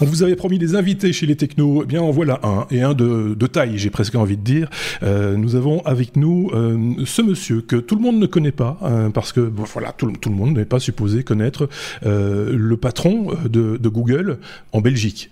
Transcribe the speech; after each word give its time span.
On 0.00 0.04
vous 0.04 0.22
avait 0.22 0.36
promis 0.36 0.58
des 0.58 0.76
invités 0.76 1.12
chez 1.12 1.26
les 1.26 1.34
technos. 1.34 1.82
Eh 1.82 1.86
bien, 1.86 2.00
en 2.00 2.12
voilà 2.12 2.38
un, 2.44 2.66
et 2.70 2.82
un 2.82 2.94
de, 2.94 3.34
taille, 3.46 3.78
j'ai 3.78 3.90
presque 3.90 4.14
envie 4.14 4.36
de 4.36 4.42
dire. 4.42 4.70
Euh, 5.02 5.36
nous 5.36 5.56
avons 5.56 5.80
avec 5.84 6.16
nous 6.16 6.50
euh, 6.52 6.94
ce 7.04 7.20
monsieur 7.20 7.62
que 7.62 7.74
tout 7.74 7.96
le 7.96 8.02
monde 8.02 8.18
ne 8.18 8.26
connaît 8.26 8.52
pas, 8.52 8.78
euh, 8.82 9.10
parce 9.10 9.32
que 9.32 9.40
voilà, 9.40 9.92
tout, 9.92 10.06
le 10.06 10.30
monde 10.30 10.56
n'est 10.56 10.64
pas 10.64 10.78
supposé 10.78 11.24
connaître 11.24 11.68
le 12.04 12.76
patron 12.76 13.32
de, 13.44 13.88
Google 13.88 14.38
en 14.72 14.80
Belgique. 14.80 15.30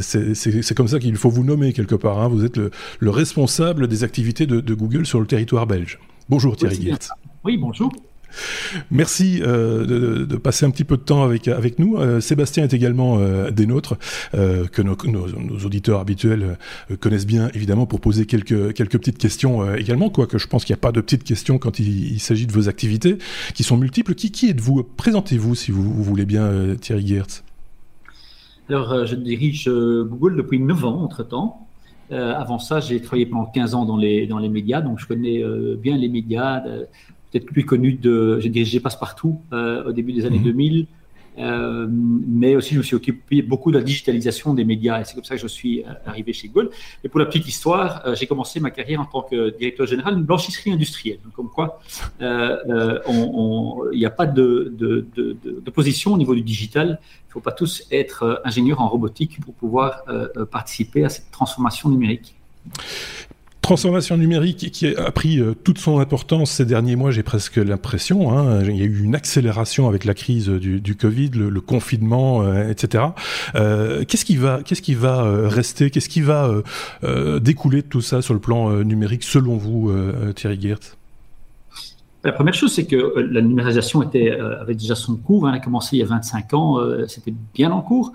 C'est 0.00 0.74
comme 0.74 0.88
ça 0.88 0.98
qu'il 0.98 1.16
faut 1.16 1.30
vous 1.30 1.44
nommer 1.44 1.72
quelque 1.72 1.94
part. 1.94 2.18
Hein. 2.18 2.28
Vous 2.28 2.44
êtes 2.44 2.56
le, 2.56 3.10
responsable 3.10 3.86
des 3.86 4.02
activités 4.02 4.46
de, 4.46 4.74
Google 4.74 5.06
sur 5.06 5.20
le 5.20 5.26
territoire 5.26 5.66
belge. 5.66 5.98
Bonjour 6.28 6.56
Thierry 6.56 6.78
oui, 6.82 6.94
Oui, 7.44 7.56
bonjour. 7.58 7.92
Merci 8.90 9.40
euh, 9.42 10.24
de, 10.26 10.36
passer 10.36 10.64
un 10.64 10.70
petit 10.70 10.84
peu 10.84 10.96
de 10.96 11.02
temps 11.02 11.22
avec, 11.22 11.48
avec 11.48 11.78
nous. 11.78 11.96
Euh, 11.96 12.20
Sébastien 12.20 12.64
est 12.64 12.72
également 12.72 13.18
euh, 13.18 13.50
des 13.50 13.66
nôtres, 13.66 13.96
que 14.32 14.82
nos, 14.82 14.96
auditeurs 15.64 16.00
habituels 16.00 16.56
connaissent 17.00 17.26
bien, 17.26 17.50
évidemment, 17.54 17.86
pour 17.86 18.00
poser 18.00 18.26
quelques, 18.26 18.72
quelques 18.72 18.98
petites 18.98 19.18
questions 19.18 19.74
également, 19.74 20.10
quoique 20.10 20.38
je 20.38 20.46
pense 20.46 20.64
qu'il 20.64 20.74
n'y 20.74 20.78
a 20.78 20.82
pas 20.82 20.92
de 20.92 21.00
petites 21.00 21.24
questions 21.24 21.58
quand 21.58 21.78
il, 21.78 22.18
s'agit 22.20 22.46
de 22.46 22.52
vos 22.52 22.68
activités, 22.68 23.18
qui 23.54 23.62
sont 23.62 23.76
multiples. 23.76 24.14
Qui, 24.14 24.30
qui 24.30 24.48
êtes-vous? 24.48 24.82
Présentez-vous, 24.96 25.54
si 25.54 25.70
vous, 25.70 26.02
voulez 26.02 26.24
bien, 26.24 26.76
Thierry 26.80 27.06
Geertz. 27.06 27.42
Alors, 28.68 29.06
je 29.06 29.14
dirige 29.14 29.68
Google 29.68 30.36
depuis 30.36 30.60
9 30.60 30.84
ans, 30.84 31.02
entre-temps. 31.02 31.66
avant 32.10 32.58
ça, 32.58 32.80
j'ai 32.80 33.00
travaillé 33.00 33.26
pendant 33.26 33.46
15 33.46 33.74
ans 33.74 33.84
dans 33.84 33.96
les, 33.96 34.26
dans 34.26 34.38
les 34.38 34.48
médias, 34.48 34.80
donc 34.80 34.98
je 35.00 35.06
connais 35.06 35.42
bien 35.76 35.96
les 35.96 36.08
médias, 36.08 36.62
peut-être 37.30 37.46
plus 37.46 37.64
connu 37.64 37.92
de, 37.92 38.38
j'ai 38.40 38.48
dirigé 38.48 38.80
Passepartout 38.80 39.40
euh, 39.52 39.88
au 39.88 39.92
début 39.92 40.12
des 40.12 40.26
années 40.26 40.38
2000, 40.38 40.80
mhm. 40.80 40.86
euh, 41.38 41.86
mais 41.90 42.56
aussi 42.56 42.74
je 42.74 42.78
me 42.78 42.82
suis 42.82 42.96
occupé 42.96 43.42
beaucoup 43.42 43.70
de 43.70 43.78
la 43.78 43.84
digitalisation 43.84 44.52
des 44.54 44.64
médias 44.64 45.00
et 45.00 45.04
c'est 45.04 45.14
comme 45.14 45.24
ça 45.24 45.36
que 45.36 45.40
je 45.40 45.46
suis 45.46 45.82
euh, 45.82 45.92
arrivé 46.06 46.32
chez 46.32 46.48
Google. 46.48 46.70
Et 47.04 47.08
pour 47.08 47.20
la 47.20 47.26
petite 47.26 47.46
histoire, 47.46 48.02
j'ai 48.14 48.26
commencé 48.26 48.58
ma 48.58 48.70
carrière 48.70 49.00
en 49.00 49.04
tant 49.04 49.22
que 49.22 49.56
directeur 49.56 49.86
général 49.86 50.16
d'une 50.16 50.24
blanchisserie 50.24 50.72
industrielle. 50.72 51.20
comme 51.34 51.50
quoi, 51.50 51.80
il 52.20 52.26
n'y 53.94 54.06
a 54.06 54.10
pas 54.10 54.26
de, 54.26 54.72
de, 54.76 55.06
de, 55.16 55.36
de, 55.44 55.70
position 55.70 56.14
au 56.14 56.18
niveau 56.18 56.34
du 56.34 56.42
digital. 56.42 56.98
Il 57.00 57.28
ne 57.28 57.32
faut 57.34 57.40
pas 57.40 57.52
tous 57.52 57.86
être 57.92 58.42
ingénieurs 58.44 58.80
en 58.80 58.88
robotique 58.88 59.40
pour 59.40 59.54
pouvoir 59.54 60.02
participer 60.50 61.04
à 61.04 61.08
cette 61.08 61.30
transformation 61.30 61.88
numérique 61.88 62.34
transformation 63.70 64.16
numérique 64.16 64.72
qui 64.72 64.96
a 64.96 65.12
pris 65.12 65.38
euh, 65.38 65.54
toute 65.54 65.78
son 65.78 66.00
importance 66.00 66.50
ces 66.50 66.64
derniers 66.64 66.96
mois, 66.96 67.12
j'ai 67.12 67.22
presque 67.22 67.54
l'impression. 67.54 68.36
Hein. 68.36 68.64
il 68.64 68.76
y 68.76 68.82
a 68.82 68.84
eu 68.84 69.04
une 69.04 69.14
accélération 69.14 69.88
avec 69.88 70.04
la 70.04 70.12
crise 70.12 70.48
du, 70.48 70.96
Covid, 70.96 71.30
le, 71.34 71.60
confinement, 71.60 72.42
euh, 72.42 72.68
etc. 72.68 73.04
Euh, 73.54 74.04
qu'est-ce 74.04 74.24
qui 74.24 74.34
va, 74.34 74.58
rester, 75.46 75.90
qu'est-ce 75.90 76.08
qui 76.08 76.20
va 76.20 76.50
découler 77.40 77.82
de 77.82 77.86
tout 77.86 78.00
ça 78.00 78.22
sur 78.22 78.34
le 78.34 78.40
plan 78.40 78.72
numérique, 78.82 79.22
selon 79.22 79.56
vous, 79.56 79.92
Thierry 80.34 80.60
Geertz? 80.60 80.96
La 82.24 82.32
première 82.32 82.54
chose, 82.54 82.72
c'est 82.72 82.86
que 82.86 83.20
la 83.20 83.40
numérisation 83.40 84.02
était, 84.02 84.32
avait 84.32 84.74
déjà 84.74 84.96
son 84.96 85.14
cours. 85.14 85.46
Hein. 85.46 85.50
elle 85.52 85.60
a 85.60 85.62
commencé 85.62 85.96
il 85.96 86.00
y 86.00 86.02
a 86.02 86.06
25 86.06 86.54
ans, 86.54 86.78
c'était 87.06 87.34
bien 87.54 87.70
en 87.70 87.82
cours. 87.82 88.12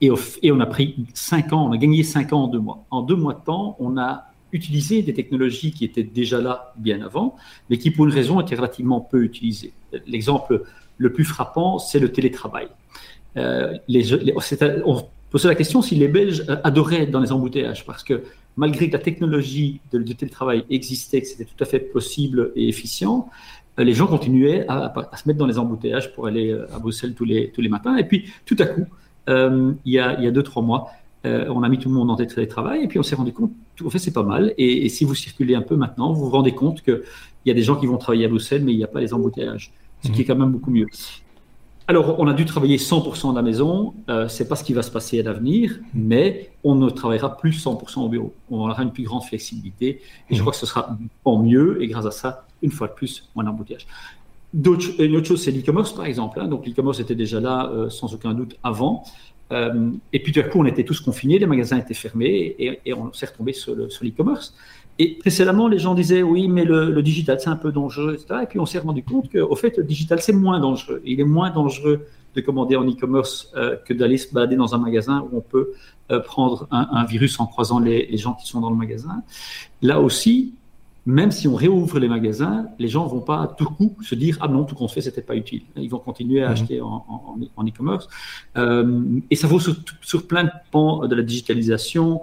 Et, 0.00 0.10
on 0.10 0.60
a 0.60 0.66
pris 0.66 1.06
5 1.14 1.52
ans, 1.52 1.68
on 1.68 1.72
a 1.72 1.76
gagné 1.76 2.02
5 2.02 2.32
ans 2.32 2.44
en 2.44 2.48
deux 2.48 2.60
mois. 2.60 2.84
En 2.90 3.02
deux 3.02 3.16
mois 3.16 3.34
de 3.34 3.44
temps, 3.44 3.76
on 3.78 3.96
a 3.96 4.24
utiliser 4.52 5.02
des 5.02 5.14
technologies 5.14 5.72
qui 5.72 5.84
étaient 5.84 6.02
déjà 6.02 6.40
là 6.40 6.72
bien 6.76 7.02
avant, 7.02 7.36
mais 7.68 7.78
qui 7.78 7.90
pour 7.90 8.06
une 8.06 8.12
raison 8.12 8.40
étaient 8.40 8.56
relativement 8.56 9.00
peu 9.00 9.22
utilisées. 9.22 9.72
L'exemple 10.06 10.64
le 10.98 11.12
plus 11.12 11.24
frappant, 11.24 11.78
c'est 11.78 12.00
le 12.00 12.12
télétravail. 12.12 12.68
Euh, 13.36 13.78
on 14.84 15.04
posait 15.30 15.48
la 15.48 15.54
question 15.54 15.80
si 15.80 15.94
les 15.94 16.08
Belges 16.08 16.44
adoraient 16.64 17.06
dans 17.06 17.20
les 17.20 17.32
embouteillages, 17.32 17.86
parce 17.86 18.02
que 18.02 18.22
malgré 18.56 18.88
que 18.88 18.94
la 18.94 19.02
technologie 19.02 19.80
de, 19.92 20.12
télétravail 20.12 20.64
existait, 20.70 21.20
que 21.20 21.26
c'était 21.28 21.44
tout 21.44 21.62
à 21.62 21.66
fait 21.66 21.78
possible 21.78 22.52
et 22.56 22.68
efficient, 22.68 23.28
euh, 23.78 23.84
les 23.84 23.94
gens 23.94 24.06
continuaient 24.06 24.66
à, 24.68 24.92
se 25.16 25.28
mettre 25.28 25.38
dans 25.38 25.46
les 25.46 25.58
embouteillages 25.58 26.12
pour 26.14 26.26
aller 26.26 26.50
euh, 26.50 26.66
à 26.74 26.78
Bruxelles 26.78 27.14
tous 27.14 27.24
les, 27.24 27.50
tous 27.50 27.60
les 27.60 27.68
matins. 27.68 27.96
Et 27.96 28.04
puis, 28.04 28.30
tout 28.44 28.56
à 28.58 28.66
coup, 28.66 28.86
il, 29.28 29.92
y 29.92 29.98
a, 29.98 30.18
il 30.18 30.24
y 30.24 30.26
a 30.26 30.30
deux, 30.30 30.42
trois 30.42 30.62
mois, 30.62 30.90
on 31.24 31.62
a 31.62 31.68
mis 31.68 31.78
tout 31.78 31.90
le 31.90 31.94
monde 31.94 32.10
en 32.10 32.16
télétravail 32.16 32.84
et 32.84 32.88
puis 32.88 32.98
on 32.98 33.02
s'est 33.02 33.14
rendu 33.14 33.34
compte, 33.34 33.52
en 33.84 33.90
fait, 33.90 33.98
c'est 33.98 34.12
pas 34.12 34.22
mal. 34.22 34.54
Et, 34.58 34.88
si 34.88 35.04
vous 35.04 35.14
circulez 35.14 35.54
un 35.54 35.62
peu 35.62 35.76
maintenant, 35.76 36.12
vous 36.12 36.26
vous 36.26 36.30
rendez 36.30 36.52
compte 36.52 36.82
qu'il 36.82 37.02
y 37.46 37.50
a 37.50 37.54
des 37.54 37.62
gens 37.62 37.76
qui 37.76 37.86
vont 37.86 37.98
travailler 37.98 38.26
à 38.26 38.28
Bruxelles, 38.28 38.62
mais 38.64 38.72
il 38.72 38.78
n'y 38.78 38.84
a 38.84 38.88
pas 38.88 39.00
les 39.00 39.14
embouteillages, 39.14 39.72
ce 40.04 40.10
qui 40.10 40.22
est 40.22 40.24
quand 40.24 40.36
même 40.36 40.52
beaucoup 40.52 40.70
mieux. 40.70 40.86
Alors, 41.90 42.20
on 42.20 42.26
a 42.26 42.34
dû 42.34 42.44
travailler 42.44 42.76
100% 42.76 43.30
de 43.30 43.36
la 43.36 43.40
maison. 43.40 43.94
Euh, 44.10 44.28
c'est 44.28 44.46
pas 44.46 44.56
ce 44.56 44.64
qui 44.64 44.74
va 44.74 44.82
se 44.82 44.90
passer 44.90 45.20
à 45.20 45.22
l'avenir, 45.22 45.78
mais 45.94 46.50
on 46.62 46.74
ne 46.74 46.90
travaillera 46.90 47.38
plus 47.38 47.64
100% 47.64 48.00
au 48.00 48.08
bureau. 48.10 48.34
On 48.50 48.58
aura 48.58 48.82
une 48.82 48.92
plus 48.92 49.04
grande 49.04 49.22
flexibilité 49.22 50.02
et 50.28 50.34
je 50.34 50.40
crois 50.42 50.52
que 50.52 50.58
ce 50.58 50.66
sera 50.66 50.98
en 51.24 51.42
mieux. 51.42 51.82
Et 51.82 51.86
grâce 51.86 52.04
à 52.04 52.10
ça, 52.10 52.46
une 52.60 52.72
fois 52.72 52.88
de 52.88 52.92
plus, 52.92 53.30
moins 53.34 53.44
d'embouteillage. 53.44 53.86
Une 54.52 55.16
autre 55.16 55.26
chose, 55.26 55.42
c'est 55.42 55.50
l'e-commerce, 55.50 55.92
par 55.94 56.04
exemple. 56.04 56.38
Hein. 56.40 56.48
Donc, 56.48 56.66
l'e-commerce 56.66 57.00
était 57.00 57.14
déjà 57.14 57.40
là, 57.40 57.70
euh, 57.70 57.88
sans 57.88 58.12
aucun 58.12 58.34
doute, 58.34 58.56
avant. 58.62 59.04
Euh, 59.52 59.90
et 60.12 60.22
puis 60.22 60.32
tout 60.32 60.40
à 60.40 60.42
coup, 60.44 60.60
on 60.60 60.66
était 60.66 60.84
tous 60.84 61.00
confinés, 61.00 61.38
les 61.38 61.46
magasins 61.46 61.78
étaient 61.78 61.94
fermés 61.94 62.54
et, 62.58 62.92
on 62.92 63.12
s'est 63.12 63.26
retombé 63.26 63.52
sur 63.52 63.74
l'e-commerce. 63.74 64.54
et 64.98 65.16
précédemment, 65.18 65.68
les 65.68 65.78
gens 65.78 65.94
disaient 65.94 66.22
oui, 66.22 66.48
mais 66.48 66.64
le, 66.64 67.02
digital 67.02 67.40
c'est 67.40 67.48
un 67.48 67.56
peu 67.56 67.72
dangereux, 67.72 68.14
etc. 68.14 68.40
Et 68.42 68.46
puis 68.46 68.58
on 68.58 68.66
s'est 68.66 68.78
rendu 68.78 69.02
compte 69.02 69.30
qu'au 69.30 69.56
fait, 69.56 69.76
le 69.78 69.84
digital 69.84 70.20
c'est 70.20 70.32
moins 70.32 70.60
dangereux. 70.60 71.00
Il 71.04 71.20
est 71.20 71.24
moins 71.24 71.50
dangereux 71.50 72.06
de 72.34 72.40
commander 72.42 72.76
en 72.76 72.86
e-commerce 72.86 73.50
euh, 73.56 73.76
que 73.86 73.94
d'aller 73.94 74.18
se 74.18 74.32
balader 74.32 74.56
dans 74.56 74.74
un 74.74 74.78
magasin 74.78 75.26
où 75.30 75.38
on 75.38 75.40
peut 75.40 75.72
euh, 76.10 76.20
prendre 76.20 76.68
un, 76.70 77.04
virus 77.06 77.40
en 77.40 77.46
croisant 77.46 77.80
les, 77.80 78.06
les, 78.06 78.18
gens 78.18 78.34
qui 78.34 78.46
sont 78.46 78.60
dans 78.60 78.70
le 78.70 78.76
magasin. 78.76 79.22
Là 79.80 80.00
aussi, 80.00 80.54
même 81.08 81.30
si 81.30 81.48
on 81.48 81.54
réouvre 81.54 81.98
les 81.98 82.06
magasins, 82.06 82.66
les 82.78 82.86
gens 82.86 83.04
ne 83.06 83.08
vont 83.08 83.22
pas 83.22 83.54
tout 83.56 83.64
coup 83.64 83.96
se 84.02 84.14
dire 84.14 84.36
ah 84.42 84.48
non 84.48 84.64
tout 84.64 84.74
qu'on 84.74 84.88
fait 84.88 85.00
c'était 85.00 85.22
pas 85.22 85.36
utile. 85.36 85.62
Ils 85.76 85.88
vont 85.88 85.98
continuer 85.98 86.42
à 86.42 86.48
mhm. 86.48 86.52
acheter 86.52 86.80
en 86.82 87.66
e-commerce 87.66 88.08
euh, 88.58 89.02
et 89.30 89.34
ça 89.34 89.46
vaut 89.46 89.58
sur, 89.58 90.26
plein 90.26 90.44
de 90.44 90.50
pans 90.70 91.06
de 91.06 91.14
la 91.14 91.22
digitalisation. 91.22 92.20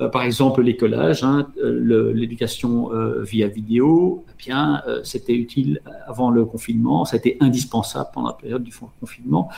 Euh, 0.00 0.08
par 0.08 0.22
exemple 0.22 0.60
l'écolage, 0.60 1.22
hein, 1.22 1.46
l'éducation 1.62 2.92
euh, 2.92 3.22
via 3.22 3.46
vidéo, 3.46 4.24
eh 4.28 4.44
bien 4.44 4.82
c'était 5.04 5.36
utile 5.36 5.80
avant 6.08 6.32
le 6.32 6.44
confinement, 6.44 7.04
ça 7.04 7.14
a 7.14 7.18
été 7.18 7.36
indispensable 7.38 8.10
pendant 8.12 8.28
la 8.28 8.34
période 8.34 8.64
du 8.64 8.72
confinement. 9.00 9.50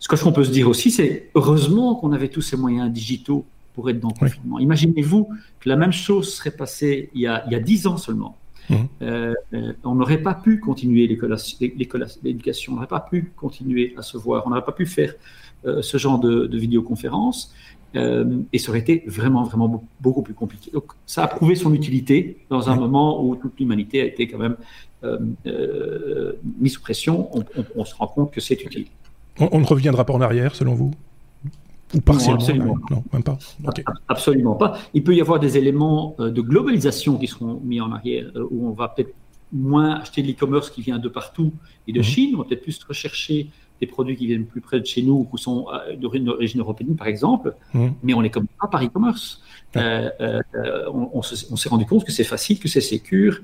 Ce 0.00 0.08
qu'on 0.08 0.32
peut 0.32 0.44
se 0.44 0.50
dire 0.50 0.68
aussi, 0.68 0.90
c'est 0.90 1.30
heureusement 1.34 1.94
qu'on 1.94 2.12
avait 2.12 2.28
tous 2.28 2.42
ces 2.42 2.58
moyens 2.58 2.92
digitaux 2.92 3.46
pour 3.76 3.88
être 3.90 4.00
dans 4.00 4.08
le 4.08 4.18
confinement. 4.18 4.58
Imaginez-vous 4.58 5.28
que 5.60 5.68
la 5.68 5.76
même 5.76 5.92
chose 5.92 6.34
serait 6.34 6.50
passée 6.50 7.10
il 7.14 7.20
y 7.20 7.26
a, 7.26 7.44
il 7.48 7.86
ans 7.86 7.98
seulement. 7.98 8.36
Mmh. 8.68 8.74
Euh, 9.02 9.34
euh, 9.54 9.72
on 9.84 9.94
n'aurait 9.94 10.22
pas 10.22 10.34
pu 10.34 10.58
continuer 10.58 11.06
l'éducation, 11.06 12.72
on 12.72 12.76
n'aurait 12.76 12.88
pas 12.88 13.06
pu 13.08 13.30
continuer 13.36 13.94
à 13.96 14.02
se 14.02 14.16
voir, 14.16 14.44
on 14.46 14.50
n'aurait 14.50 14.64
pas 14.64 14.72
pu 14.72 14.86
faire 14.86 15.14
euh, 15.66 15.82
ce 15.82 15.98
genre 15.98 16.18
de, 16.18 16.46
de 16.46 16.58
vidéoconférence 16.58 17.54
et 18.52 18.58
ça 18.58 18.68
aurait 18.68 18.80
été 18.80 19.04
vraiment, 19.06 19.44
vraiment 19.44 19.82
beaucoup 20.00 20.20
plus 20.20 20.34
compliqué. 20.34 20.70
Donc 20.70 20.92
ça 21.06 21.24
a 21.24 21.28
prouvé 21.28 21.54
son 21.54 21.72
utilité 21.72 22.44
dans 22.50 22.68
un 22.68 22.76
moment 22.76 23.24
où 23.24 23.36
toute 23.36 23.58
l'humanité 23.58 24.02
a 24.02 24.04
été 24.04 24.28
quand 24.28 24.36
même 24.36 24.56
mise 26.60 26.74
sous 26.74 26.82
pression. 26.82 27.30
On, 27.74 27.84
se 27.86 27.94
rend 27.94 28.08
compte 28.08 28.32
que 28.32 28.40
c'est 28.42 28.62
utile. 28.62 28.88
on 29.38 29.60
ne 29.60 29.64
reviendra 29.64 30.04
pas 30.04 30.12
en 30.12 30.20
arrière, 30.20 30.54
selon 30.54 30.74
vous? 30.74 30.90
Ou 31.94 32.00
partiellement 32.00 32.40
absolument. 32.40 32.76
Non, 32.90 33.04
même 33.12 33.22
pas. 33.22 33.38
Absolument 34.08 34.54
pas. 34.54 34.78
Il 34.94 35.04
peut 35.04 35.14
y 35.14 35.20
avoir 35.20 35.38
des 35.38 35.56
éléments 35.56 36.16
euh, 36.18 36.30
de 36.30 36.40
globalisation 36.40 37.16
qui 37.16 37.26
seront 37.26 37.60
mis 37.64 37.80
en 37.80 37.92
arrière, 37.92 38.30
euh, 38.34 38.46
où 38.50 38.68
on 38.68 38.72
va 38.72 38.88
peut-être 38.88 39.14
moins 39.52 40.00
acheter 40.00 40.22
de 40.22 40.26
l'e-commerce 40.26 40.70
qui 40.70 40.82
vient 40.82 40.98
de 40.98 41.08
partout 41.08 41.52
et 41.86 41.92
de 41.92 41.98
mhm. 41.98 42.04
Chine, 42.04 42.34
on 42.34 42.38
va 42.38 42.44
peut-être 42.44 42.62
plus 42.62 42.82
rechercher 42.82 43.50
des 43.80 43.86
produits 43.86 44.16
qui 44.16 44.26
viennent 44.26 44.46
plus 44.46 44.62
près 44.62 44.80
de 44.80 44.86
chez 44.86 45.02
nous, 45.02 45.28
ou 45.30 45.36
sont 45.36 45.66
euh, 45.72 45.96
d'origine 45.96 46.60
européenne, 46.60 46.96
par 46.96 47.06
exemple, 47.06 47.54
mhm. 47.74 47.92
mais 48.02 48.14
on 48.14 48.22
est 48.24 48.30
comme 48.30 48.46
pas 48.60 48.66
par 48.66 48.82
e-commerce. 48.82 49.42
on, 49.74 51.22
s'est 51.22 51.68
rendu 51.68 51.86
compte 51.86 52.04
que 52.04 52.12
c'est 52.12 52.24
facile, 52.24 52.58
que 52.58 52.68
c'est 52.68 52.80
sécure, 52.80 53.40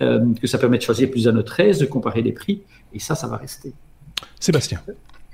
que 0.00 0.46
ça 0.46 0.58
permet 0.58 0.78
de 0.78 0.82
choisir 0.82 1.10
plus 1.10 1.28
à 1.28 1.32
notre 1.32 1.60
aise, 1.60 1.78
de 1.78 1.86
comparer 1.86 2.22
les 2.22 2.32
prix, 2.32 2.62
et 2.92 2.98
ça, 2.98 3.14
ça 3.14 3.28
va 3.28 3.36
rester. 3.36 3.72
Sébastien. 4.40 4.80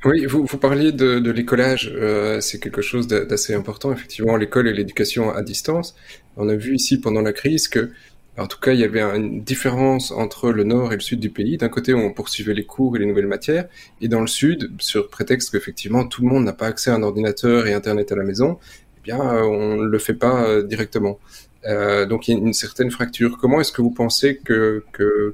Oui, 0.05 0.25
vous, 0.25 0.47
vous 0.47 0.57
parliez 0.57 0.93
de, 0.93 1.19
de 1.19 1.31
l'écolage, 1.31 1.93
euh, 1.95 2.41
c'est 2.41 2.59
quelque 2.59 2.81
chose 2.81 3.07
d'assez 3.07 3.53
important, 3.55 3.93
effectivement, 3.93 4.37
l'école 4.37 4.67
et 4.67 4.73
l'éducation 4.73 5.31
à 5.31 5.43
distance. 5.43 5.95
On 6.39 6.49
a 6.49 6.55
vu 6.57 6.75
ici 6.75 6.99
pendant 6.99 7.21
la 7.21 7.35
crise 7.35 7.69
que, 7.69 7.91
en 8.39 8.47
tout 8.47 8.59
cas, 8.59 8.73
il 8.73 8.81
y 8.81 8.85
avait 8.85 9.03
une 9.03 9.43
différence 9.45 10.11
entre 10.11 10.53
le 10.53 10.65
nord 10.65 10.95
et 10.95 10.97
le 10.97 11.03
sud 11.03 11.21
du 11.21 11.29
pays. 11.29 11.59
D'un 11.59 11.69
côté, 11.69 11.93
on 11.93 12.15
poursuivait 12.15 12.55
les 12.55 12.65
cours 12.65 12.97
et 12.97 13.01
les 13.01 13.05
nouvelles 13.05 13.27
matières, 13.27 13.69
et 14.01 14.09
dans 14.09 14.23
le 14.23 14.27
sud, 14.27 14.71
sur 14.79 15.11
prétexte 15.11 15.51
qu'effectivement, 15.51 16.07
tout 16.07 16.23
le 16.23 16.29
monde 16.29 16.45
n'a 16.45 16.55
pas 16.55 16.69
accès 16.69 16.91
à 16.91 16.95
un 16.95 17.03
ordinateur 17.03 17.67
et 17.67 17.75
Internet 17.75 18.11
à 18.11 18.17
la 18.17 18.25
maison, 18.25 18.59
eh 18.99 19.01
bien, 19.03 19.19
on 19.21 19.77
ne 19.77 19.85
le 19.87 19.99
fait 19.99 20.15
pas 20.15 20.45
euh, 20.45 20.63
directement. 20.63 21.19
Euh, 21.67 22.07
donc 22.07 22.27
il 22.27 22.33
y 22.33 22.35
a 22.35 22.39
une 22.39 22.55
certaine 22.55 22.91
fracture. 22.91 23.37
Comment 23.39 23.61
est-ce 23.61 23.73
que 23.73 23.83
vous 23.83 23.91
pensez 23.91 24.39
que 24.39 24.83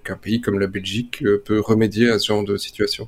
qu'un 0.03 0.17
pays 0.17 0.41
comme 0.41 0.59
la 0.59 0.67
Belgique 0.67 1.23
euh, 1.23 1.41
peut 1.45 1.61
remédier 1.61 2.11
à 2.11 2.19
ce 2.19 2.27
genre 2.27 2.45
de 2.45 2.57
situation? 2.57 3.07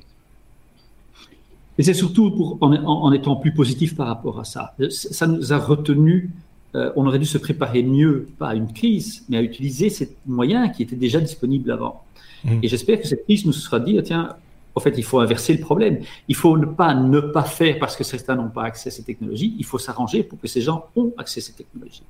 Et 1.79 1.83
c'est 1.83 1.93
surtout 1.93 2.29
pour, 2.31 2.57
en, 2.61 3.11
étant 3.13 3.37
plus 3.37 3.53
positif 3.53 3.95
par 3.95 4.07
rapport 4.07 4.37
à 4.37 4.43
ça. 4.43 4.75
Ça 4.89 5.27
nous 5.27 5.53
a 5.53 5.57
retenu, 5.57 6.29
euh, 6.75 6.91
on 6.97 7.07
aurait 7.07 7.19
dû 7.19 7.25
se 7.25 7.37
préparer 7.37 7.83
mieux, 7.83 8.27
pas 8.37 8.49
à 8.49 8.55
une 8.55 8.71
crise, 8.71 9.23
mais 9.29 9.37
à 9.37 9.41
utiliser 9.41 9.89
ces 9.89 10.13
moyens 10.27 10.75
qui 10.75 10.83
étaient 10.83 10.97
déjà 10.97 11.21
disponibles 11.21 11.71
avant. 11.71 12.03
Mmh. 12.43 12.59
Et 12.63 12.67
j'espère 12.67 12.99
que 12.99 13.07
cette 13.07 13.23
crise 13.23 13.45
nous 13.45 13.53
sera 13.53 13.79
dit, 13.79 13.97
tiens, 14.03 14.35
en 14.75 14.81
fait, 14.81 14.93
il 14.97 15.05
faut 15.05 15.19
inverser 15.19 15.53
le 15.53 15.61
problème. 15.61 15.99
Il 16.27 16.35
faut 16.35 16.57
ne 16.57 16.65
pas 16.65 16.93
ne 16.93 17.21
pas 17.21 17.43
faire 17.43 17.79
parce 17.79 17.95
que 17.95 18.03
certains 18.03 18.35
n'ont 18.35 18.49
pas 18.49 18.63
accès 18.63 18.89
à 18.89 18.91
ces 18.91 19.03
technologies. 19.03 19.55
Il 19.57 19.65
faut 19.65 19.79
s'arranger 19.79 20.23
pour 20.23 20.37
que 20.37 20.49
ces 20.49 20.61
gens 20.61 20.85
ont 20.97 21.13
accès 21.17 21.39
à 21.39 21.43
ces 21.43 21.53
technologies. 21.53 22.03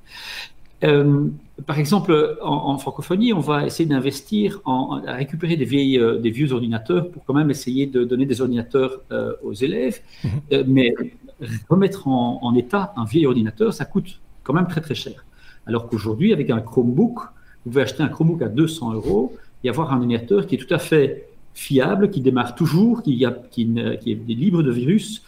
Euh, 0.84 1.28
par 1.66 1.78
exemple, 1.78 2.38
en, 2.42 2.78
francophonie, 2.78 3.34
on 3.34 3.42
va 3.42 3.66
essayer 3.66 3.88
d'investir 3.88 4.62
en, 4.64 5.02
à 5.06 5.14
récupérer 5.14 5.58
des, 5.58 5.66
vieilles, 5.66 6.00
euh, 6.00 6.18
des 6.18 6.30
vieux 6.30 6.54
ordinateurs 6.54 7.10
pour 7.12 7.26
quand 7.26 7.34
même 7.34 7.52
essayer 7.52 7.86
de 7.86 8.06
donner 8.06 8.26
des 8.26 8.40
ordinateurs 8.42 9.02
euh, 9.12 9.34
aux 9.44 9.54
élèves. 9.54 10.00
Mhm. 10.24 10.64
mais 10.68 10.94
remettre 11.70 12.08
en, 12.08 12.40
en, 12.42 12.56
état 12.56 12.94
un 12.96 13.06
vieil 13.06 13.26
ordinateur, 13.26 13.74
ça 13.74 13.86
coûte 13.86 14.20
quand 14.44 14.54
même 14.54 14.68
très 14.68 14.82
très 14.82 14.96
cher. 14.96 15.26
Alors 15.66 15.88
qu'aujourd'hui, 15.88 16.32
avec 16.32 16.50
un 16.50 16.62
Chromebook, 16.62 17.20
vous 17.66 17.72
pouvez 17.72 17.82
acheter 17.82 18.04
un 18.04 18.10
Chromebook 18.10 18.42
à 18.42 18.48
200 18.48 18.94
euros 18.94 19.36
et 19.64 19.70
avoir 19.70 19.94
un 19.94 19.98
ordinateur 19.98 20.48
qui 20.48 20.56
est 20.56 20.58
tout 20.58 20.74
à 20.74 20.80
fait 20.80 21.28
fiable, 21.54 22.10
qui 22.10 22.22
démarre 22.22 22.56
toujours, 22.56 23.04
qui, 23.04 23.26
a, 23.26 23.32
qui, 23.32 23.68
qui 24.02 24.12
est 24.12 24.34
libre 24.34 24.64
de 24.64 24.72
virus, 24.72 25.24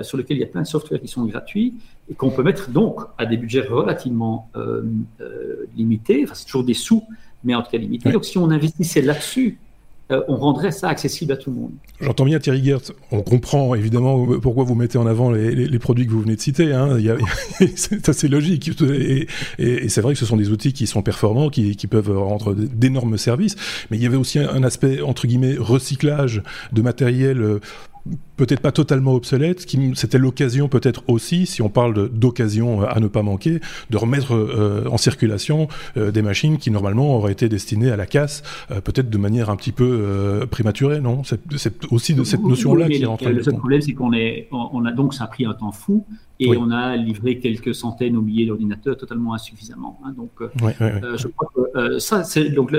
sur 0.00 0.16
lequel 0.16 0.38
il 0.38 0.40
y 0.40 0.44
a 0.44 0.46
plein 0.46 0.62
de 0.62 0.66
softwares 0.66 0.98
qui 0.98 1.08
sont 1.08 1.26
gratuits 1.26 1.74
et 2.10 2.14
qu'on 2.14 2.30
peut 2.30 2.42
mettre 2.42 2.70
donc 2.70 3.00
à 3.18 3.26
des 3.26 3.36
budgets 3.36 3.62
relativement 3.62 4.50
euh, 4.56 4.82
euh, 5.20 5.66
limités, 5.76 6.22
enfin 6.24 6.34
c'est 6.34 6.44
toujours 6.44 6.64
des 6.64 6.74
sous, 6.74 7.04
mais 7.44 7.54
en 7.54 7.62
tout 7.62 7.70
cas 7.70 7.78
limités. 7.78 8.10
Donc 8.10 8.24
si 8.24 8.38
on 8.38 8.50
investissait 8.50 9.00
là-dessus, 9.00 9.58
euh, 10.10 10.20
on 10.28 10.36
rendrait 10.36 10.70
ça 10.70 10.88
accessible 10.90 11.32
à 11.32 11.38
tout 11.38 11.50
le 11.50 11.56
monde. 11.56 11.70
J'entends 11.98 12.26
bien 12.26 12.38
Thierry 12.38 12.62
Gert, 12.62 12.80
on 13.10 13.22
comprend 13.22 13.74
évidemment 13.74 14.26
pourquoi 14.38 14.64
vous 14.64 14.74
mettez 14.74 14.98
en 14.98 15.06
avant 15.06 15.30
les, 15.30 15.78
produits 15.78 16.06
que 16.06 16.10
vous 16.10 16.20
venez 16.20 16.36
de 16.36 16.40
citer, 16.42 16.74
hein. 16.74 16.98
c'est 17.76 18.06
assez 18.10 18.28
logique, 18.28 18.70
et, 18.86 19.26
c'est 19.88 20.02
vrai 20.02 20.12
que 20.12 20.18
ce 20.18 20.26
sont 20.26 20.36
des 20.36 20.50
outils 20.50 20.74
qui 20.74 20.86
sont 20.86 21.00
performants, 21.00 21.48
qui, 21.48 21.86
peuvent 21.86 22.18
rendre 22.18 22.54
d'énormes 22.54 23.16
services, 23.16 23.56
mais 23.90 23.96
il 23.96 24.02
y 24.02 24.06
avait 24.06 24.18
aussi 24.18 24.38
un, 24.38 24.50
un 24.50 24.62
aspect, 24.62 25.00
entre 25.00 25.26
guillemets, 25.26 25.56
recyclage 25.58 26.42
de 26.72 26.82
matériel 26.82 27.60
peut-être 28.36 28.60
pas 28.60 28.72
totalement 28.72 29.14
obsolète, 29.14 29.64
qui 29.64 29.92
c'était 29.94 30.18
l'occasion 30.18 30.68
peut-être 30.68 31.04
aussi, 31.08 31.46
si 31.46 31.62
on 31.62 31.68
parle 31.68 32.10
d'occasion 32.10 32.82
euh, 32.82 32.86
à 32.88 33.00
ne 33.00 33.06
pas 33.06 33.22
manquer, 33.22 33.60
de 33.90 33.96
remettre 33.96 34.34
euh, 34.34 34.84
en 34.90 34.98
circulation 34.98 35.68
euh, 35.96 36.10
des 36.10 36.20
machines 36.20 36.58
qui 36.58 36.70
normalement 36.70 37.16
auraient 37.16 37.32
été 37.32 37.48
destinées 37.48 37.90
à 37.90 37.96
la 37.96 38.06
casse, 38.06 38.42
peut-être 38.84 39.08
de 39.08 39.18
manière 39.18 39.50
un 39.50 39.56
petit 39.56 39.72
peu 39.72 40.46
prématurée, 40.50 41.00
non? 41.00 41.22
C'est 41.24 41.84
aussi 41.90 42.14
de 42.14 42.24
cette 42.24 42.42
notion-là 42.42 42.88
qui 42.88 43.02
est 43.02 43.06
en 43.06 43.16
train 43.16 43.30
de... 43.30 43.36
Le 43.36 43.42
seul 43.42 43.56
problème, 43.56 43.80
c'est 43.80 43.92
qu'on 43.92 44.12
est, 44.12 44.48
on 44.50 44.84
a 44.84 44.92
donc 44.92 45.14
ça 45.14 45.24
a 45.24 45.26
pris 45.26 45.44
un 45.44 45.54
temps 45.54 45.72
fou 45.72 46.04
et 46.40 46.56
on 46.56 46.70
a 46.70 46.96
livré 46.96 47.38
quelques 47.38 47.74
centaines 47.74 48.16
ou 48.16 48.22
milliers 48.22 48.46
d'ordinateurs 48.46 48.96
totalement 48.96 49.34
insuffisamment. 49.34 50.00
Hein. 50.04 50.14
donc, 50.16 50.30
je 50.40 51.28
crois 51.28 51.50
que 51.54 51.98
ça, 51.98 52.24
c'est 52.24 52.50
donc 52.50 52.72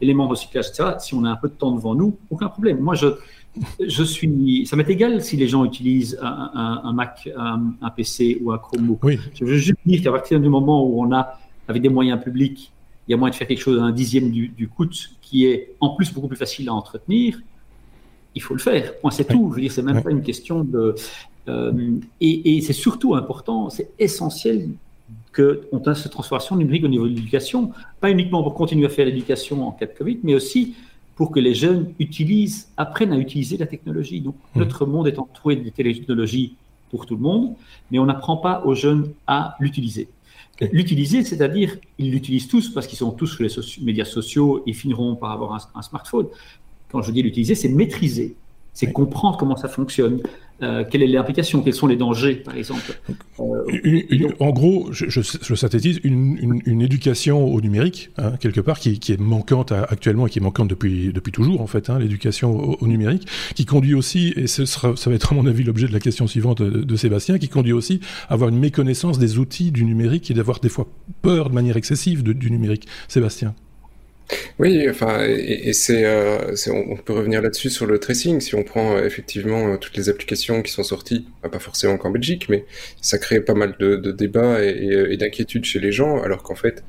l'élément 0.00 0.28
recyclage, 0.28 0.68
etc. 0.68 0.90
Si 0.98 1.14
on 1.14 1.24
a 1.24 1.30
un 1.30 1.36
peu 1.36 1.48
de 1.48 1.54
temps 1.54 1.72
devant 1.72 1.94
nous, 1.94 2.18
aucun 2.30 2.48
problème. 2.48 2.80
Moi, 2.80 2.94
je 2.94 3.06
je 3.80 4.02
suis, 4.02 4.66
ça 4.66 4.76
m'est 4.76 4.88
égal 4.88 5.22
si 5.22 5.36
les 5.36 5.48
gens 5.48 5.64
utilisent 5.64 6.18
un, 6.22 6.92
Mac, 6.92 7.28
un, 7.36 7.90
PC 7.90 8.38
ou 8.42 8.52
un 8.52 8.58
Chromebook. 8.58 9.00
Je 9.34 9.44
veux 9.44 9.56
juste 9.56 9.78
dire 9.86 10.02
qu'à 10.02 10.12
partir 10.12 10.40
du 10.40 10.48
moment 10.48 10.84
où 10.86 11.02
on 11.02 11.12
a, 11.12 11.38
avec 11.68 11.82
des 11.82 11.88
moyens 11.88 12.22
publics, 12.22 12.72
il 13.06 13.12
y 13.12 13.14
a 13.14 13.16
moyen 13.16 13.30
de 13.30 13.36
faire 13.36 13.48
quelque 13.48 13.60
chose 13.60 13.78
à 13.80 13.84
un 13.84 13.92
dixième 13.92 14.30
du, 14.30 14.68
coût, 14.68 14.86
qui 15.22 15.46
est 15.46 15.74
en 15.80 15.90
plus 15.90 16.12
beaucoup 16.12 16.28
plus 16.28 16.36
facile 16.36 16.68
à 16.68 16.74
entretenir, 16.74 17.40
il 18.34 18.42
faut 18.42 18.54
le 18.54 18.60
faire. 18.60 18.92
C'est 19.10 19.26
tout. 19.26 19.48
Je 19.50 19.54
veux 19.56 19.60
dire, 19.62 19.72
c'est 19.72 19.82
même 19.82 20.02
pas 20.02 20.10
une 20.10 20.22
question 20.22 20.62
de. 20.62 20.94
Euh, 21.48 21.98
et, 22.20 22.60
c'est 22.60 22.74
surtout 22.74 23.14
important, 23.14 23.70
c'est 23.70 23.90
essentiel 23.98 24.68
qu'on 25.34 25.82
ait 25.90 25.94
cette 25.94 26.12
transformation 26.12 26.56
numérique 26.56 26.84
au 26.84 26.88
niveau 26.88 27.04
de 27.04 27.14
l'éducation, 27.14 27.72
pas 28.00 28.10
uniquement 28.10 28.42
pour 28.42 28.54
continuer 28.54 28.84
à 28.84 28.90
faire 28.90 29.06
l'éducation 29.06 29.66
en 29.66 29.72
cas 29.72 29.86
de 29.86 29.92
Covid, 29.92 30.18
mais 30.22 30.34
aussi 30.34 30.74
pour 31.18 31.32
que 31.32 31.40
les 31.40 31.52
jeunes 31.52 31.92
utilisent, 31.98 32.68
apprennent 32.76 33.12
à 33.12 33.18
utiliser 33.18 33.56
la 33.56 33.66
technologie. 33.66 34.20
Donc, 34.20 34.36
mmh. 34.36 34.58
notre 34.60 34.86
monde 34.86 35.08
est 35.08 35.18
entouré 35.18 35.56
de 35.56 35.68
technologies 35.68 36.54
pour 36.92 37.06
tout 37.06 37.16
le 37.16 37.20
monde, 37.20 37.56
mais 37.90 37.98
on 37.98 38.06
n'apprend 38.06 38.36
pas 38.36 38.62
aux 38.64 38.76
jeunes 38.76 39.10
à 39.26 39.56
l'utiliser. 39.58 40.06
L'utiliser, 40.72 41.24
c'est-à-dire, 41.24 41.76
ils 41.98 42.12
l'utilisent 42.12 42.46
tous 42.46 42.68
parce 42.68 42.86
qu'ils 42.86 42.98
sont 42.98 43.10
tous 43.10 43.26
sur 43.26 43.42
les 43.42 43.50
médias 43.84 44.04
sociaux 44.04 44.62
et 44.64 44.72
finiront 44.72 45.16
par 45.16 45.32
avoir 45.32 45.68
un, 45.74 45.82
smartphone. 45.82 46.28
Quand 46.88 47.02
je 47.02 47.10
dis 47.10 47.20
l'utiliser, 47.20 47.56
c'est 47.56 47.68
maîtriser, 47.68 48.36
c'est 48.78 48.92
comprendre 48.92 49.36
comment 49.36 49.56
ça 49.56 49.66
fonctionne, 49.66 50.20
euh, 50.62 50.84
quelle 50.88 51.02
est 51.02 51.08
l'implication 51.08 51.62
Quels 51.62 51.74
sont 51.74 51.88
les 51.88 51.96
dangers, 51.96 52.36
par 52.36 52.56
exemple. 52.56 53.00
Euh, 53.40 54.28
En 54.38 54.50
gros, 54.50 54.92
je, 54.92 55.06
je, 55.08 55.54
synthétise 55.56 55.98
une, 56.04 56.62
une, 56.64 56.80
éducation 56.80 57.44
au 57.44 57.60
numérique, 57.60 58.10
hein, 58.18 58.34
quelque 58.38 58.60
part, 58.60 58.78
qui, 58.78 59.00
qui, 59.00 59.12
est 59.12 59.20
manquante 59.20 59.72
actuellement 59.72 60.28
et 60.28 60.30
qui 60.30 60.38
est 60.38 60.42
manquante 60.42 60.68
depuis, 60.68 61.12
depuis 61.12 61.32
toujours, 61.32 61.60
en 61.60 61.66
fait, 61.66 61.90
hein, 61.90 61.98
l'éducation 61.98 62.80
au, 62.80 62.86
numérique, 62.86 63.26
qui 63.56 63.66
conduit 63.66 63.94
aussi, 63.94 64.32
et 64.36 64.46
ce 64.46 64.64
sera, 64.64 64.94
ça 64.94 65.10
va 65.10 65.16
être 65.16 65.32
à 65.32 65.34
mon 65.34 65.46
avis 65.46 65.64
l'objet 65.64 65.88
de 65.88 65.92
la 65.92 66.00
question 66.00 66.28
suivante 66.28 66.62
de, 66.62 66.84
de, 66.84 66.96
Sébastien, 66.96 67.38
qui 67.38 67.48
conduit 67.48 67.72
aussi 67.72 67.98
à 68.28 68.34
avoir 68.34 68.48
une 68.48 68.60
méconnaissance 68.60 69.18
des 69.18 69.38
outils 69.38 69.72
du 69.72 69.84
numérique 69.84 70.30
et 70.30 70.34
d'avoir 70.34 70.60
des 70.60 70.68
fois 70.68 70.86
peur 71.22 71.50
de 71.50 71.54
manière 71.54 71.76
excessive 71.76 72.22
du 72.22 72.50
numérique. 72.52 72.86
Sébastien 73.08 73.56
oui, 74.58 74.88
enfin, 74.90 75.24
et, 75.24 75.72
euh, 75.90 76.54
c'est, 76.54 76.70
on 76.70 76.96
peut 76.96 77.12
revenir 77.12 77.40
là-dessus 77.40 77.70
sur 77.70 77.86
le 77.86 77.98
tracing. 77.98 78.40
Si 78.40 78.54
on 78.54 78.62
prend 78.62 78.96
euh, 78.96 79.04
effectivement 79.04 79.72
euh, 79.72 79.76
toutes 79.76 79.96
les 79.96 80.08
applications 80.08 80.62
qui 80.62 80.72
sont 80.72 80.82
sorties, 80.82 81.26
pas 81.50 81.58
forcément 81.58 81.96
qu'en 81.96 82.10
Belgique, 82.10 82.46
mais 82.48 82.64
ça 83.00 83.18
crée 83.18 83.40
pas 83.40 83.54
mal 83.54 83.76
de, 83.78 83.96
débats 84.12 84.62
et 84.62 85.16
d'inquiétudes 85.16 85.64
chez 85.64 85.78
les 85.78 85.92
gens, 85.92 86.20
alors 86.22 86.42
qu'en 86.42 86.54
fait, 86.54 86.82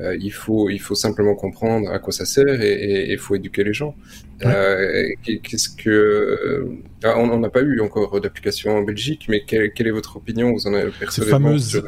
euh, 0.00 0.16
il, 0.20 0.32
faut, 0.32 0.70
il 0.70 0.78
faut 0.78 0.94
simplement 0.94 1.34
comprendre 1.34 1.90
à 1.90 1.98
quoi 1.98 2.12
ça 2.12 2.24
sert 2.24 2.62
et 2.62 3.12
il 3.12 3.18
faut 3.18 3.34
éduquer 3.34 3.64
les 3.64 3.74
gens. 3.74 3.94
Euh, 4.42 5.06
qu'est-ce 5.42 5.68
que 5.68 5.90
euh, 5.90 6.78
ah, 7.04 7.18
on 7.18 7.38
n'a 7.38 7.50
pas 7.50 7.60
eu 7.60 7.80
encore 7.80 8.18
d'application 8.20 8.78
en 8.78 8.82
Belgique, 8.82 9.26
mais 9.28 9.44
quelle, 9.44 9.70
est 9.76 9.90
votre 9.90 10.16
opinion? 10.16 10.52
Vous 10.52 10.66
en 10.66 10.72
avez 10.72 10.90
ces 11.10 11.26
fameuses, 11.26 11.82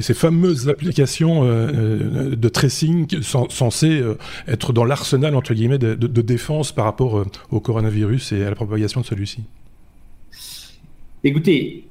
ces 0.00 0.14
fameuses 0.14 0.68
applications 0.68 1.44
de 1.44 2.48
tracing 2.48 3.06
censées 3.22 4.02
être 4.48 4.72
dans 4.72 4.84
l'arsenal 4.84 5.36
entre 5.36 5.54
guillemets 5.54 5.78
de, 5.78 5.94
de, 5.94 6.22
défense 6.22 6.72
par 6.72 6.86
rapport 6.86 7.24
au 7.50 7.60
coronavirus 7.60 8.32
et 8.32 8.42
à 8.42 8.50
la 8.50 8.56
propagation 8.56 9.02
de 9.02 9.06
celui-ci. 9.06 9.44
Écoutez, 11.22 11.84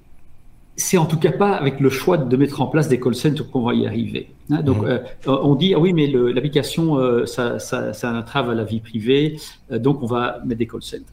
c'est 0.75 0.97
en 0.97 1.05
tout 1.05 1.17
cas 1.17 1.31
pas 1.31 1.53
avec 1.53 1.79
le 1.79 1.89
choix 1.89 2.18
de 2.18 2.37
mettre 2.37 2.61
en 2.61 2.68
place 2.68 2.87
des 2.87 2.99
call 2.99 3.15
centers 3.15 3.49
qu'on 3.49 3.61
va 3.61 3.73
y 3.73 3.85
arriver. 3.85 4.30
Hein. 4.49 4.61
donc, 4.61 4.81
mmh. 4.81 4.87
euh, 4.87 4.99
on 5.25 5.56
dit 5.56 5.73
ah 5.73 5.80
oui, 5.80 5.94
mais 5.94 6.07
l'application 6.07 6.97
euh, 6.97 7.25
ça, 7.25 7.59
ça, 7.59 7.94
ça, 7.94 8.13
entrave 8.13 8.49
à 8.49 8.56
la 8.56 8.63
vie 8.63 8.80
privée, 8.80 9.37
euh, 9.71 9.80
donc 9.80 10.01
on 10.01 10.07
va 10.07 10.42
mettre 10.45 10.59
des 10.59 10.68
call 10.68 10.81
centers. 10.81 11.06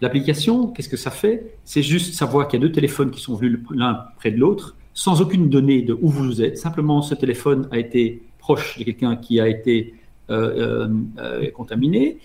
L'application, 0.00 0.68
qu'est-ce 0.68 0.88
que 0.88 0.96
ça 0.96 1.10
fait? 1.10 1.54
C'est 1.64 1.82
juste 1.82 2.14
savoir 2.14 2.48
qu'il 2.48 2.60
y 2.60 2.62
a 2.62 2.66
deux 2.66 2.72
téléphones 2.72 3.10
qui 3.10 3.20
sont 3.20 3.34
venus 3.34 3.60
l'un 3.70 4.06
près 4.16 4.30
de 4.30 4.38
l'autre, 4.38 4.74
sans 4.92 5.20
aucune 5.20 5.48
donnée 5.48 5.82
de 5.82 5.96
où 6.00 6.08
vous 6.08 6.42
êtes. 6.42 6.58
Simplement, 6.58 7.00
ce 7.00 7.14
téléphone 7.14 7.68
a 7.70 7.78
été 7.78 8.22
proche 8.38 8.78
de 8.78 8.84
quelqu'un 8.84 9.16
qui 9.16 9.40
a 9.40 9.48
été 9.48 9.94
contaminé, 11.54 12.18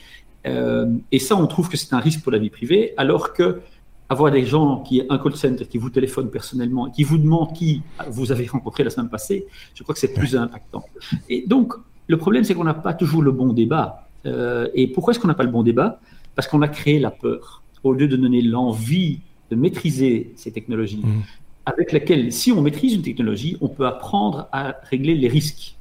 et 0.46 1.20
ça, 1.20 1.36
on 1.38 1.48
trouve 1.48 1.70
que 1.70 1.78
c'est 1.78 1.94
un 1.94 2.00
risque 2.00 2.22
pour 2.22 2.32
la 2.32 2.38
vie 2.38 2.50
privée, 2.50 2.94
alors 2.98 3.34
que 3.34 3.62
avoir 4.10 4.32
des 4.32 4.46
gens 4.46 4.82
qui, 4.82 5.04
un 5.08 5.18
call 5.20 5.36
center 5.36 5.66
qui 5.66 5.78
vous 5.78 5.92
téléphone 5.92 6.30
personnellement, 6.30 6.90
qui 6.90 7.04
vous 7.04 7.18
demande 7.20 7.54
qui 7.54 7.84
vous 8.10 8.32
avez 8.32 8.48
rencontré 8.48 8.84
la 8.84 8.90
semaine 8.90 9.10
passée, 9.10 9.46
je 9.76 9.84
crois 9.84 9.94
que 9.94 10.00
c'est 10.00 10.14
plus 10.14 10.36
impactant. 10.36 10.84
Et 11.30 11.46
donc, 11.48 11.74
le 12.08 12.18
problème, 12.18 12.44
c'est 12.44 12.56
qu'on 12.56 12.64
n'a 12.64 12.74
pas 12.74 12.94
toujours 12.94 13.22
le 13.22 13.32
bon 13.32 13.54
débat. 13.54 14.08
Euh, 14.26 14.68
et 14.74 14.88
pourquoi 14.88 15.12
est-ce 15.12 15.20
qu'on 15.20 15.28
n'a 15.28 15.36
pas 15.36 15.44
le 15.44 15.52
bon 15.52 15.62
débat? 15.62 16.00
Parce 16.36 16.48
qu'on 16.48 16.64
a 16.64 16.68
créé 16.68 17.00
la 17.00 17.12
peur. 17.12 17.62
Au 17.84 17.94
lieu 17.94 18.08
de 18.08 18.18
donner 18.18 18.42
l'envie 18.42 19.20
de 19.52 19.56
maîtriser 19.56 20.34
ces 20.36 20.52
technologies, 20.52 21.02
mmh. 21.04 21.22
avec 21.66 21.92
lesquelles, 21.92 22.34
si 22.34 22.52
on 22.52 22.62
maîtrise 22.62 22.94
une 22.94 23.02
technologie, 23.02 23.58
on 23.62 23.68
peut 23.68 23.86
apprendre 23.86 24.48
à 24.52 24.76
régler 24.90 25.16
les 25.16 25.28
risques. 25.28 25.76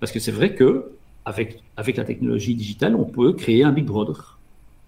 Parce 0.00 0.12
que 0.12 0.20
c'est 0.20 0.32
vrai 0.32 0.54
que 0.54 0.92
avec, 1.24 1.62
avec 1.76 1.96
la 1.96 2.04
technologie 2.04 2.54
digitale, 2.54 2.94
on 2.94 3.04
peut 3.04 3.32
créer 3.32 3.64
un 3.64 3.72
Big 3.72 3.84
Brother. 3.84 4.37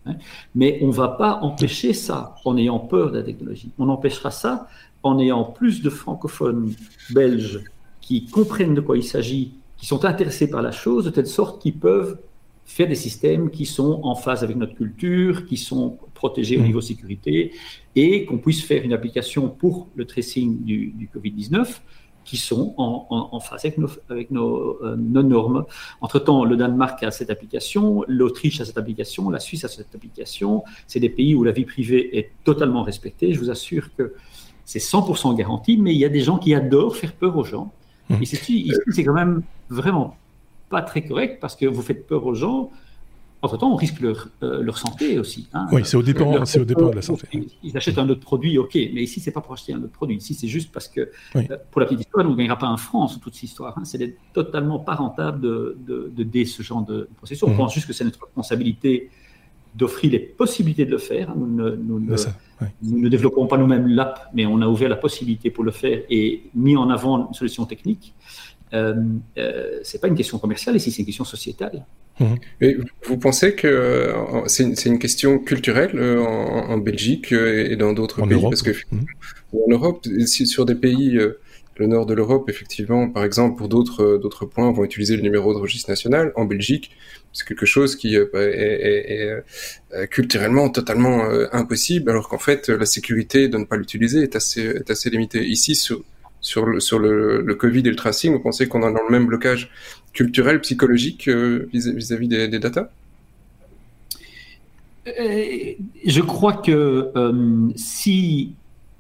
Hein. 0.07 0.15
Mais 0.55 0.79
on 0.83 0.89
ne 0.89 0.93
va 0.93 1.09
pas 1.09 1.41
empêcher 1.43 1.93
ça 1.93 2.35
en 2.45 2.57
ayant 2.57 2.79
peur 2.79 3.11
de 3.11 3.19
la 3.19 3.25
technologie. 3.25 3.71
On 3.79 3.89
empêchera 3.89 4.31
ça 4.31 4.69
en 5.03 5.19
ayant 5.19 5.45
plus 5.45 5.83
de 5.83 5.91
francophones 5.91 6.75
belges 7.11 7.61
qui 8.01 8.27
comprennent 8.27 8.75
de 8.75 8.81
quoi 8.81 8.97
il 8.97 9.05
s'agit, 9.05 9.53
qui 9.77 9.87
sont 9.87 10.05
intéressés 10.05 10.51
par 10.51 10.63
la 10.63 10.73
chose, 10.73 11.05
de 11.05 11.11
telle 11.11 11.27
sorte 11.27 11.63
qu'ils 11.63 11.77
peuvent 11.77 12.19
faire 12.65 12.87
des 12.87 12.95
systèmes 12.95 13.51
qui 13.51 13.67
sont 13.67 14.01
en 14.05 14.15
phase 14.15 14.45
avec 14.45 14.57
notre 14.57 14.75
culture, 14.75 15.45
qui 15.47 15.57
sont 15.57 15.99
protégés 16.15 16.57
au 16.57 16.61
mmh. 16.61 16.65
niveau 16.65 16.81
sécurité, 16.81 17.53
et 17.97 18.25
qu'on 18.27 18.39
puisse 18.39 18.63
faire 18.63 18.85
une 18.85 18.93
application 18.93 19.49
pour 19.49 19.89
le 19.97 20.05
tracing 20.05 20.63
du, 20.63 21.09
Covid-19 21.15 21.81
qui 22.25 22.37
sont 22.37 22.75
en, 22.77 23.41
phase 23.41 23.65
avec, 23.65 23.79
nos, 23.79 23.89
avec 24.09 24.31
nos, 24.31 24.79
normes. 24.97 25.65
Entre-temps, 26.01 26.45
le 26.45 26.57
Danemark 26.57 27.03
a 27.03 27.11
cette 27.11 27.31
application, 27.31 28.05
l'Autriche 28.07 28.61
a 28.61 28.65
cette 28.65 28.79
application, 28.79 29.31
la 29.31 29.41
Suisse 29.41 29.65
a 29.65 29.69
cette 29.69 29.95
application. 29.95 30.63
C'est 30.87 31.01
des 31.01 31.09
pays 31.09 31.35
où 31.35 31.43
la 31.43 31.53
vie 31.53 31.65
privée 31.65 32.19
est 32.19 32.31
totalement 32.45 32.83
respectée. 32.83 33.33
Je 33.33 33.41
vous 33.41 33.51
assure 33.51 33.89
que 33.97 34.15
c'est 34.65 34.79
100% 34.79 35.37
garanti, 35.37 35.77
mais 35.77 35.93
il 35.93 35.99
y 35.99 36.05
a 36.05 36.09
des 36.09 36.21
gens 36.21 36.39
qui 36.39 36.55
adorent 36.55 36.95
faire 36.95 37.13
peur 37.13 37.37
aux 37.37 37.45
gens. 37.45 37.73
Mmh. 38.09 38.23
Ici, 38.23 38.73
c'est 38.91 39.05
quand 39.05 39.15
même 39.15 39.43
vraiment 39.69 40.17
pas 40.69 40.83
très 40.83 41.03
correct 41.03 41.39
parce 41.41 41.57
que 41.57 41.67
vous 41.67 41.83
faites 41.83 42.07
peur 42.07 42.25
aux 42.27 42.35
gens. 42.35 42.71
Entre-temps, 43.43 43.73
on 43.73 43.77
risque 43.77 44.01
leur, 44.01 44.29
euh, 44.43 44.63
leur 44.63 44.77
santé 44.77 45.19
aussi. 45.19 45.49
Hein. 45.55 45.67
Oui, 45.73 45.81
c'est 45.85 45.97
au, 45.97 46.03
départ, 46.03 46.47
c'est 46.47 46.61
au 46.61 46.65
départ 46.67 46.91
de 46.91 46.97
la 46.97 47.03
santé. 47.03 47.27
Ils, 47.63 47.75
achètent 47.77 47.99
un 47.99 48.09
autre 48.11 48.21
produit, 48.21 48.59
ok, 48.59 48.75
mais 48.75 49.03
ici, 49.03 49.21
c'est 49.21 49.31
pas 49.31 49.41
pour 49.41 49.55
acheter 49.55 49.73
un 49.73 49.79
autre 49.79 49.93
produit. 49.93 50.17
Ici, 50.17 50.35
c'est 50.35 50.49
juste 50.49 50.71
parce 50.73 50.89
que, 50.89 51.11
euh, 51.37 51.43
pour 51.71 51.81
la 51.81 51.87
petite 51.87 52.01
histoire, 52.01 52.27
on 52.27 52.31
ne 52.31 52.37
gagnera 52.37 52.59
pas 52.59 52.67
un 52.67 52.77
franc 52.77 53.09
sur 53.09 53.21
toute 53.21 53.35
cette 53.35 53.45
histoire. 53.45 53.79
Hein. 53.79 53.85
C'est 53.85 54.17
totalement 54.35 54.79
pas 54.79 54.95
rentable 54.95 55.41
de, 55.41 55.79
de, 55.87 56.13
de, 56.23 56.45
ce 56.45 56.63
genre 56.63 56.83
de 56.85 57.09
processus. 57.17 57.43
On 57.45 57.51
mmh. 57.51 57.57
pense 57.57 57.75
juste 57.75 57.87
que 57.87 57.95
c'est 57.95 58.05
notre 58.05 58.23
responsabilité 58.25 59.11
d'offrir 59.75 60.11
les 60.11 60.19
possibilités 60.19 60.85
de 60.85 60.91
le 60.91 60.99
faire. 60.99 61.35
Nous 61.37 61.47
ne, 61.47 61.71
nous, 61.71 62.01
ne, 62.01 63.09
développons 63.09 63.47
pas 63.47 63.57
nous-mêmes 63.57 63.87
l'app, 63.87 64.31
mais 64.35 64.45
on 64.47 64.61
a 64.61 64.67
ouvert 64.67 64.89
la 64.89 64.97
possibilité 64.97 65.51
pour 65.51 65.65
le 65.65 65.71
faire 65.71 66.03
et 66.11 66.43
mis 66.55 66.77
en 66.77 66.91
avant 66.91 67.29
une 67.29 67.35
solution 67.35 67.65
technique. 67.67 68.15
Euh, 68.73 68.95
euh, 69.39 69.81
c'est 69.83 70.01
pas 70.01 70.09
une 70.09 70.15
question 70.15 70.39
commerciale 70.39 70.77
ici, 70.77 70.91
c'est 70.91 71.01
une 71.01 71.07
question 71.07 71.25
sociétale. 71.25 71.85
Et 72.61 72.77
vous 73.05 73.17
pensez 73.17 73.55
que 73.55 73.67
euh, 73.67 74.47
c'est 74.47 74.85
une, 74.85 74.99
question 74.99 75.39
culturelle 75.39 75.99
en, 75.99 76.77
Belgique 76.77 77.33
et 77.33 77.77
dans 77.77 77.95
d'autres 77.95 78.27
pays? 78.27 78.35
Europe. 78.35 78.51
Parce 78.51 78.63
que 78.63 78.73
mmh. 78.73 79.07
en 79.55 79.71
Europe, 79.71 80.07
sur 80.27 80.67
des 80.67 80.75
pays 80.75 81.19
le 81.77 81.87
nord 81.87 82.05
de 82.05 82.13
l'Europe, 82.13 82.51
effectivement, 82.51 83.09
par 83.09 83.25
exemple, 83.25 83.57
pour 83.57 83.71
d'autres 83.71 84.45
points, 84.45 84.71
vont 84.71 84.85
utiliser 84.85 85.17
le 85.17 85.23
numéro 85.23 85.55
de 85.55 85.59
registre 85.59 85.89
national. 85.89 86.31
En 86.37 86.45
Belgique, 86.45 86.91
c'est 87.33 87.49
quelque 87.49 87.65
chose 87.65 87.97
qui 87.97 88.19
bah, 88.35 88.43
est, 88.43 89.43
culturellement 90.11 90.69
totalement 90.69 91.25
impossible, 91.53 92.11
alors 92.11 92.29
qu'en 92.29 92.39
fait, 92.39 92.69
la 92.69 92.85
sécurité 92.85 93.49
de 93.49 93.57
ne 93.57 93.65
pas 93.65 93.79
l'utiliser 93.79 94.21
est 94.21 94.37
assez, 94.37 94.61
est 94.61 94.91
assez 94.91 95.09
limitée. 95.09 95.43
Ici, 95.47 95.75
sur, 95.75 96.05
sur, 96.41 96.67
le, 96.67 97.55
Covid 97.55 97.81
et 97.81 97.91
le 97.91 97.97
tracing, 97.97 98.33
vous 98.33 98.41
pensez 98.41 98.69
qu'on 98.69 98.81
est 98.81 98.93
dans 98.93 99.03
le 99.03 99.11
même 99.11 99.27
blocage 99.27 99.71
culturel, 100.13 100.61
psychologique 100.61 101.29
vis-à-vis 101.29 102.29
des, 102.29 102.49
des 102.49 102.59
data 102.59 102.91
Je 105.07 106.21
crois 106.21 106.55
que 106.55 107.13
si 107.77 108.53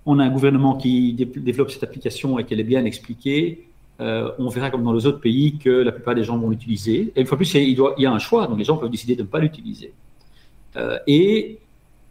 on 0.06 0.18
a 0.18 0.24
un 0.24 0.30
gouvernement 0.30 0.76
qui 0.76 1.12
développe 1.14 1.70
cette 1.70 1.84
application 1.84 2.38
et 2.38 2.44
qu'elle 2.44 2.60
est 2.60 2.64
bien 2.64 2.84
expliquée, 2.84 3.66
euh, 4.00 4.30
on 4.38 4.48
verra 4.48 4.70
comme 4.70 4.82
dans 4.82 4.94
les 4.94 5.06
autres 5.06 5.20
pays 5.20 5.58
que 5.58 5.68
la 5.68 5.92
plupart 5.92 6.14
des 6.14 6.24
gens 6.24 6.38
vont 6.38 6.48
l'utiliser. 6.48 7.12
Et 7.14 7.20
une 7.20 7.26
fois 7.26 7.36
plus, 7.36 7.52
il, 7.54 7.78
il, 7.98 8.02
y 8.02 8.06
a 8.06 8.12
un 8.12 8.18
choix, 8.18 8.46
donc 8.46 8.58
les 8.58 8.64
gens 8.64 8.78
peuvent 8.78 8.90
décider 8.90 9.14
de 9.14 9.22
ne 9.22 9.26
pas 9.26 9.40
l'utiliser. 9.40 9.92
Euh, 10.76 10.98
et 11.06 11.58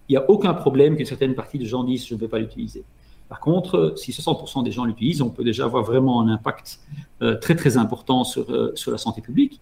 il 0.07 0.11
n'y 0.11 0.17
a 0.17 0.29
aucun 0.29 0.53
problème 0.53 0.95
qu'une 0.95 1.05
certaine 1.05 1.33
partie 1.33 1.57
de 1.57 1.65
gens 1.65 1.83
disent 1.83 2.05
je 2.07 2.13
ne 2.13 2.19
vais 2.19 2.27
pas 2.27 2.39
l'utiliser. 2.39 2.83
Par 3.29 3.39
contre, 3.39 3.93
si 3.95 4.11
60% 4.11 4.63
des 4.63 4.71
gens 4.71 4.85
l'utilisent, 4.85 5.21
on 5.21 5.29
peut 5.29 5.43
déjà 5.43 5.65
avoir 5.65 5.83
vraiment 5.83 6.21
un 6.21 6.27
impact 6.29 6.79
euh, 7.21 7.35
très 7.35 7.55
très 7.55 7.77
important 7.77 8.23
sur, 8.23 8.71
sur 8.75 8.91
la 8.91 8.97
santé 8.97 9.21
publique. 9.21 9.61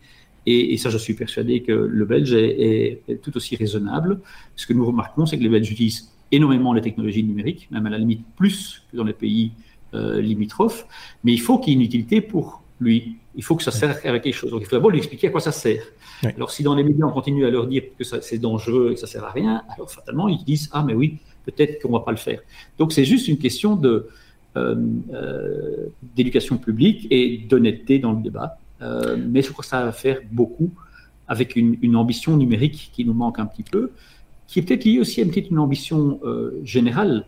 Et, 0.50 0.78
ça, 0.78 0.90
je 0.90 0.98
suis 0.98 1.14
persuadé 1.14 1.62
que 1.62 1.74
le 1.74 2.06
Belge 2.06 2.34
est, 2.34 3.02
est, 3.10 3.22
tout 3.22 3.36
aussi 3.36 3.58
raisonnable. 3.58 4.22
Ce 4.56 4.66
que 4.66 4.72
nous 4.72 4.86
remarquons, 4.86 5.26
c'est 5.26 5.38
que 5.38 5.44
les 5.44 5.50
Belges 5.50 5.70
utilisent 5.70 6.14
énormément 6.32 6.72
les 6.72 6.82
technologies 6.82 7.24
numériques, 7.24 7.68
même 7.70 7.86
à 7.86 7.90
la 7.90 7.98
limite 7.98 8.26
plus 8.38 8.84
que 8.90 8.98
dans 8.98 9.04
les 9.04 9.14
pays 9.14 9.52
euh, 9.94 10.20
limitrophes, 10.22 10.86
mais 11.24 11.32
il 11.32 11.40
faut 11.40 11.60
qu'il 11.60 11.72
y 11.72 11.76
ait 11.76 11.80
une 11.80 11.86
utilité 11.86 12.20
pour 12.20 12.62
lui. 12.82 13.16
Il 13.36 13.44
faut 13.44 13.56
que 13.56 13.64
ça 13.64 13.72
serve 13.72 13.98
à 14.04 14.20
quelque 14.20 14.34
chose. 14.34 14.52
Donc 14.52 14.62
il 14.62 14.66
faut 14.66 14.76
d'abord 14.76 14.92
lui 14.92 14.98
expliquer 14.98 15.28
à 15.28 15.30
quoi 15.30 15.40
ça 15.40 15.54
sert. 15.54 15.84
Alors 16.24 16.52
si 16.52 16.62
dans 16.62 16.76
les 16.76 16.84
médias 16.84 17.06
on 17.06 17.12
continue 17.12 17.46
à 17.46 17.50
leur 17.50 17.68
dire 17.68 17.84
que 17.98 18.04
c'est 18.04 18.38
dangereux 18.38 18.90
et 18.92 18.94
que 18.96 19.00
ça 19.00 19.08
sert 19.08 19.24
à 19.24 19.32
rien, 19.32 19.64
alors 19.74 19.90
fatalement 19.90 20.28
ils 20.28 20.44
disent 20.44 20.70
ah 20.74 20.84
mais 20.84 20.94
oui 20.94 21.20
peut-être 21.48 21.82
qu'on 21.82 21.92
va 21.92 22.02
pas 22.02 22.12
le 22.12 22.18
faire. 22.18 22.40
Donc 22.78 22.94
c'est 22.94 23.06
juste 23.06 23.28
une 23.28 23.38
question 23.38 23.76
de 23.76 24.08
euh, 24.56 24.76
euh, 25.14 25.88
d'éducation 26.16 26.58
publique 26.58 27.08
et 27.12 27.46
d'honnêteté 27.50 28.00
dans 28.00 28.14
le 28.14 28.22
débat. 28.22 28.58
mais 29.34 29.42
je 29.42 29.52
crois 29.52 29.64
que 29.64 29.70
ça 29.70 29.84
va 29.84 29.92
faire 29.92 30.20
beaucoup 30.32 30.72
avec 31.28 31.56
une, 31.56 31.78
une, 31.82 31.96
ambition 31.96 32.38
numérique 32.38 32.92
qui 32.94 33.04
nous 33.04 33.14
manque 33.14 33.40
un 33.40 33.46
petit 33.46 33.64
peu, 33.64 33.92
qui 34.48 34.60
est 34.60 34.62
peut-être 34.62 34.86
liée 34.86 35.00
aussi 35.00 35.20
à 35.20 35.24
une 35.24 35.30
petite 35.30 35.50
une 35.50 35.60
ambition 35.60 36.20
générale 36.64 37.26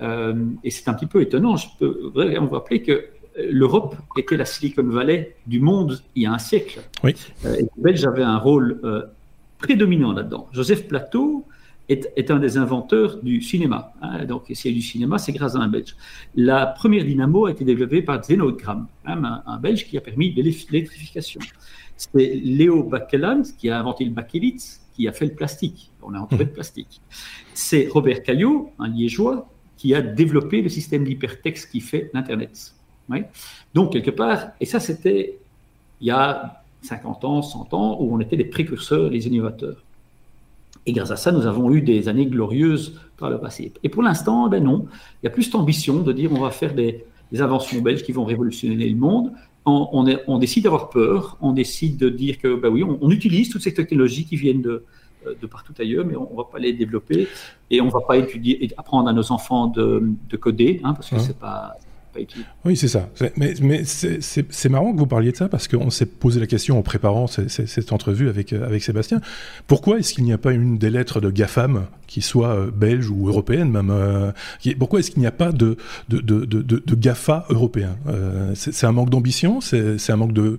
euh, 0.00 0.34
et 0.62 0.70
c'est 0.70 0.88
un 0.88 0.94
petit 0.94 1.06
peu 1.06 1.20
étonnant. 1.20 1.56
Je 1.56 1.68
peux 1.78 2.10
vraiment 2.14 2.46
vous 2.46 2.54
rappeler 2.54 2.82
que 2.82 3.06
l'Europe 3.50 3.96
était 4.16 4.36
la 4.36 4.44
Silicon 4.44 4.84
Valley 4.84 5.36
du 5.46 5.60
monde 5.60 6.02
il 6.14 6.24
y 6.24 6.26
a 6.26 6.32
un 6.32 6.38
siècle. 6.38 6.80
Oui. 7.02 7.14
Euh, 7.44 7.54
et 7.54 7.62
les 7.62 7.68
Belges 7.76 8.04
avaient 8.04 8.22
un 8.22 8.38
rôle 8.38 8.80
euh, 8.84 9.02
prédominant 9.58 10.12
là-dedans. 10.12 10.48
Joseph 10.52 10.86
Plateau 10.86 11.44
est, 11.88 12.30
un 12.30 12.38
des 12.38 12.58
inventeurs 12.58 13.22
du 13.22 13.40
cinéma. 13.40 13.92
Hein. 14.02 14.24
donc, 14.24 14.44
s'il 14.52 14.72
y 14.72 14.74
a 14.74 14.76
du 14.76 14.82
cinéma, 14.82 15.18
c'est 15.18 15.32
grâce 15.32 15.54
à 15.54 15.58
un 15.58 15.68
Belge. 15.68 15.96
La 16.36 16.66
première 16.66 17.04
dynamo 17.04 17.46
a 17.46 17.50
été 17.50 17.64
développée 17.64 18.02
par 18.02 18.22
Zeno 18.22 18.52
Gram, 18.52 18.86
hein, 19.06 19.42
un, 19.46 19.58
Belge 19.58 19.86
qui 19.86 19.96
a 19.96 20.00
permis 20.00 20.32
l'électrification. 20.32 21.40
C'est 21.96 22.34
Léo 22.44 22.82
Bakeland 22.84 23.42
qui 23.58 23.70
a 23.70 23.80
inventé 23.80 24.04
le 24.04 24.10
bakélite, 24.10 24.80
qui 24.94 25.08
a 25.08 25.12
fait 25.12 25.26
le 25.26 25.34
plastique. 25.34 25.90
On 26.02 26.14
a 26.14 26.18
entouré 26.18 26.44
le 26.44 26.50
plastique. 26.50 27.00
C'est 27.54 27.88
Robert 27.88 28.22
Caillot, 28.22 28.70
un 28.78 28.88
liégeois, 28.88 29.48
qui 29.76 29.94
a 29.94 30.02
développé 30.02 30.60
le 30.60 30.68
système 30.68 31.04
d'hypertexte 31.04 31.70
qui 31.70 31.80
fait 31.80 32.10
l'Internet. 32.12 32.74
Donc, 33.74 33.92
quelque 33.92 34.10
part, 34.10 34.50
et 34.60 34.66
ça 34.66 34.80
c'était 34.80 35.38
il 36.00 36.06
y 36.06 36.10
a 36.10 36.62
50 36.82 37.24
ans, 37.24 37.42
100 37.42 37.74
ans, 37.74 37.96
où 38.00 38.14
on 38.14 38.20
était 38.20 38.36
des 38.36 38.44
précurseurs, 38.44 39.10
les 39.10 39.26
innovateurs. 39.26 39.82
Et 40.86 40.92
grâce 40.92 41.10
à 41.10 41.16
ça, 41.16 41.32
nous 41.32 41.46
avons 41.46 41.70
eu 41.72 41.82
des 41.82 42.08
années 42.08 42.26
glorieuses 42.26 42.98
par 43.16 43.30
le 43.30 43.38
passé. 43.38 43.72
Et 43.82 43.88
pour 43.88 44.02
l'instant, 44.02 44.48
ben 44.48 44.62
non, 44.62 44.86
il 45.22 45.26
y 45.26 45.28
a 45.28 45.30
plus 45.30 45.44
cette 45.44 45.54
ambition 45.54 46.00
de 46.00 46.12
dire 46.12 46.32
on 46.32 46.40
va 46.40 46.50
faire 46.50 46.74
des, 46.74 47.04
inventions 47.38 47.82
belges 47.82 48.02
qui 48.02 48.12
vont 48.12 48.24
révolutionner 48.24 48.88
le 48.88 48.96
monde. 48.96 49.32
On, 49.66 50.06
on, 50.26 50.38
décide 50.38 50.64
d'avoir 50.64 50.88
peur, 50.88 51.36
on 51.42 51.52
décide 51.52 51.98
de 51.98 52.08
dire 52.08 52.38
que 52.38 52.54
ben 52.54 52.70
oui, 52.70 52.82
on 52.82 53.10
utilise 53.10 53.50
toutes 53.50 53.60
ces 53.60 53.74
technologies 53.74 54.24
qui 54.24 54.36
viennent 54.36 54.62
de, 54.62 54.86
de 55.40 55.46
partout 55.46 55.74
ailleurs, 55.78 56.04
mais 56.06 56.16
on 56.16 56.30
ne 56.30 56.36
va 56.36 56.44
pas 56.44 56.58
les 56.58 56.72
développer 56.72 57.28
et 57.70 57.80
on 57.80 57.86
ne 57.86 57.90
va 57.90 58.00
pas 58.00 58.16
étudier 58.16 58.70
apprendre 58.76 59.08
à 59.08 59.12
nos 59.12 59.32
enfants 59.32 59.66
de, 59.66 60.14
coder, 60.40 60.80
hein, 60.84 60.94
parce 60.94 61.10
que 61.10 61.18
ce 61.18 61.26
c'est 61.26 61.38
pas 61.38 61.74
Oui, 62.64 62.76
c'est 62.76 62.88
ça. 62.88 63.08
Mais, 63.36 63.84
c'est 63.84 64.68
marrant 64.68 64.92
que 64.92 64.98
vous 64.98 65.06
parliez 65.06 65.32
de 65.32 65.36
ça 65.36 65.48
parce 65.48 65.68
qu'on 65.68 65.90
s'est 65.90 66.06
posé 66.06 66.40
la 66.40 66.46
question 66.46 66.78
en 66.78 66.82
préparant 66.82 67.26
cette 67.26 67.92
entrevue 67.92 68.28
avec, 68.28 68.52
euh, 68.52 68.66
avec 68.66 68.82
Sébastien. 68.82 69.20
Pourquoi 69.66 69.98
est-ce 69.98 70.14
qu'il 70.14 70.24
n'y 70.24 70.32
a 70.32 70.38
pas 70.38 70.52
une 70.52 70.78
des 70.78 70.90
lettres 70.90 71.20
de 71.20 71.30
GAFAM 71.30 71.86
qui 72.06 72.22
soit 72.22 72.54
euh, 72.54 72.70
belge 72.70 73.10
ou 73.10 73.28
européenne 73.28 73.70
même 73.70 73.92
Pourquoi 74.78 75.00
est-ce 75.00 75.10
qu'il 75.10 75.20
n'y 75.20 75.26
a 75.26 75.32
pas 75.32 75.52
de, 75.52 75.76
de, 76.08 76.94
GAFA 76.94 77.46
européen? 77.50 77.96
C'est 78.54 78.86
un 78.86 78.92
manque 78.92 79.10
d'ambition? 79.10 79.60
C'est 79.60 80.10
un 80.10 80.16
manque 80.16 80.32
de, 80.32 80.58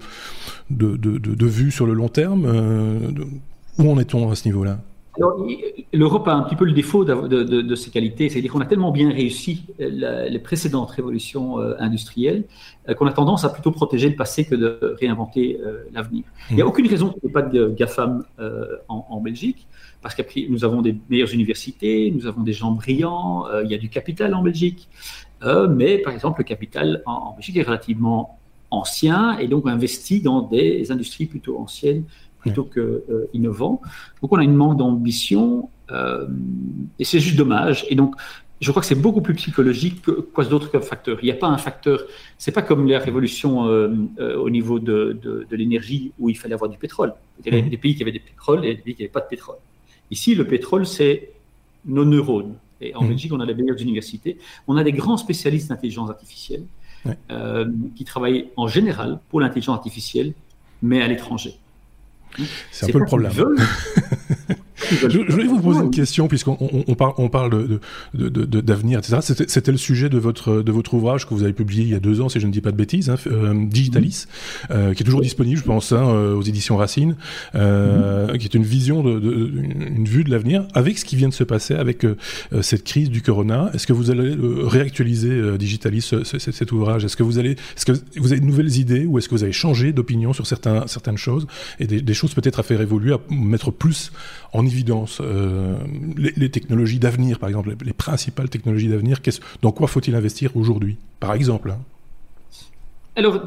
vue 0.70 1.72
sur 1.72 1.86
le 1.86 1.94
long 1.94 2.10
terme? 2.10 2.46
Où 3.78 3.90
en 3.90 4.00
est-on 4.00 4.30
à 4.30 4.36
ce 4.36 4.48
niveau-là? 4.48 4.80
L'Europe 5.18 6.28
a 6.28 6.34
un 6.34 6.44
petit 6.44 6.56
peu 6.56 6.66
le 6.66 6.72
défaut 6.72 7.04
de, 7.04 7.44
de, 7.44 7.76
ses 7.76 7.90
qualités, 7.90 8.30
c'est-à-dire 8.30 8.52
qu'on 8.52 8.62
a 8.62 8.66
tellement 8.66 8.92
bien 8.92 9.12
réussi 9.12 9.66
les 9.80 10.40
précédentes 10.40 10.92
révolutions 10.92 11.60
euh, 11.60 11.76
industrielles 11.80 12.46
euh, 12.88 12.94
qu'on 12.94 13.08
a 13.08 13.12
tendance 13.12 13.44
à 13.44 13.50
plutôt 13.50 13.72
protéger 13.72 14.10
le 14.10 14.16
passé 14.16 14.46
que 14.46 14.56
de 14.56 14.96
réinventer 15.00 15.60
euh, 15.66 15.84
l'avenir. 15.94 16.24
Il 16.50 16.56
n'y 16.56 16.62
a 16.62 16.66
mmh. 16.66 16.68
aucune 16.68 16.88
raison 16.88 17.10
qu'il 17.10 17.22
n'y 17.24 17.30
ait 17.30 17.34
pas 17.34 17.42
de 17.42 17.70
GAFAM 17.70 18.24
en, 18.88 19.20
Belgique, 19.20 19.68
parce 20.02 20.16
que 20.16 20.22
nous 20.50 20.64
avons 20.64 20.82
des 20.82 20.96
meilleures 21.10 21.34
universités, 21.34 22.12
nous 22.16 22.26
avons 22.26 22.42
des 22.42 22.54
gens 22.54 22.72
brillants, 22.72 23.46
il 23.64 23.70
y 23.70 23.74
a 23.74 23.78
du 23.78 23.90
capital 23.90 24.34
en 24.34 24.42
Belgique, 24.42 24.88
mais 25.70 25.98
par 25.98 26.14
exemple 26.14 26.40
le 26.40 26.46
capital 26.46 27.04
en, 27.06 27.12
en 27.12 27.34
Belgique 27.34 27.58
est 27.58 27.64
relativement 27.64 28.40
ancien 28.72 29.38
et 29.40 29.48
donc 29.48 29.68
investi 29.68 30.22
dans 30.22 30.42
des 30.42 30.92
industries 30.92 31.26
plutôt 31.26 31.60
anciennes 31.60 32.06
plutôt 32.40 32.64
que 32.64 32.80
euh, 32.80 33.30
innovant. 33.34 33.82
Donc 34.22 34.32
on 34.32 34.38
a 34.38 34.44
une 34.44 34.56
manque 34.56 34.78
d'ambition 34.78 35.70
euh, 35.92 36.28
et 36.98 37.04
c'est 37.04 37.20
juste 37.20 37.36
dommage. 37.36 37.86
Et 37.90 37.96
donc 37.96 38.16
je 38.62 38.72
crois 38.72 38.82
que 38.82 38.88
c'est 38.88 38.96
beaucoup 38.96 39.22
plus 39.22 39.36
psychologique 39.36 40.02
que 40.02 40.12
quoi 40.12 40.44
d'autre 40.44 40.70
qu'un 40.70 40.82
facteur. 40.82 41.18
Il 41.22 41.26
n'y 41.26 41.32
a 41.32 41.36
pas 41.36 41.48
un 41.48 41.58
facteur. 41.58 42.02
C'est 42.38 42.52
pas 42.52 42.62
comme 42.62 42.88
la 42.88 43.00
révolution 43.00 43.68
euh, 43.68 43.96
au 44.38 44.50
niveau 44.50 44.80
de, 44.80 45.18
de, 45.22 45.56
l'énergie 45.56 46.12
où 46.20 46.30
il 46.30 46.38
fallait 46.38 46.56
avoir 46.56 46.70
du 46.70 46.78
pétrole. 46.78 47.14
Il 47.40 47.46
y 47.46 47.56
avait 47.56 47.66
mmh. 47.66 47.70
des 47.70 47.78
pays 47.78 47.96
qui 47.96 48.04
avaient 48.04 48.12
du 48.12 48.20
pétrole 48.20 48.66
et 48.66 48.76
des 48.76 48.82
pays 48.82 48.96
qui 48.96 49.02
n'avaient 49.02 49.12
pas 49.12 49.22
de 49.22 49.28
pétrole. 49.28 49.58
Ici, 50.12 50.36
le 50.36 50.46
pétrole, 50.46 50.86
c'est 50.86 51.32
nos 51.86 52.04
neurones. 52.04 52.56
Et 52.82 52.96
en 52.96 53.04
mmh. 53.04 53.08
Belgique, 53.08 53.34
on 53.34 53.40
a 53.40 53.46
les 53.46 53.54
meilleures 53.54 53.82
universités. 53.82 54.38
On 54.68 54.76
a 54.76 54.84
des 54.84 54.92
grands 54.92 55.18
spécialistes 55.18 55.70
d'intelligence 55.70 56.10
artificielle 56.10 56.64
qui 57.96 58.04
travaillent 58.04 58.50
en 58.58 58.68
général 58.68 59.22
pour 59.30 59.40
l'intelligence 59.40 59.78
artificielle, 59.78 60.34
mais 60.82 61.02
à 61.02 61.08
l'étranger. 61.08 61.58
C'est 62.72 62.86
un 62.86 62.90
peu 62.90 63.00
le 63.00 63.06
problème. 63.06 63.32
je, 64.92 65.32
voulais 65.32 65.46
vous 65.46 65.60
poser 65.60 65.82
une 65.82 65.92
question, 65.92 66.28
puisqu'on 66.28 66.58
on, 66.60 66.96
parle, 66.96 67.14
on 67.18 67.30
parle 67.30 67.80
d'avenir, 68.14 69.02
de, 69.02 69.10
de, 69.10 69.16
etc. 69.16 69.46
C'était 69.48 69.72
le 69.72 69.78
sujet 69.78 70.10
de 70.10 70.18
votre, 70.18 70.62
de 70.62 70.72
votre 70.72 70.94
ouvrage 70.94 71.28
que 71.28 71.34
vous 71.34 71.44
avez 71.44 71.54
publié 71.54 71.84
il 71.84 71.90
y 71.90 71.96
a 71.96 72.00
deux 72.00 72.22
ans, 72.22 72.30
si 72.30 72.40
je 72.40 72.48
ne 72.48 72.52
dis 72.52 72.62
pas 72.62 72.72
de 72.72 72.78
bêtises, 72.78 73.10
hein, 73.10 73.16
euh, 73.28 73.54
Digitalis, 73.66 74.26
mm-hmm. 74.26 74.72
euh, 74.72 74.94
qui 74.94 75.04
est 75.04 75.06
toujours 75.06 75.22
disponible, 75.22 75.60
je 75.60 75.64
pense, 75.64 75.92
hein, 75.92 76.04
euh, 76.10 76.36
aux 76.36 76.42
éditions 76.42 76.78
Racine, 76.78 77.16
mm-hmm. 77.54 78.38
qui 78.38 78.46
est 78.46 78.54
une 78.54 78.64
vision, 78.64 79.04
de, 79.04 79.20
une 79.20 80.06
vue 80.06 80.24
de 80.24 80.32
l'avenir, 80.32 80.66
avec 80.74 80.98
ce 80.98 81.06
qui 81.06 81.16
vient 81.16 81.30
de 81.30 81.34
se 81.34 81.44
passer, 81.44 81.76
avec 81.76 82.06
cette 82.62 82.84
crise 82.84 83.10
du 83.10 83.22
corona. 83.22 83.70
Est-ce 83.74 83.88
que 83.88 83.94
vous 83.94 84.12
allez 84.12 84.36
réactualiser 84.64 85.58
Digitalis, 85.58 86.14
cet 86.24 86.72
ouvrage? 86.72 87.06
Est-ce 87.06 87.18
que 87.18 87.24
vous 87.24 87.40
allez, 87.40 87.52
est-ce 87.52 87.86
que 87.86 87.94
vous 88.18 88.32
avez 88.32 88.42
de 88.42 88.46
nouvelles 88.46 88.78
idées, 88.78 89.06
ou 89.06 89.18
est-ce 89.18 89.30
que 89.30 89.36
vous 89.36 89.44
avez 89.44 89.52
changé 89.52 89.92
d'opinion 89.92 90.34
sur 90.34 90.48
certains, 90.48 90.88
certaines 90.88 91.18
choses 91.18 91.48
et 91.80 91.88
des, 91.88 92.02
des 92.02 92.14
choses 92.14 92.34
peut-être 92.34 92.60
à 92.60 92.64
faire 92.64 92.82
évoluer, 92.82 93.14
à 93.14 93.20
mettre 93.30 93.72
plus 93.72 94.12
en 94.54 94.66
évidence 94.66 94.79
euh, 95.22 95.78
les, 96.18 96.50
technologies 96.50 97.00
d'avenir, 97.00 97.40
par 97.40 97.50
exemple, 97.50 97.76
les, 97.84 97.94
principales 97.94 98.50
technologies 98.50 98.90
d'avenir. 98.90 99.20
Dans 99.62 99.72
quoi 99.72 99.88
faut-il 99.88 100.16
investir 100.16 100.56
aujourd'hui, 100.56 100.98
par 101.20 101.34
exemple 101.34 101.72
hein? 101.72 101.80
Alors, 103.16 103.42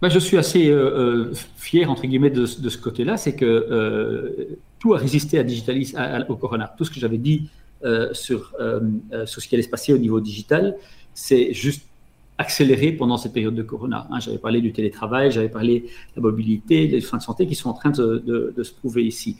bah, 0.00 0.08
je 0.08 0.18
suis 0.18 0.36
assez 0.36 0.68
euh, 0.68 1.30
euh, 1.30 1.34
fier, 1.56 1.90
entre 1.90 2.06
guillemets, 2.06 2.30
de, 2.30 2.46
ce 2.46 2.78
côté-là, 2.78 3.16
c'est 3.16 3.34
que 3.34 4.56
tout 4.78 4.94
a 4.94 4.98
résisté 4.98 5.38
à 5.38 5.42
Digitalis, 5.42 5.94
au 6.28 6.36
Corona. 6.36 6.72
Tout 6.76 6.84
ce 6.84 6.90
que 6.90 7.00
j'avais 7.00 7.18
dit 7.18 7.48
sur, 8.12 8.54
sur 9.26 9.42
ce 9.42 9.48
qui 9.48 9.54
allait 9.54 9.62
se 9.62 9.68
passer 9.68 9.92
au 9.92 9.98
niveau 9.98 10.20
digital, 10.20 10.76
c'est 11.14 11.52
juste 11.52 11.82
accéléré 12.38 12.92
pendant 12.92 13.16
cette 13.16 13.32
période 13.32 13.54
de 13.54 13.62
Corona. 13.62 14.06
Hein. 14.10 14.20
j'avais 14.20 14.38
parlé 14.38 14.60
du 14.60 14.72
télétravail, 14.72 15.32
j'avais 15.32 15.48
parlé 15.48 15.80
de 15.80 15.86
la 16.16 16.22
mobilité, 16.22 16.86
des 16.86 17.00
soins 17.00 17.18
de 17.18 17.24
santé 17.24 17.46
qui 17.46 17.56
sont 17.56 17.68
en 17.68 17.74
train 17.74 17.90
de, 17.90 18.54
se 18.62 18.72
prouver 18.72 19.04
ici. 19.04 19.36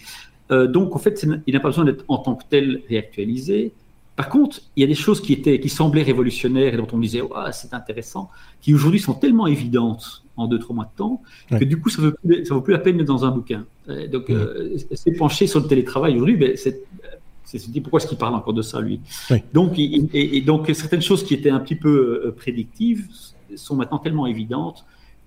Euh, 0.50 0.66
donc, 0.66 0.96
en 0.96 0.98
fait, 0.98 1.26
il 1.46 1.54
n'a 1.54 1.60
pas 1.60 1.68
besoin 1.68 1.84
d'être 1.84 2.04
en 2.08 2.18
tant 2.18 2.34
que 2.34 2.44
tel 2.48 2.82
réactualisé. 2.88 3.72
Par 4.16 4.28
contre, 4.28 4.60
il 4.74 4.80
y 4.80 4.84
a 4.84 4.86
des 4.86 4.94
choses 4.94 5.20
qui, 5.20 5.32
étaient, 5.32 5.60
qui 5.60 5.68
semblaient 5.68 6.02
révolutionnaires 6.02 6.74
et 6.74 6.76
dont 6.76 6.88
on 6.92 6.98
disait, 6.98 7.22
c'est 7.52 7.72
intéressant, 7.72 8.30
qui 8.60 8.74
aujourd'hui 8.74 8.98
sont 8.98 9.14
tellement 9.14 9.46
évidentes 9.46 10.24
en 10.36 10.46
deux, 10.46 10.58
trois 10.58 10.74
mois 10.74 10.84
de 10.84 10.96
temps, 10.96 11.22
que 11.50 11.64
du 11.64 11.80
coup, 11.80 11.88
ça 11.88 12.02
ne 12.02 12.48
vaut, 12.48 12.60
plus 12.60 12.72
la 12.72 12.78
peine 12.78 12.96
d'être 12.96 13.06
dans 13.06 13.24
un 13.24 13.30
bouquin. 13.30 13.64
Euh, 13.88 14.08
donc, 14.08 14.30
euh, 14.30 14.76
c'est 14.92 15.12
penché 15.12 15.46
sur 15.46 15.60
le 15.60 15.66
télétravail 15.66 16.16
aujourd'hui, 16.16 16.36
ben, 16.36 16.56
c'est 16.56 16.82
c'est 17.44 17.70
dit 17.70 17.80
pourquoi 17.80 17.98
est-ce 17.98 18.06
qu'il 18.06 18.18
parle 18.18 18.34
encore 18.34 18.52
de 18.52 18.60
ça 18.60 18.78
lui? 18.80 19.00
Donc, 19.54 19.78
et, 19.78 20.40
donc 20.42 20.70
certaines 20.74 21.00
choses 21.00 21.24
qui 21.24 21.32
étaient 21.32 21.48
un 21.48 21.60
petit 21.60 21.76
peu 21.76 22.22
euh, 22.26 22.34
prédictives 22.36 23.06
sont 23.56 23.74
maintenant 23.74 23.98
tellement 23.98 24.26
évidentes 24.26 24.84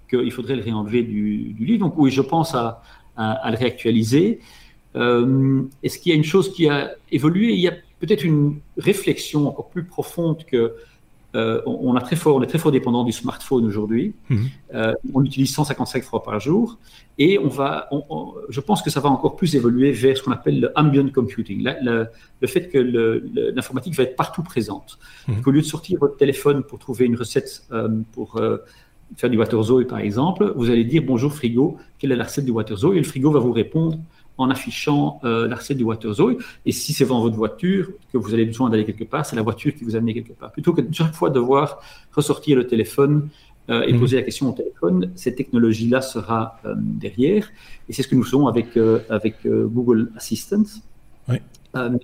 qu'il 0.07 0.31
faudrait 0.31 0.55
le 0.55 0.61
réenlever 0.61 1.01
du, 1.01 1.55
livre. 1.59 1.79
Donc 1.79 1.95
oui, 1.97 2.11
je 2.11 2.21
pense 2.21 2.53
à, 2.53 2.83
le 3.17 3.57
réactualiser. 3.57 4.39
Euh, 4.95 5.63
est-ce 5.83 5.99
qu'il 5.99 6.11
y 6.11 6.13
a 6.13 6.17
une 6.17 6.23
chose 6.23 6.53
qui 6.53 6.67
a 6.67 6.91
évolué? 7.11 7.53
Il 7.53 7.59
y 7.59 7.67
a 7.67 7.73
peut-être 7.99 8.23
une 8.23 8.59
réflexion 8.77 9.47
encore 9.47 9.69
plus 9.69 9.83
profonde 9.83 10.43
que 10.45 10.75
euh, 11.33 11.61
on, 11.65 11.95
a 11.95 12.01
très 12.01 12.17
fort, 12.17 12.35
on 12.35 12.41
est 12.41 12.47
très 12.47 12.57
fort 12.57 12.73
dépendant 12.73 13.05
du 13.05 13.13
smartphone 13.13 13.65
aujourd'hui. 13.65 14.13
Mhm. 14.29 14.49
Euh, 14.73 14.93
on 15.13 15.23
utilise 15.23 15.53
155 15.53 16.03
fois 16.03 16.23
par 16.23 16.39
jour 16.39 16.77
et 17.17 17.39
on 17.39 17.47
va, 17.47 17.89
je 18.49 18.59
pense 18.59 18.81
que 18.81 18.89
ça 18.89 18.99
va 18.99 19.09
encore 19.09 19.37
plus 19.37 19.55
évoluer 19.55 19.91
vers 19.91 20.17
ce 20.17 20.23
qu'on 20.23 20.31
appelle 20.31 20.59
le 20.59 20.71
ambient 20.75 21.09
computing, 21.09 21.65
le, 21.81 22.07
fait 22.47 22.67
que 22.67 22.77
l'informatique 23.55 23.95
va 23.95 24.03
être 24.03 24.15
partout 24.15 24.43
présente. 24.43 24.99
Mhm. 25.27 25.41
Au 25.45 25.51
lieu 25.51 25.61
de 25.61 25.65
sortir 25.65 25.99
votre 25.99 26.17
téléphone 26.17 26.63
pour 26.63 26.79
trouver 26.79 27.05
une 27.05 27.15
recette 27.15 27.63
euh, 27.71 27.87
pour 28.11 28.41
faire 29.15 29.29
du 29.29 29.37
waterzooi 29.37 29.85
par 29.85 29.99
exemple, 29.99 30.53
vous 30.55 30.69
allez 30.69 30.83
dire 30.83 31.03
bonjour 31.05 31.33
frigo, 31.33 31.77
quelle 31.97 32.11
est 32.11 32.17
la 32.17 32.25
recette 32.25 32.45
du 32.45 32.51
waterzooi 32.51 32.95
et 32.95 32.99
le 32.99 33.05
frigo 33.05 33.31
va 33.31 33.39
vous 33.39 33.53
répondre 33.53 33.97
en 34.41 34.49
affichant 34.49 35.19
euh, 35.23 35.47
la 35.47 35.55
recette 35.55 35.77
du 35.77 35.83
Waterzooi. 35.83 36.35
Et 36.65 36.71
si 36.71 36.93
c'est 36.93 37.05
dans 37.05 37.21
votre 37.21 37.35
voiture, 37.35 37.89
que 38.11 38.17
vous 38.17 38.33
avez 38.33 38.45
besoin 38.45 38.69
d'aller 38.69 38.85
quelque 38.85 39.03
part, 39.03 39.25
c'est 39.25 39.35
la 39.35 39.41
voiture 39.41 39.73
qui 39.75 39.83
vous 39.83 39.95
amène 39.95 40.13
quelque 40.13 40.33
part. 40.33 40.51
Plutôt 40.51 40.73
que 40.73 40.81
chaque 40.91 41.13
fois 41.13 41.29
devoir 41.29 41.81
ressortir 42.11 42.57
le 42.57 42.67
téléphone 42.67 43.29
euh, 43.69 43.83
et 43.83 43.93
mhm. 43.93 43.99
poser 43.99 44.15
la 44.17 44.23
question 44.23 44.49
au 44.49 44.53
téléphone, 44.53 45.11
cette 45.15 45.35
technologie-là 45.35 46.01
sera 46.01 46.59
euh, 46.65 46.73
derrière. 46.77 47.49
Et 47.87 47.93
c'est 47.93 48.03
ce 48.03 48.07
que 48.07 48.15
nous 48.15 48.23
faisons 48.23 48.47
avec, 48.47 48.77
avec 49.09 49.35
Google 49.45 50.11
Assistant. 50.15 50.63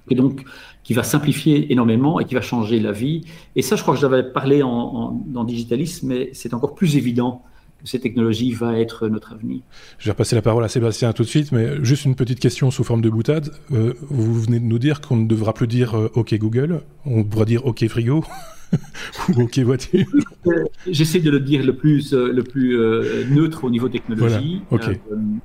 et 0.09 0.15
donc, 0.15 0.43
qui 0.83 0.93
va 0.93 1.03
simplifier 1.03 1.71
énormément 1.71 2.19
et 2.19 2.25
qui 2.25 2.35
va 2.35 2.41
changer 2.41 2.79
la 2.79 2.91
vie. 2.91 3.25
Et 3.55 3.61
ça, 3.61 3.75
je 3.75 3.81
crois 3.81 3.93
que 3.95 3.99
j'avais 3.99 4.23
parlé 4.23 4.63
en, 4.63 5.21
dans 5.25 5.43
Digitalis, 5.43 6.01
mais 6.03 6.29
c'est 6.33 6.53
encore 6.53 6.75
plus 6.75 6.95
évident 6.95 7.43
cette 7.83 8.01
technologie 8.01 8.51
va 8.51 8.79
être 8.79 9.07
notre 9.07 9.33
avenir. 9.33 9.61
Je 9.99 10.05
vais 10.05 10.11
repasser 10.11 10.35
la 10.35 10.41
parole 10.41 10.63
à 10.63 10.67
Sébastien 10.67 11.13
tout 11.13 11.23
de 11.23 11.27
suite, 11.27 11.51
mais 11.51 11.83
juste 11.83 12.05
une 12.05 12.15
petite 12.15 12.39
question 12.39 12.71
sous 12.71 12.83
forme 12.83 13.01
de 13.01 13.09
boutade. 13.09 13.51
Euh, 13.71 13.93
vous 14.09 14.41
venez 14.41 14.59
de 14.59 14.65
nous 14.65 14.79
dire 14.79 15.01
qu'on 15.01 15.17
ne 15.17 15.27
devra 15.27 15.53
plus 15.53 15.67
dire 15.67 15.95
euh, 15.95 16.11
OK 16.15 16.33
Google, 16.35 16.81
on 17.05 17.23
pourra 17.23 17.45
dire 17.45 17.65
OK 17.65 17.87
frigo 17.87 18.23
ou 19.29 19.43
OK 19.43 19.59
voiture. 19.59 20.05
Euh, 20.47 20.65
j'essaie 20.87 21.19
de 21.19 21.31
le 21.31 21.39
dire 21.39 21.63
le 21.63 21.75
plus, 21.75 22.13
le 22.13 22.43
plus 22.43 22.77
neutre 23.29 23.63
au 23.63 23.69
niveau 23.69 23.89
technologie. 23.89 24.61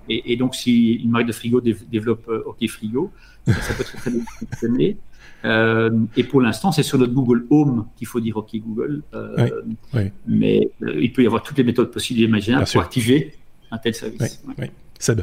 Et, 0.08 0.32
et, 0.32 0.36
donc, 0.36 0.54
si 0.54 0.94
une 0.94 1.10
marque 1.10 1.26
de 1.26 1.32
frigo 1.32 1.60
développe 1.60 2.28
OK 2.46 2.68
frigo, 2.68 3.10
ça 3.46 3.74
peut 3.76 3.84
très 3.84 4.10
bien 4.10 4.24
fonctionner. 4.38 4.96
Euh, 5.44 5.90
et 6.16 6.24
pour 6.24 6.40
l'instant, 6.40 6.72
c'est 6.72 6.82
sur 6.82 6.98
notre 6.98 7.12
Google 7.12 7.46
Home 7.50 7.86
qu'il 7.96 8.06
faut 8.06 8.20
dire 8.20 8.36
OK 8.36 8.50
Google. 8.54 9.02
Euh, 9.14 9.62
mais 10.26 10.70
euh, 10.82 11.00
il 11.00 11.12
peut 11.12 11.22
y 11.22 11.26
avoir 11.26 11.42
toutes 11.42 11.58
les 11.58 11.64
méthodes 11.64 11.90
possibles 11.90 12.20
et 12.20 12.24
imaginables 12.24 12.66
pour 12.70 12.80
activer 12.80 13.34
un 13.70 13.78
tel 13.78 13.94
service. 13.94 14.42
Oui, 14.58 14.66
Seb. 14.98 15.22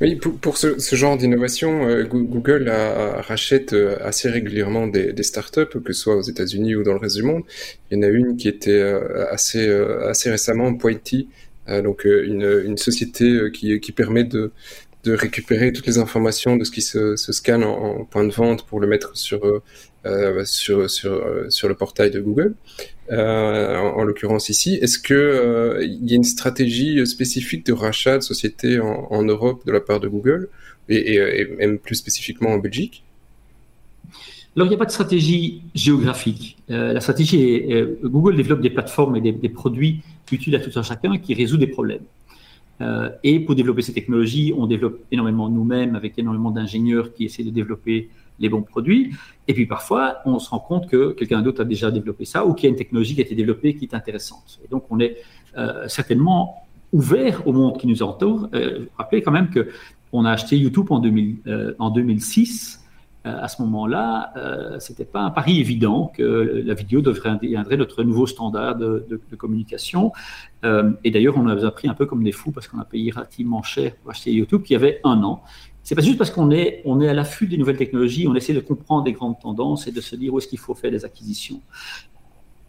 Oui, 0.00 0.16
pour, 0.16 0.58
ce, 0.58 0.76
genre 0.94 1.16
d'innovation, 1.16 2.04
Google 2.04 2.68
rachète 2.68 3.74
assez 4.04 4.28
régulièrement 4.28 4.86
des, 4.86 5.22
startups, 5.22 5.80
que 5.82 5.92
ce 5.92 6.00
soit 6.02 6.16
aux 6.16 6.22
États-Unis 6.22 6.76
ou 6.76 6.82
dans 6.82 6.92
le 6.92 6.98
reste 6.98 7.16
du 7.16 7.22
monde. 7.22 7.42
Il 7.90 7.96
y 7.96 7.98
en 7.98 8.02
a 8.02 8.08
une 8.08 8.36
qui 8.36 8.48
était 8.48 8.82
assez, 9.30 9.68
assez 9.68 10.30
récemment, 10.30 10.74
Pointy, 10.74 11.28
donc 11.68 12.04
une, 12.04 12.62
une 12.64 12.76
société 12.76 13.50
qui, 13.52 13.80
qui 13.80 13.92
permet 13.92 14.24
de, 14.24 14.52
de 15.04 15.12
récupérer 15.14 15.72
toutes 15.72 15.86
les 15.86 15.98
informations 15.98 16.56
de 16.56 16.64
ce 16.64 16.70
qui 16.70 16.82
se, 16.82 17.16
scanne 17.16 17.64
en, 17.64 18.04
point 18.04 18.24
de 18.24 18.32
vente 18.32 18.66
pour 18.66 18.80
le 18.80 18.86
mettre 18.86 19.16
sur 19.16 19.44
euh, 19.46 19.62
euh 20.06 20.44
euh, 21.04 21.68
le 21.68 21.74
portail 21.74 22.10
de 22.10 22.20
Google. 22.20 22.54
En, 23.10 24.04
l'occurrence 24.04 24.48
ici, 24.48 24.78
est-ce 24.80 24.98
que 24.98 25.14
euh, 25.14 25.84
il 25.84 26.08
y 26.08 26.12
a 26.12 26.16
une 26.16 26.24
stratégie 26.24 27.04
spécifique 27.06 27.66
de 27.66 27.72
rachat 27.72 28.18
de 28.18 28.22
sociétés 28.22 28.78
en, 28.78 29.22
Europe 29.22 29.64
de 29.66 29.72
la 29.72 29.80
part 29.80 30.00
de 30.00 30.08
Google 30.08 30.48
et, 30.88 31.46
même 31.58 31.78
plus 31.78 31.94
spécifiquement 31.94 32.50
en 32.50 32.58
Belgique? 32.58 33.02
Alors, 34.56 34.66
il 34.66 34.70
n'y 34.70 34.74
a 34.74 34.78
pas 34.78 34.84
de 34.84 34.90
stratégie 34.90 35.62
géographique. 35.74 36.58
La 36.68 37.00
stratégie 37.00 37.40
est, 37.40 38.02
Google 38.02 38.36
développe 38.36 38.60
des 38.60 38.70
plateformes 38.70 39.16
et 39.16 39.32
des 39.32 39.48
produits 39.48 40.02
utiles 40.30 40.54
à 40.56 40.60
tout 40.60 40.76
un 40.78 40.82
chacun 40.82 41.18
qui 41.18 41.34
résout 41.34 41.56
des 41.56 41.68
problèmes. 41.68 42.04
Euh, 42.80 43.10
et 43.22 43.40
pour 43.40 43.54
développer 43.54 43.82
ces 43.82 43.92
technologies, 43.92 44.52
on 44.56 44.66
développe 44.66 45.00
énormément 45.10 45.48
nous-mêmes 45.48 45.94
avec 45.94 46.18
énormément 46.18 46.50
d'ingénieurs 46.50 47.12
qui 47.12 47.24
essaient 47.26 47.44
de 47.44 47.50
développer 47.50 48.10
les 48.38 48.48
bons 48.48 48.62
produits. 48.62 49.12
Et 49.48 49.54
puis 49.54 49.66
parfois, 49.66 50.18
on 50.24 50.38
se 50.38 50.48
rend 50.50 50.60
compte 50.60 50.88
que 50.88 51.12
quelqu'un 51.12 51.42
d'autre 51.42 51.60
a 51.60 51.64
déjà 51.64 51.90
développé 51.90 52.24
ça 52.24 52.46
ou 52.46 52.54
qu'il 52.54 52.64
y 52.64 52.68
a 52.68 52.70
une 52.70 52.78
technologie 52.78 53.14
qui 53.14 53.20
a 53.20 53.24
été 53.24 53.34
développée 53.34 53.74
qui 53.74 53.84
est 53.84 53.94
intéressante. 53.94 54.60
Et 54.64 54.68
donc, 54.68 54.84
on 54.90 54.98
est 54.98 55.18
euh, 55.58 55.86
certainement 55.88 56.66
ouvert 56.92 57.46
au 57.46 57.52
monde 57.52 57.78
qui 57.78 57.86
nous 57.86 58.02
entoure. 58.02 58.48
Euh, 58.54 58.86
rappelez 58.96 59.22
quand 59.22 59.30
même 59.30 59.50
que 59.50 59.68
on 60.12 60.24
a 60.24 60.32
acheté 60.32 60.56
YouTube 60.56 60.86
en, 60.90 60.98
2000, 60.98 61.36
euh, 61.46 61.74
en 61.78 61.90
2006 61.90 62.79
euh, 62.79 62.79
à 63.24 63.48
ce 63.48 63.60
moment-là, 63.62 64.32
euh, 64.36 64.78
c'était 64.78 65.04
pas 65.04 65.20
un 65.20 65.30
pari 65.30 65.60
évident 65.60 66.10
que 66.16 66.62
la 66.64 66.72
vidéo 66.72 67.02
deviendrait 67.02 67.76
notre 67.76 68.02
nouveau 68.02 68.26
standard 68.26 68.76
de, 68.76 69.20
communication. 69.36 70.12
Euh, 70.64 70.92
et 71.04 71.10
d'ailleurs, 71.10 71.36
on 71.36 71.46
a 71.46 71.70
pris 71.70 71.88
un 71.88 71.94
peu 71.94 72.06
comme 72.06 72.24
des 72.24 72.32
fous 72.32 72.50
parce 72.50 72.66
qu'on 72.66 72.78
a 72.78 72.84
payé 72.84 73.10
relativement 73.10 73.62
cher 73.62 73.94
pour 73.96 74.10
acheter 74.10 74.32
YouTube 74.32 74.62
qui 74.62 74.74
avait 74.74 75.00
un 75.04 75.22
an. 75.22 75.42
C'est 75.82 75.94
pas 75.94 76.02
juste 76.02 76.16
parce 76.16 76.30
qu'on 76.30 76.50
est, 76.50 76.82
on 76.86 77.00
est 77.00 77.08
à 77.08 77.14
l'affût 77.14 77.46
des 77.46 77.58
nouvelles 77.58 77.76
technologies, 77.76 78.26
on 78.26 78.34
essaie 78.34 78.54
de 78.54 78.60
comprendre 78.60 79.04
des 79.04 79.12
grandes 79.12 79.38
tendances 79.38 79.86
et 79.86 79.92
de 79.92 80.00
se 80.00 80.16
dire 80.16 80.32
où 80.32 80.38
est-ce 80.38 80.48
qu'il 80.48 80.58
faut 80.58 80.74
faire 80.74 80.90
des 80.90 81.04
acquisitions. 81.04 81.60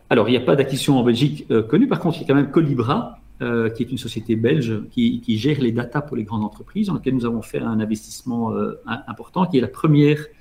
Alors, 0.10 0.28
il 0.28 0.32
n'y 0.32 0.38
a 0.38 0.42
pas 0.42 0.58
d'acquisition 0.58 1.00
en 1.00 1.04
Belgique 1.04 1.48
connue. 1.70 1.88
Par 1.88 2.00
contre, 2.00 2.18
il 2.18 2.22
y 2.22 2.24
a 2.26 2.28
quand 2.28 2.36
même 2.36 2.52
Colibra, 2.52 3.20
qui 3.40 3.84
est 3.84 3.92
une 3.92 3.98
société 3.98 4.36
belge 4.36 4.82
qui, 4.92 5.24
gère 5.38 5.62
les 5.62 5.72
datas 5.72 6.02
pour 6.02 6.18
les 6.18 6.24
grandes 6.24 6.44
entreprises, 6.44 6.88
dans 6.88 6.96
laquelle 6.96 7.16
nous 7.16 7.26
avons 7.26 7.42
fait 7.42 7.60
un 7.60 7.80
investissement 7.80 8.54
important, 9.08 9.46
qui 9.46 9.58
est 9.58 9.62
la 9.62 9.70
première 9.70 10.20
euh, 10.20 10.20
euh, 10.20 10.40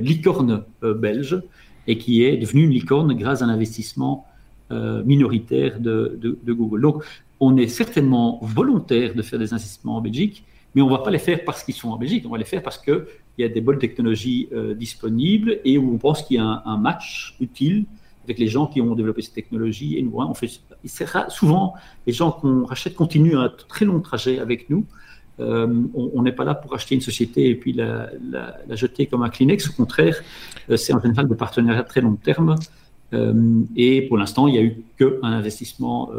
licorne 0.00 0.64
euh, 0.82 0.94
belge 0.94 1.40
et 1.86 1.98
qui 1.98 2.22
est 2.22 2.36
devenue 2.36 2.64
une 2.64 2.70
licorne 2.70 3.14
grâce 3.14 3.42
à 3.42 3.46
un 3.46 3.48
investissement 3.48 4.26
minoritaire 4.70 5.80
de, 5.80 6.38
Google. 6.46 6.82
Donc, 6.82 7.02
on 7.40 7.56
est 7.56 7.68
certainement 7.68 8.38
volontaire 8.42 9.14
de 9.14 9.22
faire 9.22 9.38
des 9.38 9.54
investissements 9.54 9.96
en 9.96 10.02
Belgique, 10.02 10.44
mais 10.74 10.82
on 10.82 10.88
ne 10.88 10.90
va 10.90 10.98
pas 10.98 11.10
les 11.10 11.18
faire 11.18 11.42
parce 11.46 11.64
qu'ils 11.64 11.72
sont 11.72 11.88
en 11.88 11.96
Belgique, 11.96 12.24
on 12.26 12.30
va 12.30 12.36
les 12.36 12.44
faire 12.44 12.62
parce 12.62 12.76
qu'il 12.76 13.06
y 13.38 13.44
a 13.44 13.48
des 13.48 13.62
bonnes 13.62 13.78
technologies 13.78 14.50
disponibles 14.76 15.60
et 15.64 15.78
où 15.78 15.94
on 15.94 15.96
pense 15.96 16.22
qu'il 16.22 16.36
y 16.36 16.38
a 16.38 16.62
un, 16.66 16.76
match 16.76 17.34
utile 17.40 17.86
avec 18.24 18.38
les 18.38 18.48
gens 18.48 18.66
qui 18.66 18.82
ont 18.82 18.94
développé 18.94 19.22
ces 19.22 19.32
technologies. 19.32 19.96
Et 19.96 20.06
hein, 20.18 21.26
souvent, 21.30 21.72
les 22.06 22.12
gens 22.12 22.32
qu'on 22.32 22.66
rachète 22.66 22.94
continuent 22.94 23.38
un 23.38 23.50
très 23.68 23.86
long 23.86 24.00
trajet 24.00 24.38
avec 24.38 24.68
nous 24.68 24.84
on 25.38 26.22
n'est 26.22 26.32
pas 26.32 26.44
là 26.44 26.54
pour 26.54 26.74
acheter 26.74 26.94
une 26.94 27.00
société 27.00 27.48
et 27.50 27.54
puis 27.54 27.72
la, 27.72 28.10
jeter 28.70 29.06
comme 29.06 29.22
un 29.22 29.28
Kleenex. 29.28 29.70
Au 29.70 29.72
contraire, 29.72 30.16
c'est 30.76 30.92
en 30.92 31.00
général 31.00 31.28
des 31.28 31.36
partenariats 31.36 31.84
très 31.84 32.00
long 32.00 32.16
terme. 32.16 32.56
et 33.76 34.02
pour 34.02 34.18
l'instant, 34.18 34.48
il 34.48 34.52
n'y 34.52 34.58
a 34.58 34.62
eu 34.62 34.82
qu'un 34.98 35.22
investissement 35.22 36.10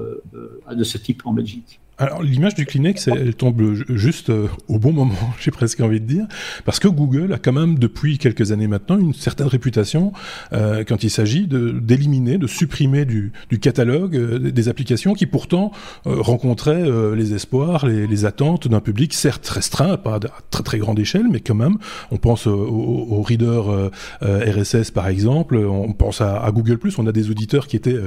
de 0.71 0.83
ce 0.83 0.97
type 0.97 1.21
en 1.25 1.33
Belgique. 1.33 1.79
Alors 2.01 2.23
l'image 2.23 2.55
du 2.55 2.65
Kleenex, 2.65 3.09
elle, 3.09 3.35
tombe 3.35 3.73
juste 3.89 4.29
euh, 4.29 4.47
au 4.69 4.79
bon 4.79 4.93
moment, 4.93 5.17
j'ai 5.39 5.51
presque 5.51 5.81
envie 5.81 5.99
de 5.99 6.05
dire, 6.05 6.25
parce 6.63 6.79
que 6.79 6.87
Google 6.87 7.33
a 7.33 7.37
quand 7.37 7.51
même 7.51 7.77
depuis 7.77 8.17
quelques 8.17 8.53
années 8.53 8.67
maintenant 8.67 8.97
une 8.97 9.13
certaine 9.13 9.47
réputation 9.47 10.13
euh, 10.53 10.85
quand 10.87 11.03
il 11.03 11.09
s'agit 11.09 11.45
d'éliminer, 11.45 12.37
de, 12.37 12.47
supprimer 12.47 13.03
du, 13.03 13.33
catalogue 13.61 14.15
euh, 14.15 14.39
des 14.39 14.69
applications 14.69 15.13
qui 15.13 15.25
pourtant 15.25 15.73
rencontraient 16.05 16.89
les 17.15 17.33
espoirs, 17.33 17.85
les, 17.85 18.25
attentes 18.25 18.67
d'un 18.67 18.79
public 18.79 19.13
certes 19.13 19.47
restreint, 19.47 19.97
pas 19.97 20.15
à 20.15 20.19
très 20.51 20.63
très 20.63 20.77
grande 20.77 20.99
échelle, 20.99 21.27
mais 21.29 21.41
quand 21.41 21.55
même. 21.55 21.77
On 22.11 22.17
pense 22.17 22.47
au, 22.47 22.53
au, 22.53 23.21
reader 23.21 23.89
RSS 24.21 24.91
par 24.91 25.07
exemple, 25.07 25.57
on 25.57 25.91
pense 25.93 26.21
à, 26.21 26.49
Google 26.53 26.79
On 26.97 27.07
a 27.07 27.11
des 27.11 27.29
auditeurs 27.29 27.67
qui 27.67 27.75
étaient 27.75 27.97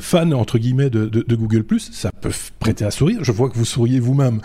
fans 0.00 0.32
entre 0.32 0.58
guillemets 0.58 0.90
de 0.90 1.34
Google 1.34 1.64
Ça 1.78 2.10
peut 2.20 2.32
prêter 2.58 2.84
à 2.84 2.90
sourire 2.90 3.25
je 3.26 3.32
vois 3.32 3.50
que 3.50 3.56
vous 3.56 3.64
souriez 3.64 3.98
vous-même. 3.98 4.40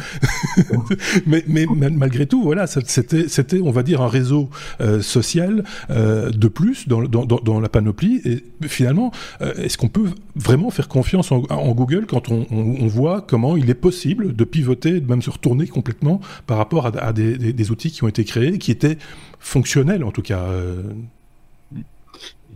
mais, 1.28 1.44
malgré 1.92 2.26
tout, 2.26 2.42
voilà, 2.42 2.66
c'était, 2.66 3.62
on 3.62 3.70
va 3.70 3.84
dire, 3.84 4.02
un 4.02 4.08
réseau 4.08 4.50
euh, 4.82 5.02
social 5.02 5.64
euh, 5.92 6.32
de 6.32 6.48
plus 6.48 6.88
dans, 6.88 7.60
la 7.60 7.70
panoplie. 7.70 8.22
Et 8.26 8.68
finalement, 8.68 9.12
euh, 9.42 9.54
est-ce 9.54 9.78
qu'on 9.78 9.88
peut 9.88 10.10
vraiment 10.36 10.72
faire 10.72 10.88
confiance 10.88 11.32
en, 11.32 11.72
Google 11.74 12.08
quand 12.08 12.32
on, 12.32 12.88
voit 12.88 13.22
comment 13.22 13.56
il 13.56 13.70
est 13.70 13.76
possible 13.76 14.36
de 14.36 14.44
pivoter, 14.44 15.00
de 15.00 15.08
même 15.08 15.22
se 15.22 15.30
retourner 15.30 15.68
complètement 15.68 16.20
par 16.48 16.58
rapport 16.58 16.88
à, 16.88 17.14
des, 17.14 17.72
outils 17.72 17.92
qui 17.92 18.04
ont 18.04 18.08
été 18.08 18.24
créés, 18.26 18.58
qui 18.58 18.72
étaient 18.72 18.98
fonctionnels 19.40 20.04
en 20.04 20.12
tout 20.12 20.24
cas 20.24 20.48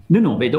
Non, 0.09 0.21
non, 0.21 0.37
mais 0.39 0.51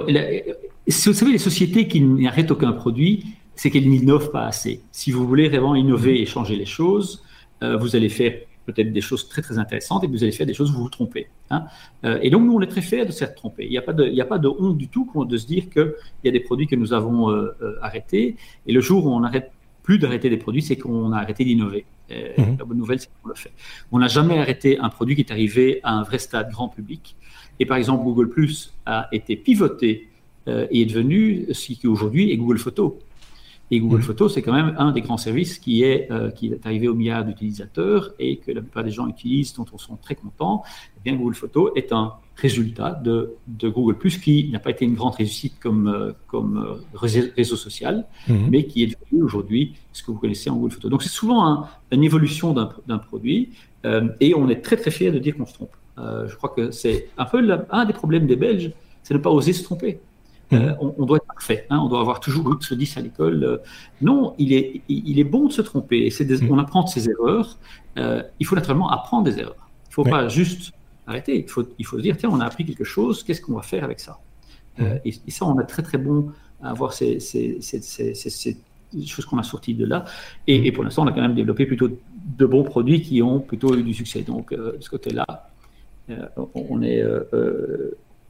vous 0.86 1.12
savez, 1.12 1.32
les 1.32 1.38
sociétés 1.38 1.88
qui 1.88 2.00
n'arrêtent 2.00 2.52
aucun 2.52 2.72
produit, 2.72 3.24
c'est 3.56 3.70
qu'elle 3.70 3.88
n'innove 3.88 4.30
pas 4.30 4.46
assez. 4.46 4.82
Si 4.92 5.10
vous 5.10 5.26
voulez 5.26 5.48
vraiment 5.48 5.74
innover 5.74 6.20
et 6.20 6.26
changer 6.26 6.56
les 6.56 6.66
choses, 6.66 7.24
euh, 7.62 7.76
vous 7.76 7.96
allez 7.96 8.10
faire 8.10 8.34
peut-être 8.66 8.92
des 8.92 9.00
choses 9.00 9.28
très 9.28 9.42
très 9.42 9.58
intéressantes 9.58 10.04
et 10.04 10.06
vous 10.06 10.22
allez 10.22 10.32
faire 10.32 10.46
des 10.46 10.54
choses 10.54 10.70
où 10.70 10.74
vous 10.74 10.82
vous 10.84 10.90
trompez. 10.90 11.28
Hein. 11.50 11.64
Euh, 12.04 12.18
et 12.20 12.30
donc 12.30 12.44
nous, 12.44 12.52
on 12.52 12.60
est 12.60 12.66
très 12.66 12.82
fiers 12.82 13.06
de 13.06 13.12
s'être 13.12 13.34
trompé. 13.34 13.64
Il 13.64 13.70
n'y 13.70 13.78
a, 13.78 13.82
pas 13.82 13.94
de, 13.94 14.06
il 14.06 14.20
a 14.20 14.24
pas 14.26 14.38
de 14.38 14.48
honte 14.48 14.76
du 14.76 14.88
tout 14.88 15.10
de 15.24 15.36
se 15.36 15.46
dire 15.46 15.70
qu'il 15.70 15.94
y 16.24 16.28
a 16.28 16.32
des 16.32 16.40
produits 16.40 16.66
que 16.66 16.76
nous 16.76 16.92
avons 16.92 17.30
euh, 17.30 17.54
arrêtés 17.80 18.36
et 18.66 18.72
le 18.72 18.80
jour 18.80 19.06
où 19.06 19.10
on 19.10 19.20
n'arrête 19.20 19.50
plus 19.82 19.98
d'arrêter 19.98 20.28
des 20.28 20.36
produits, 20.36 20.62
c'est 20.62 20.76
qu'on 20.76 21.12
a 21.12 21.18
arrêté 21.18 21.44
d'innover. 21.44 21.86
Mmh. 22.10 22.56
La 22.58 22.64
bonne 22.64 22.78
nouvelle, 22.78 23.00
c'est 23.00 23.08
qu'on 23.22 23.28
le 23.28 23.34
fait. 23.36 23.52
On 23.92 24.00
n'a 24.00 24.08
jamais 24.08 24.38
arrêté 24.38 24.78
un 24.78 24.88
produit 24.88 25.14
qui 25.14 25.20
est 25.22 25.30
arrivé 25.30 25.80
à 25.84 25.92
un 25.92 26.02
vrai 26.02 26.18
stade 26.18 26.50
grand 26.50 26.68
public. 26.68 27.14
Et 27.60 27.66
par 27.66 27.76
exemple, 27.76 28.02
Google 28.02 28.28
Plus 28.28 28.74
a 28.84 29.08
été 29.12 29.36
pivoté 29.36 30.08
et 30.48 30.82
est 30.82 30.86
devenu 30.86 31.46
ce 31.52 31.72
qui 31.72 31.86
aujourd'hui 31.86 32.32
est 32.32 32.36
Google 32.36 32.58
Photos. 32.58 32.94
Et 33.70 33.80
Google 33.80 33.98
mmh. 33.98 34.02
Photos, 34.02 34.34
c'est 34.34 34.42
quand 34.42 34.52
même 34.52 34.76
un 34.78 34.92
des 34.92 35.00
grands 35.00 35.16
services 35.16 35.58
qui 35.58 35.82
est, 35.82 36.10
euh, 36.12 36.30
qui 36.30 36.48
est 36.48 36.64
arrivé 36.64 36.86
au 36.86 36.94
milliard 36.94 37.24
d'utilisateurs 37.24 38.12
et 38.18 38.36
que 38.36 38.52
la 38.52 38.60
plupart 38.60 38.84
des 38.84 38.92
gens 38.92 39.08
utilisent, 39.08 39.54
dont 39.54 39.66
on 39.72 39.78
sont 39.78 39.96
très 39.96 40.14
contents. 40.14 40.62
Eh 40.96 41.00
bien, 41.04 41.18
Google 41.18 41.34
Photos 41.34 41.72
est 41.74 41.92
un 41.92 42.12
résultat 42.36 42.92
de, 42.92 43.34
de 43.48 43.68
Google 43.68 43.96
Plus 43.98 44.18
qui 44.18 44.48
n'a 44.52 44.60
pas 44.60 44.70
été 44.70 44.84
une 44.84 44.94
grande 44.94 45.14
réussite 45.14 45.58
comme, 45.58 45.88
euh, 45.88 46.12
comme 46.28 46.58
euh, 46.58 46.96
réseau 47.36 47.56
social, 47.56 48.06
mmh. 48.28 48.34
mais 48.50 48.66
qui 48.66 48.84
est 48.84 48.86
devenu 48.86 49.24
aujourd'hui 49.24 49.74
ce 49.92 50.04
que 50.04 50.12
vous 50.12 50.18
connaissez 50.18 50.48
en 50.48 50.56
Google 50.56 50.72
Photos. 50.72 50.90
Donc, 50.90 51.02
c'est 51.02 51.08
souvent 51.08 51.66
une 51.90 52.04
évolution 52.04 52.52
d'un 52.52 52.98
produit 52.98 53.50
et 54.20 54.34
on 54.34 54.48
est 54.48 54.62
très 54.62 54.76
très 54.76 54.90
fiers 54.90 55.12
de 55.12 55.18
dire 55.20 55.36
qu'on 55.36 55.46
se 55.46 55.54
trompe. 55.54 55.76
je 55.96 56.34
crois 56.34 56.50
que 56.50 56.72
c'est 56.72 57.08
un 57.16 57.24
peu 57.24 57.38
un 57.70 57.84
des 57.84 57.92
problèmes 57.92 58.26
des 58.26 58.34
Belges, 58.34 58.72
c'est 59.04 59.14
de 59.14 59.18
ne 59.18 59.22
pas 59.22 59.30
oser 59.30 59.52
se 59.52 59.62
tromper. 59.62 60.00
Euh, 60.52 60.58
mhm. 60.58 60.92
on, 60.96 61.06
doit 61.06 61.16
être 61.16 61.26
parfait, 61.26 61.66
hein, 61.70 61.80
on 61.82 61.88
doit 61.88 62.00
avoir 62.00 62.20
toujours 62.20 62.46
8 62.46 62.62
sur 62.62 62.76
10 62.76 62.96
à 62.96 63.00
l'école. 63.00 63.42
Euh, 63.42 63.56
non, 64.00 64.34
il 64.38 64.52
est, 64.52 64.82
il 64.88 65.18
est 65.18 65.24
bon 65.24 65.46
de 65.46 65.52
se 65.52 65.62
tromper. 65.62 66.08
Mhm. 66.20 66.48
On 66.50 66.58
apprend 66.58 66.84
de 66.84 66.88
ses 66.88 67.08
erreurs. 67.10 67.58
Euh, 67.98 68.22
il 68.38 68.46
faut 68.46 68.54
naturellement 68.54 68.90
apprendre 68.90 69.24
des 69.24 69.38
erreurs. 69.40 69.68
Il 69.86 69.90
ne 69.90 69.94
faut 69.94 70.04
pas 70.04 70.28
juste 70.28 70.72
arrêter. 71.06 71.38
Il 71.38 71.50
faut, 71.50 71.64
il 71.78 71.86
faut 71.86 71.96
se 71.96 72.02
dire, 72.02 72.16
tiens, 72.16 72.30
on 72.32 72.40
a 72.40 72.46
appris 72.46 72.64
quelque 72.64 72.84
chose, 72.84 73.24
qu'est-ce 73.24 73.40
qu'on 73.40 73.54
va 73.54 73.62
faire 73.62 73.82
avec 73.82 74.00
ça? 74.00 74.18
Mhm. 74.78 75.00
et, 75.04 75.30
ça, 75.30 75.46
on 75.46 75.58
est 75.58 75.64
très 75.64 75.82
très 75.82 75.98
bon 75.98 76.30
à 76.62 76.70
avoir 76.70 76.92
ces, 76.92 77.18
ces, 77.18 77.58
choses 79.06 79.24
qu'on 79.24 79.38
a 79.38 79.42
sorties 79.42 79.74
de 79.74 79.84
là. 79.84 80.04
Et, 80.46 80.70
pour 80.70 80.84
l'instant, 80.84 81.04
on 81.04 81.06
a 81.08 81.12
quand 81.12 81.22
même 81.22 81.34
développé 81.34 81.66
plutôt 81.66 81.88
de 81.88 82.46
bons 82.46 82.62
produits 82.62 83.02
qui 83.02 83.20
ont 83.20 83.40
plutôt 83.40 83.74
eu 83.74 83.82
du 83.82 83.94
succès. 83.94 84.22
Donc, 84.22 84.52
de 84.52 84.76
ce 84.78 84.90
côté-là, 84.90 85.50
on 86.54 86.82
est 86.82 87.02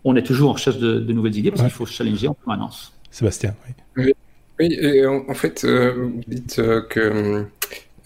on 0.07 0.15
est 0.15 0.23
toujours 0.23 0.51
en 0.51 0.53
recherche 0.53 0.79
de, 0.79 1.01
nouvelles 1.13 1.37
idées 1.37 1.51
parce 1.51 1.63
qu'il 1.63 1.71
faut 1.71 1.85
se 1.85 1.93
challenger 1.93 2.29
en 2.29 2.35
permanence. 2.35 2.93
Sébastien, 3.11 3.55
oui. 3.97 4.13
Oui, 4.59 4.73
et 4.81 5.05
en, 5.05 5.35
fait, 5.35 5.65
euh, 5.65 5.93
vous 5.93 6.23
dites 6.29 6.61
euh, 6.61 6.81
que 6.89 7.45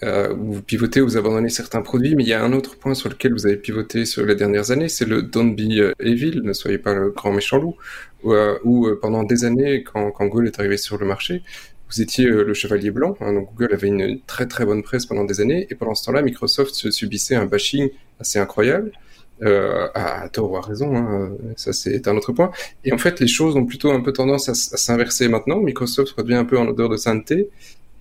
euh, 0.03 0.33
vous 0.33 0.61
pivotez, 0.61 0.99
vous 0.99 1.15
abandonnez 1.15 1.49
certains 1.49 1.81
produits, 1.81 2.15
mais 2.15 2.23
il 2.23 2.29
y 2.29 2.33
a 2.33 2.43
un 2.43 2.51
autre 2.53 2.75
point 2.77 2.93
sur 2.93 3.07
lequel 3.07 3.33
vous 3.33 3.45
avez 3.45 3.55
pivoté 3.55 4.05
sur 4.05 4.25
les 4.25 4.35
dernières 4.35 4.71
années, 4.71 4.89
c'est 4.89 5.05
le 5.05 5.21
Don't 5.21 5.55
Be 5.55 5.93
Evil, 5.99 6.41
ne 6.43 6.53
soyez 6.53 6.79
pas 6.79 6.93
le 6.93 7.11
grand 7.11 7.31
méchant 7.31 7.57
loup, 7.57 7.77
où, 8.65 8.89
pendant 8.99 9.23
des 9.23 9.45
années, 9.45 9.83
quand, 9.83 10.11
Google 10.19 10.47
est 10.47 10.59
arrivé 10.59 10.75
sur 10.75 10.97
le 10.97 11.05
marché, 11.05 11.43
vous 11.89 12.01
étiez 12.01 12.25
le 12.25 12.53
chevalier 12.53 12.89
blanc, 12.89 13.15
hein, 13.21 13.33
donc 13.33 13.53
Google 13.53 13.73
avait 13.73 13.87
une 13.87 14.19
très 14.25 14.47
très 14.47 14.65
bonne 14.65 14.81
presse 14.81 15.05
pendant 15.05 15.23
des 15.23 15.39
années, 15.39 15.67
et 15.69 15.75
pendant 15.75 15.93
ce 15.93 16.03
temps-là, 16.05 16.21
Microsoft 16.21 16.73
subissait 16.73 17.35
un 17.35 17.45
bashing 17.45 17.89
assez 18.19 18.39
incroyable 18.39 18.91
euh, 19.43 19.87
à 19.95 20.29
tort 20.29 20.51
ou 20.51 20.57
à 20.57 20.61
raison, 20.61 20.95
hein, 20.95 21.31
ça 21.55 21.73
c'est 21.73 22.07
un 22.07 22.15
autre 22.15 22.31
point. 22.31 22.51
Et 22.85 22.93
en 22.93 22.97
fait, 22.97 23.19
les 23.19 23.27
choses 23.27 23.55
ont 23.55 23.65
plutôt 23.65 23.91
un 23.91 24.01
peu 24.01 24.13
tendance 24.13 24.49
à, 24.49 24.53
s'inverser 24.53 25.27
maintenant. 25.27 25.59
Microsoft 25.59 26.11
redevient 26.11 26.35
un 26.35 26.45
peu 26.45 26.57
en 26.57 26.67
odeur 26.67 26.89
de 26.89 26.97
sainteté. 26.97 27.49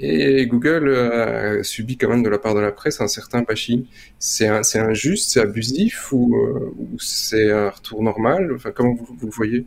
Et 0.02 0.46
Google 0.46 0.88
euh, 0.88 1.60
a 1.60 1.62
subi 1.62 1.98
quand 1.98 2.08
même 2.08 2.22
de 2.22 2.30
la 2.30 2.38
part 2.38 2.54
de 2.54 2.60
la 2.60 2.72
presse 2.72 3.00
un 3.02 3.08
certain 3.08 3.42
bashing. 3.42 3.84
C'est 4.18 4.48
injuste, 4.48 5.30
c'est 5.30 5.40
abusif 5.40 6.10
ou, 6.12 6.34
euh, 6.36 6.74
ou 6.78 6.98
c'est 6.98 7.50
un 7.50 7.68
retour 7.70 8.02
normal? 8.02 8.50
Enfin, 8.54 8.70
Comment 8.70 8.94
vous, 8.94 9.06
vous 9.18 9.26
le 9.26 9.32
voyez? 9.32 9.66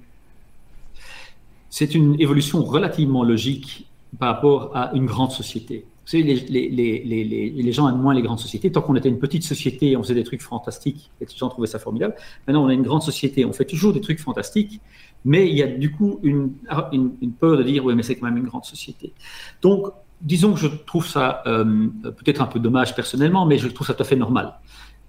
C'est 1.70 1.96
une 1.96 2.20
évolution 2.20 2.64
relativement 2.64 3.24
logique 3.24 3.88
par 4.20 4.36
rapport 4.36 4.76
à 4.76 4.92
une 4.94 5.06
grande 5.06 5.32
société. 5.32 5.86
Vous 6.06 6.10
savez, 6.10 6.24
les, 6.24 7.72
gens 7.72 7.88
aiment 7.88 8.02
moins 8.02 8.14
les 8.14 8.22
grandes 8.22 8.40
sociétés. 8.40 8.72
Tant 8.72 8.82
qu'on 8.82 8.96
était 8.96 9.08
une 9.08 9.20
petite 9.20 9.44
société, 9.44 9.96
on 9.96 10.04
faisait 10.04 10.16
des 10.16 10.26
trucs 10.26 10.42
fantastiques 10.42 11.12
et 11.22 11.26
les 11.26 11.36
gens 11.36 11.48
trouvaient 11.48 11.68
ça 11.68 11.80
formidable. 11.80 12.16
Maintenant, 12.46 12.66
on 12.66 12.70
est 12.70 12.74
une 12.74 12.84
grande 12.84 13.04
société, 13.04 13.46
on 13.46 13.54
fait 13.54 13.66
toujours 13.66 13.94
des 13.94 14.02
trucs 14.02 14.20
fantastiques, 14.20 14.82
mais 15.24 15.48
il 15.50 15.56
y 15.56 15.64
a 15.64 15.68
du 15.68 15.92
coup 15.92 16.20
une, 16.22 16.52
peur 17.40 17.58
de 17.58 17.64
dire 17.64 17.86
oui, 17.86 17.96
mais 17.96 18.04
c'est 18.04 18.18
quand 18.18 18.26
même 18.26 18.38
une 18.38 18.48
grande 18.48 18.66
société. 18.66 19.14
Donc, 19.62 19.88
disons 20.20 20.54
que 20.54 20.60
je 20.60 20.68
trouve 20.68 21.08
ça 21.08 21.42
euh, 21.48 21.88
peut-être 22.02 22.42
un 22.42 22.48
peu 22.48 22.60
dommage 22.60 22.96
personnellement, 22.96 23.46
mais 23.46 23.58
je 23.58 23.70
trouve 23.70 23.88
ça 23.88 23.94
tout 23.94 24.04
à 24.04 24.06
fait 24.06 24.18
normal. 24.18 24.56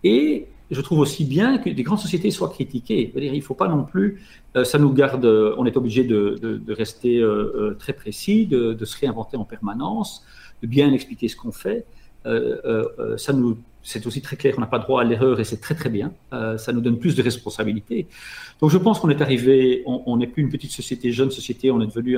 Et 0.04 0.46
je 0.70 0.80
trouve 0.80 1.00
aussi 1.00 1.24
bien 1.24 1.58
que 1.58 1.70
des 1.70 1.82
grandes 1.82 1.98
sociétés 1.98 2.30
soient 2.30 2.50
critiquées. 2.50 3.12
il 3.16 3.32
ne 3.32 3.40
faut 3.40 3.54
pas 3.54 3.68
non 3.68 3.84
plus, 3.84 4.22
euh, 4.56 4.64
ça 4.64 4.78
nous 4.78 4.92
garde, 4.92 5.24
on 5.24 5.66
est 5.66 5.76
obligé 5.76 6.04
de, 6.04 6.62
rester 6.68 7.18
euh, 7.18 7.76
très 7.78 7.92
précis, 7.92 8.46
de, 8.46 8.84
se 8.84 8.98
réinventer 8.98 9.36
en 9.36 9.44
permanence 9.44 10.24
bien 10.66 10.92
expliquer 10.92 11.28
ce 11.28 11.36
qu'on 11.36 11.52
fait. 11.52 11.84
Euh, 12.26 12.56
euh, 12.64 12.84
euh, 12.98 13.16
ça 13.18 13.32
nous, 13.32 13.58
c'est 13.82 14.06
aussi 14.06 14.22
très 14.22 14.36
clair, 14.36 14.54
on 14.56 14.60
n'a 14.60 14.66
pas 14.66 14.78
droit 14.78 15.02
à 15.02 15.04
l'erreur 15.04 15.40
et 15.40 15.44
c'est 15.44 15.60
très 15.60 15.74
très 15.74 15.90
bien. 15.90 16.12
ça 16.56 16.72
nous 16.72 16.80
donne 16.80 16.98
plus 16.98 17.14
de 17.14 17.22
responsabilités. 17.22 18.06
Donc 18.60 18.70
je 18.70 18.78
pense 18.78 18.98
qu'on 18.98 19.10
est 19.10 19.20
arrivé, 19.20 19.82
on 19.86 20.16
n'est 20.16 20.26
plus 20.26 20.42
une 20.42 20.48
petite 20.48 20.72
société, 20.72 21.12
jeune 21.12 21.30
société, 21.30 21.70
on 21.70 21.80
est 21.82 21.86
devenu 21.86 22.16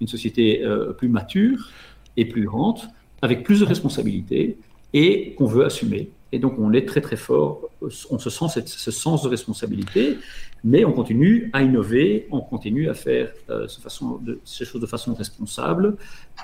une 0.00 0.08
société 0.08 0.64
plus 0.98 1.08
mature 1.08 1.70
et 2.16 2.24
plus 2.24 2.44
grande, 2.44 2.80
avec 3.22 3.44
plus 3.44 3.60
de 3.60 3.64
responsabilités 3.64 4.58
et 4.92 5.34
qu'on 5.34 5.46
veut 5.46 5.64
assumer. 5.64 6.10
Et 6.36 6.38
donc 6.38 6.54
on 6.58 6.70
est 6.74 6.86
très 6.86 7.00
très 7.00 7.16
fort, 7.16 7.70
on 7.80 8.18
se 8.18 8.28
sent 8.28 8.62
ce 8.66 8.90
sens 8.90 9.22
de 9.22 9.28
responsabilité 9.28 10.18
mais 10.66 10.84
on 10.84 10.92
continue 10.92 11.48
à 11.52 11.62
innover, 11.62 12.26
on 12.32 12.40
continue 12.40 12.88
à 12.88 12.94
faire 12.94 13.30
euh, 13.50 13.68
façon 13.80 14.18
de, 14.20 14.40
ces 14.44 14.64
choses 14.64 14.80
de 14.80 14.86
façon 14.86 15.14
responsable, 15.14 15.96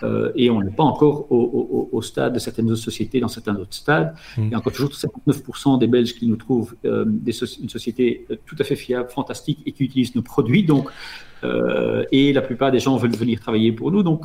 euh, 0.05 0.31
et 0.37 0.49
on 0.49 0.63
n'est 0.63 0.71
pas 0.71 0.85
encore 0.85 1.27
au, 1.31 2.01
stade 2.03 2.33
de 2.35 2.39
certaines 2.39 2.71
autres 2.71 2.81
sociétés, 2.83 3.19
dans 3.19 3.27
certains 3.27 3.57
autres 3.57 3.75
stades. 3.75 4.15
Mm. 4.37 4.43
Il 4.45 4.51
y 4.51 4.55
a 4.55 4.59
encore 4.59 4.73
toujours 4.73 4.91
59% 4.91 5.79
des 5.81 5.89
Belges 5.89 6.15
qui 6.15 6.29
nous 6.29 6.37
trouvent 6.37 6.75
euh, 6.85 7.05
des 7.07 7.33
une 7.61 7.69
société 7.69 8.27
tout 8.47 8.57
à 8.61 8.65
fait 8.65 8.77
fiable, 8.77 9.11
fantastique, 9.11 9.59
et 9.67 9.73
qui 9.73 9.83
utilisent 9.85 10.15
nos 10.15 10.23
produits. 10.23 10.63
Donc, 10.63 10.89
et 12.13 12.33
la 12.33 12.43
plupart 12.43 12.71
des 12.71 12.79
gens 12.79 12.97
veulent 12.97 13.17
venir 13.17 13.41
travailler 13.41 13.73
pour 13.73 13.91
nous. 13.91 14.05
Donc, 14.05 14.23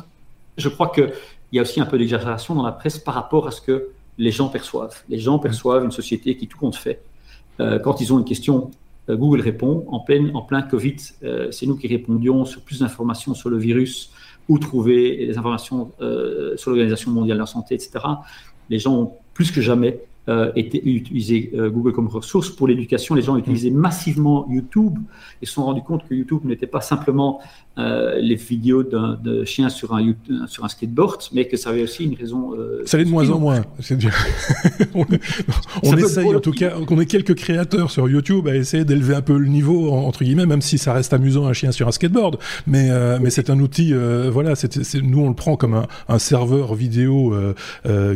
je 0.56 0.68
crois 0.68 0.92
qu'il 0.94 1.10
y 1.50 1.58
a 1.58 1.62
aussi 1.62 1.80
un 1.80 1.86
peu 1.86 1.98
d'exagération 1.98 2.54
dans 2.54 2.62
la 2.62 2.70
presse 2.70 2.98
par 2.98 3.14
rapport 3.14 3.48
à 3.48 3.50
ce 3.50 3.60
que 3.60 3.88
les 4.18 4.30
gens 4.30 4.48
perçoivent. 4.48 5.02
Les 5.08 5.18
gens 5.18 5.38
perçoivent 5.38 5.84
une 5.84 5.92
société 5.92 6.36
qui 6.36 6.46
tout 6.46 6.58
compte 6.58 6.76
fait. 6.76 7.02
quand 7.58 8.00
ils 8.00 8.12
ont 8.12 8.18
une 8.18 8.24
question 8.24 8.70
euh, 9.08 9.16
Google 9.16 9.40
répond 9.40 9.84
en 9.88 10.00
plein, 10.00 10.34
en 10.34 10.42
plein 10.42 10.62
Covid. 10.62 10.96
Euh, 11.22 11.50
c'est 11.50 11.66
nous 11.66 11.76
qui 11.76 11.88
répondions 11.88 12.44
sur 12.44 12.62
plus 12.62 12.80
d'informations 12.80 13.34
sur 13.34 13.50
le 13.50 13.58
virus, 13.58 14.10
où 14.48 14.58
trouver 14.58 15.26
des 15.26 15.38
informations 15.38 15.90
euh, 16.00 16.56
sur 16.56 16.70
l'Organisation 16.70 17.10
mondiale 17.10 17.36
de 17.36 17.42
la 17.42 17.46
santé, 17.46 17.74
etc. 17.74 18.04
Les 18.70 18.78
gens 18.78 18.94
ont 18.94 19.12
plus 19.34 19.50
que 19.50 19.60
jamais 19.60 20.00
euh, 20.28 20.52
euh, 20.54 21.70
Google 21.70 21.92
comme 21.92 22.08
ressource 22.08 22.50
pour 22.50 22.68
l'éducation. 22.68 23.14
Les 23.14 23.22
gens 23.22 23.34
mm. 23.34 23.38
utilisaient 23.38 23.70
massivement 23.70 24.46
YouTube 24.50 24.98
et 25.40 25.46
se 25.46 25.54
sont 25.54 25.64
rendus 25.64 25.82
compte 25.82 26.06
que 26.06 26.14
YouTube 26.14 26.44
n'était 26.44 26.66
pas 26.66 26.82
simplement 26.82 27.40
euh, 27.78 28.18
les 28.20 28.34
vidéos 28.34 28.82
d'un 28.82 29.16
chien 29.44 29.68
sur 29.68 29.94
un, 29.94 30.14
sur 30.46 30.64
un 30.64 30.68
skateboard, 30.68 31.22
mais 31.32 31.46
que 31.46 31.56
ça 31.56 31.70
avait 31.70 31.82
aussi 31.82 32.04
une 32.04 32.14
raison. 32.14 32.54
Euh, 32.58 32.82
ça 32.84 32.98
l'est 32.98 33.04
de 33.04 33.10
moins 33.10 33.28
en 33.30 33.38
moins. 33.38 33.62
on, 34.94 35.06
on 35.84 35.96
essaye 35.96 36.34
en 36.34 36.40
tout 36.40 36.50
cas, 36.50 36.70
qu'on 36.86 36.98
ait 37.00 37.06
quelques 37.06 37.36
créateurs 37.36 37.92
sur 37.92 38.08
YouTube 38.08 38.48
à 38.48 38.56
essayer 38.56 38.84
d'élever 38.84 39.14
un 39.14 39.22
peu 39.22 39.38
le 39.38 39.46
niveau 39.46 39.92
entre 39.92 40.24
guillemets, 40.24 40.46
même 40.46 40.60
si 40.60 40.76
ça 40.76 40.92
reste 40.92 41.12
amusant 41.12 41.46
un 41.46 41.52
chien 41.52 41.70
sur 41.70 41.86
un 41.86 41.92
skateboard. 41.92 42.38
Mais 42.66 42.90
euh, 42.90 43.18
mais 43.22 43.30
c'est 43.30 43.48
un 43.48 43.60
outil, 43.60 43.92
euh, 43.92 44.28
voilà, 44.32 44.56
c'est 44.56 44.94
nous 44.94 45.20
on 45.20 45.28
le 45.28 45.36
prend 45.36 45.56
comme 45.56 45.74
un, 45.74 45.86
un 46.08 46.18
serveur 46.18 46.74
vidéo 46.74 47.34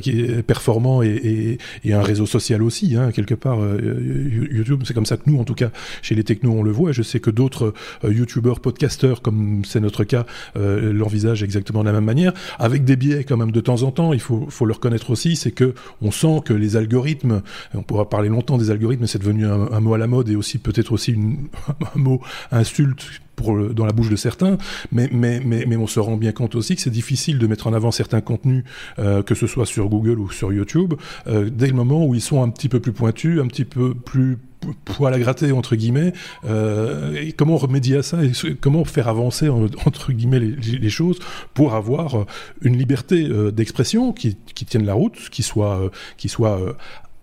qui 0.03 0.11
est 0.11 0.43
performant 0.43 1.03
et, 1.03 1.09
et, 1.09 1.59
et, 1.89 1.93
un 1.93 2.03
réseau 2.03 2.27
social 2.27 2.63
aussi, 2.63 2.97
hein, 2.97 3.13
quelque 3.13 3.35
part. 3.35 3.59
YouTube, 3.61 4.83
c'est 4.85 4.95
comme 4.95 5.07
ça 5.07 5.17
que 5.17 5.23
nous, 5.27 5.39
en 5.39 5.45
tout 5.45 5.55
cas, 5.55 5.71
chez 6.01 6.15
les 6.15 6.25
technos, 6.25 6.53
on 6.53 6.63
le 6.63 6.73
voit. 6.73 6.93
Je 6.93 7.03
sais 7.03 7.21
que 7.21 7.31
d'autres 7.31 7.75
YouTubeurs, 8.05 8.61
podcasteurs 8.61 9.23
comme 9.23 9.52
c'est 9.65 9.81
notre 9.81 10.05
cas, 10.05 10.27
euh, 10.57 10.93
l'envisage 10.93 11.43
exactement 11.43 11.81
de 11.81 11.87
la 11.87 11.93
même 11.93 12.05
manière, 12.05 12.33
avec 12.59 12.85
des 12.85 12.97
biais 12.97 13.25
quand 13.25 13.37
même 13.37 13.53
de 13.53 13.61
temps 13.61 13.83
en 13.83 13.91
temps. 13.91 14.13
Il 14.13 14.21
faut, 14.21 14.47
faut 14.49 14.67
le 14.67 14.73
reconnaître 14.73 15.11
aussi, 15.11 15.37
c'est 15.37 15.53
que 15.53 15.75
on 16.01 16.11
sent 16.11 16.43
que 16.45 16.55
les 16.55 16.77
algorithmes, 16.77 17.43
on 17.75 17.83
pourra 17.83 18.09
parler 18.09 18.29
longtemps 18.29 18.59
des 18.59 18.71
algorithmes, 18.71 19.07
c'est 19.07 19.19
devenu 19.19 19.47
un, 19.47 19.81
mot 19.81 19.95
à 19.95 19.99
la 19.99 20.07
mode 20.07 20.29
et 20.29 20.37
aussi 20.37 20.59
peut-être 20.59 20.93
aussi 20.93 21.17
un 21.95 21.99
mot 21.99 22.21
insulte 22.51 23.23
pour 23.37 23.57
dans 23.71 23.87
la 23.87 23.93
bouche 23.93 24.11
de 24.11 24.17
certains, 24.17 24.59
mais, 24.93 25.09
mais, 25.11 25.41
mais, 25.45 25.65
mais 25.67 25.77
on 25.77 25.87
se 25.87 26.01
rend 26.01 26.17
bien 26.17 26.33
compte 26.33 26.55
aussi 26.55 26.77
que 26.77 26.83
c'est 26.83 26.91
difficile 26.91 27.39
de 27.39 27.47
mettre 27.47 27.67
en 27.67 27.73
avant 27.73 27.91
certains 27.91 28.21
contenus, 28.21 28.65
euh, 28.99 29.23
que 29.23 29.35
ce 29.35 29.47
soit 29.47 29.67
sur 29.67 29.89
Google 29.89 30.19
ou 30.19 30.31
sur 30.31 30.53
YouTube, 30.53 30.95
euh, 31.27 31.51
dès 31.51 31.67
le 31.67 31.73
moment 31.73 32.05
où 32.07 32.15
ils 32.15 32.21
sont 32.21 32.43
un 32.43 32.51
petit 32.51 32.69
peu 32.69 32.81
plus 32.81 32.93
pointus, 32.93 33.41
un 33.41 33.47
petit 33.47 33.65
peu 33.65 33.95
plus 33.95 34.39
poil 34.85 35.13
à 35.15 35.19
gratter 35.19 35.53
entre 35.53 35.77
guillemets. 35.77 36.13
Euh, 36.45 37.15
et 37.15 37.33
comment 37.33 37.57
remédier 37.57 37.97
à 37.97 38.03
ça 38.03 38.25
et 38.25 38.33
comment 38.61 38.85
faire 38.85 39.09
avancer 39.09 39.49
entre 39.49 40.13
guillemets 40.13 40.41
les, 40.41 40.91
choses 40.91 41.19
pour 41.55 41.75
avoir 41.75 42.21
euh, 42.21 42.27
une 42.61 42.77
liberté 42.77 43.27
euh, 43.27 43.51
d'expression 43.51 44.13
qui, 44.13 44.37
tienne 44.67 44.85
la 44.85 44.95
route, 44.95 45.31
qui 45.31 45.43
soit 45.43 45.93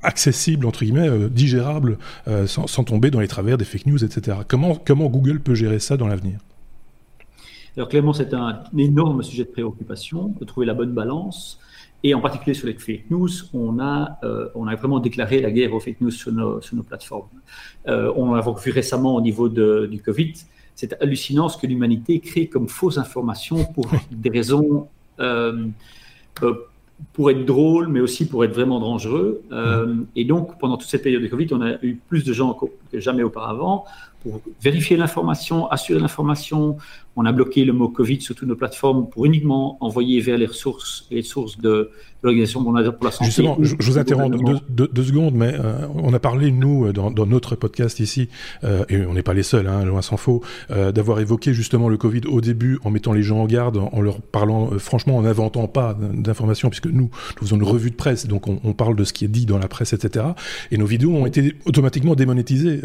accessible 0.02 0.66
entre 0.66 0.84
guillemets, 0.84 1.30
digérable, 1.30 1.98
sans, 2.46 2.84
tomber 2.84 3.12
dans 3.12 3.20
les 3.20 3.28
travers 3.28 3.58
des 3.58 3.66
fake 3.66 3.86
news, 3.86 4.04
etc. 4.04 4.38
Comment 4.48 4.76
comment 4.76 5.08
Google 5.08 5.40
peut 5.40 5.56
gérer 5.56 5.80
ça 5.80 5.98
dans 5.98 6.08
l'avenir? 6.08 6.40
Alors 7.78 7.88
clairement, 7.88 8.14
c'est 8.14 8.34
un 8.34 8.64
énorme 8.78 9.24
sujet 9.24 9.46
de 9.46 9.50
préoccupation 9.50 10.34
de 10.40 10.46
trouver 10.46 10.66
la 10.66 10.74
bonne 10.74 10.94
balance 10.94 11.60
et 12.04 12.14
en 12.14 12.22
particulier 12.22 12.54
sur 12.54 12.68
les 12.68 12.74
fake 12.74 13.10
news, 13.10 13.30
on 13.54 13.80
a, 13.80 14.18
euh, 14.24 14.50
on 14.56 14.68
a 14.68 14.76
vraiment 14.76 15.00
déclaré 15.00 15.42
la 15.42 15.52
guerre 15.52 15.74
aux 15.74 15.80
fake 15.80 16.00
news 16.02 16.12
sur 16.12 16.32
nos, 16.32 16.62
sur 16.62 16.76
nos 16.76 16.84
plateformes. 16.84 17.28
Euh, 17.88 18.12
on 18.16 18.34
l'a 18.34 18.42
vu 18.42 18.72
récemment 18.72 19.16
au 19.16 19.22
niveau 19.22 19.50
de, 19.50 19.88
du 19.92 20.02
Covid. 20.02 20.34
C'est 20.76 21.02
hallucinant 21.02 21.50
ce 21.50 21.58
que 21.58 21.68
l'humanité 21.68 22.20
crée 22.20 22.48
comme 22.48 22.70
fausses 22.70 22.98
informations 22.98 23.66
pour 23.66 23.88
des 24.12 24.30
raisons 24.30 24.88
euh, 25.20 25.68
pour 27.14 27.32
être 27.32 27.46
drôle, 27.46 27.88
mais 27.90 28.00
aussi 28.00 28.28
pour 28.28 28.44
être 28.46 28.54
vraiment 28.54 28.80
dangereux. 28.80 29.42
Et 30.16 30.26
donc, 30.26 30.58
pendant 30.58 30.78
toute 30.78 30.90
cette 30.90 31.04
période 31.04 31.22
de 31.22 31.28
Covid, 31.28 31.48
on 31.52 31.62
a 31.62 31.74
eu 31.82 31.96
plus 31.96 32.24
de 32.24 32.32
gens 32.34 32.54
que 32.54 33.00
jamais 33.00 33.24
auparavant 33.24 33.86
pour 34.22 34.42
vérifier 34.62 34.98
l'information, 34.98 35.68
assurer 35.68 36.00
l'information. 36.00 36.78
On 37.16 37.26
a 37.26 37.32
bloqué 37.32 37.66
le 37.66 37.74
mot 37.74 37.90
Covid 37.90 38.22
sur 38.22 38.36
toutes 38.36 38.48
nos 38.48 38.56
plateformes 38.56 39.10
pour 39.10 39.26
uniquement 39.26 39.78
envoyer 39.84 40.22
vers 40.22 40.38
les 40.38 40.46
ressources, 40.46 41.08
les 41.12 41.22
sources 41.22 41.58
de, 41.58 41.92
l'Organisation 42.24 42.62
mondiale 42.62 42.92
pour 42.96 43.06
la 43.06 43.12
santé. 43.12 43.26
Justement, 43.26 43.58
je, 43.62 43.76
vous 43.80 43.98
interromps 43.98 44.38
deux, 44.70 45.04
secondes, 45.04 45.36
mais 45.36 45.54
euh, 45.54 45.88
on 45.96 46.14
a 46.14 46.20
parlé, 46.20 46.52
nous, 46.52 46.92
dans, 46.92 47.26
notre 47.26 47.56
podcast 47.56 48.00
ici, 48.00 48.30
euh, 48.64 48.84
et 48.90 49.06
on 49.06 49.14
n'est 49.14 49.24
pas 49.24 49.34
les 49.34 49.44
seuls, 49.44 49.68
hein, 49.68 49.86
loin 49.86 50.02
s'en 50.02 50.18
faut, 50.18 50.42
euh, 50.72 50.92
d'avoir 50.92 51.20
évoqué 51.20 51.54
justement 51.54 51.88
le 51.88 51.98
Covid 51.98 52.22
au 52.28 52.42
début 52.42 52.80
en 52.84 52.92
mettant 52.92 53.14
les 53.14 53.24
gens 53.24 53.40
en 53.40 53.46
garde, 53.46 53.78
en, 53.78 54.02
leur 54.02 54.22
parlant, 54.22 54.72
franchement, 54.80 55.18
en 55.18 55.22
n'inventant 55.22 55.68
pas 55.68 55.98
d'informations, 56.14 56.70
puisque 56.70 56.88
nous, 56.88 57.10
nous 57.10 57.48
faisons 57.48 57.56
une 57.56 57.64
revue 57.64 57.92
de 57.92 57.96
presse, 57.96 58.28
donc 58.28 58.48
on, 58.48 58.60
on, 58.64 58.74
parle 58.74 58.96
de 58.96 59.04
ce 59.04 59.14
qui 59.14 59.26
est 59.26 59.30
dit 59.30 59.46
dans 59.46 59.58
la 59.58 59.68
presse, 59.68 59.94
etc. 59.94 60.26
Et 60.72 60.78
nos 60.78 60.86
vidéos 60.86 61.12
ont 61.12 61.26
été 61.26 61.56
automatiquement 61.66 62.16
démonétisées 62.16 62.82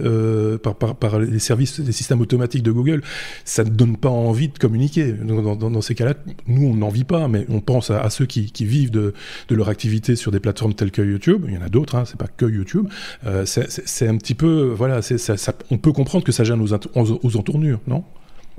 par, 0.62 0.76
par, 0.76 0.94
par 0.94 1.18
les 1.18 1.38
services, 1.38 1.78
les 1.78 1.92
systèmes 1.92 2.20
automatiques 2.20 2.62
de 2.62 2.72
Google, 2.72 3.02
ça 3.44 3.64
ne 3.64 3.70
donne 3.70 3.96
pas 3.96 4.10
envie 4.14 4.48
de 4.48 4.58
communiquer. 4.58 5.12
Dans, 5.12 5.80
ces 5.80 5.94
cas-là, 5.94 6.14
nous, 6.46 6.66
on 6.68 6.74
n'en 6.74 6.88
vit 6.88 7.04
pas, 7.04 7.28
mais 7.28 7.46
on 7.48 7.60
pense 7.60 7.90
à, 7.90 8.08
ceux 8.10 8.26
qui, 8.26 8.50
vivent 8.64 8.90
de, 8.90 9.14
leur 9.50 9.68
activité 9.68 10.16
sur 10.16 10.30
des 10.30 10.40
plateformes 10.40 10.74
telles 10.74 10.90
que 10.90 11.02
YouTube. 11.02 11.44
Il 11.48 11.54
y 11.54 11.58
en 11.58 11.62
a 11.62 11.68
d'autres, 11.68 11.94
hein, 11.94 12.04
c'est 12.04 12.18
pas 12.18 12.26
que 12.26 12.46
YouTube. 12.46 12.88
Euh, 13.26 13.44
c'est 13.46 14.08
un 14.08 14.16
petit 14.16 14.34
peu, 14.34 14.72
voilà, 14.74 15.02
ça, 15.02 15.52
on 15.70 15.78
peut 15.78 15.92
comprendre 15.92 16.24
que 16.24 16.32
ça 16.32 16.44
gêne 16.44 16.60
aux, 16.60 16.72
aux, 16.72 17.36
entournures, 17.36 17.80
non? 17.86 18.04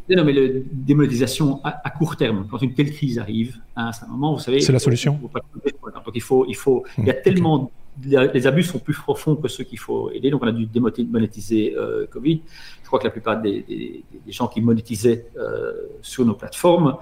Non, 0.09 0.23
mais 0.23 0.33
la 0.33 0.59
démonétisation 0.71 1.61
à, 1.63 1.89
court 1.89 2.15
terme, 2.15 2.47
quand 2.49 2.61
une 2.61 2.73
telle 2.73 2.91
crise 2.91 3.17
arrive, 3.17 3.57
à 3.75 3.89
un 3.89 4.07
moment, 4.07 4.35
vous 4.35 4.39
savez. 4.39 4.61
C'est 4.61 4.71
la 4.71 4.79
solution. 4.79 5.19
Donc 5.23 6.13
il 6.13 6.21
faut, 6.21 6.45
il 6.47 6.55
faut, 6.55 6.83
il 6.97 7.05
y 7.05 7.09
a 7.09 7.13
hmm, 7.13 7.21
tellement 7.23 7.71
les 8.03 8.47
abus 8.47 8.63
sont 8.63 8.79
plus 8.79 8.93
profonds 8.93 9.35
que 9.35 9.47
ceux 9.47 9.63
qu'il 9.63 9.79
faut 9.79 10.11
aider. 10.11 10.29
Donc, 10.29 10.43
on 10.43 10.47
a 10.47 10.51
dû 10.51 10.65
démonétiser 10.65 11.75
euh, 11.77 12.05
Covid. 12.07 12.41
Je 12.81 12.87
crois 12.87 12.99
que 12.99 13.05
la 13.05 13.11
plupart 13.11 13.41
des, 13.41 14.03
gens 14.27 14.47
qui 14.47 14.61
monétisaient 14.61 15.27
euh, 15.37 15.73
sur 16.01 16.25
nos 16.25 16.33
plateformes, 16.33 16.97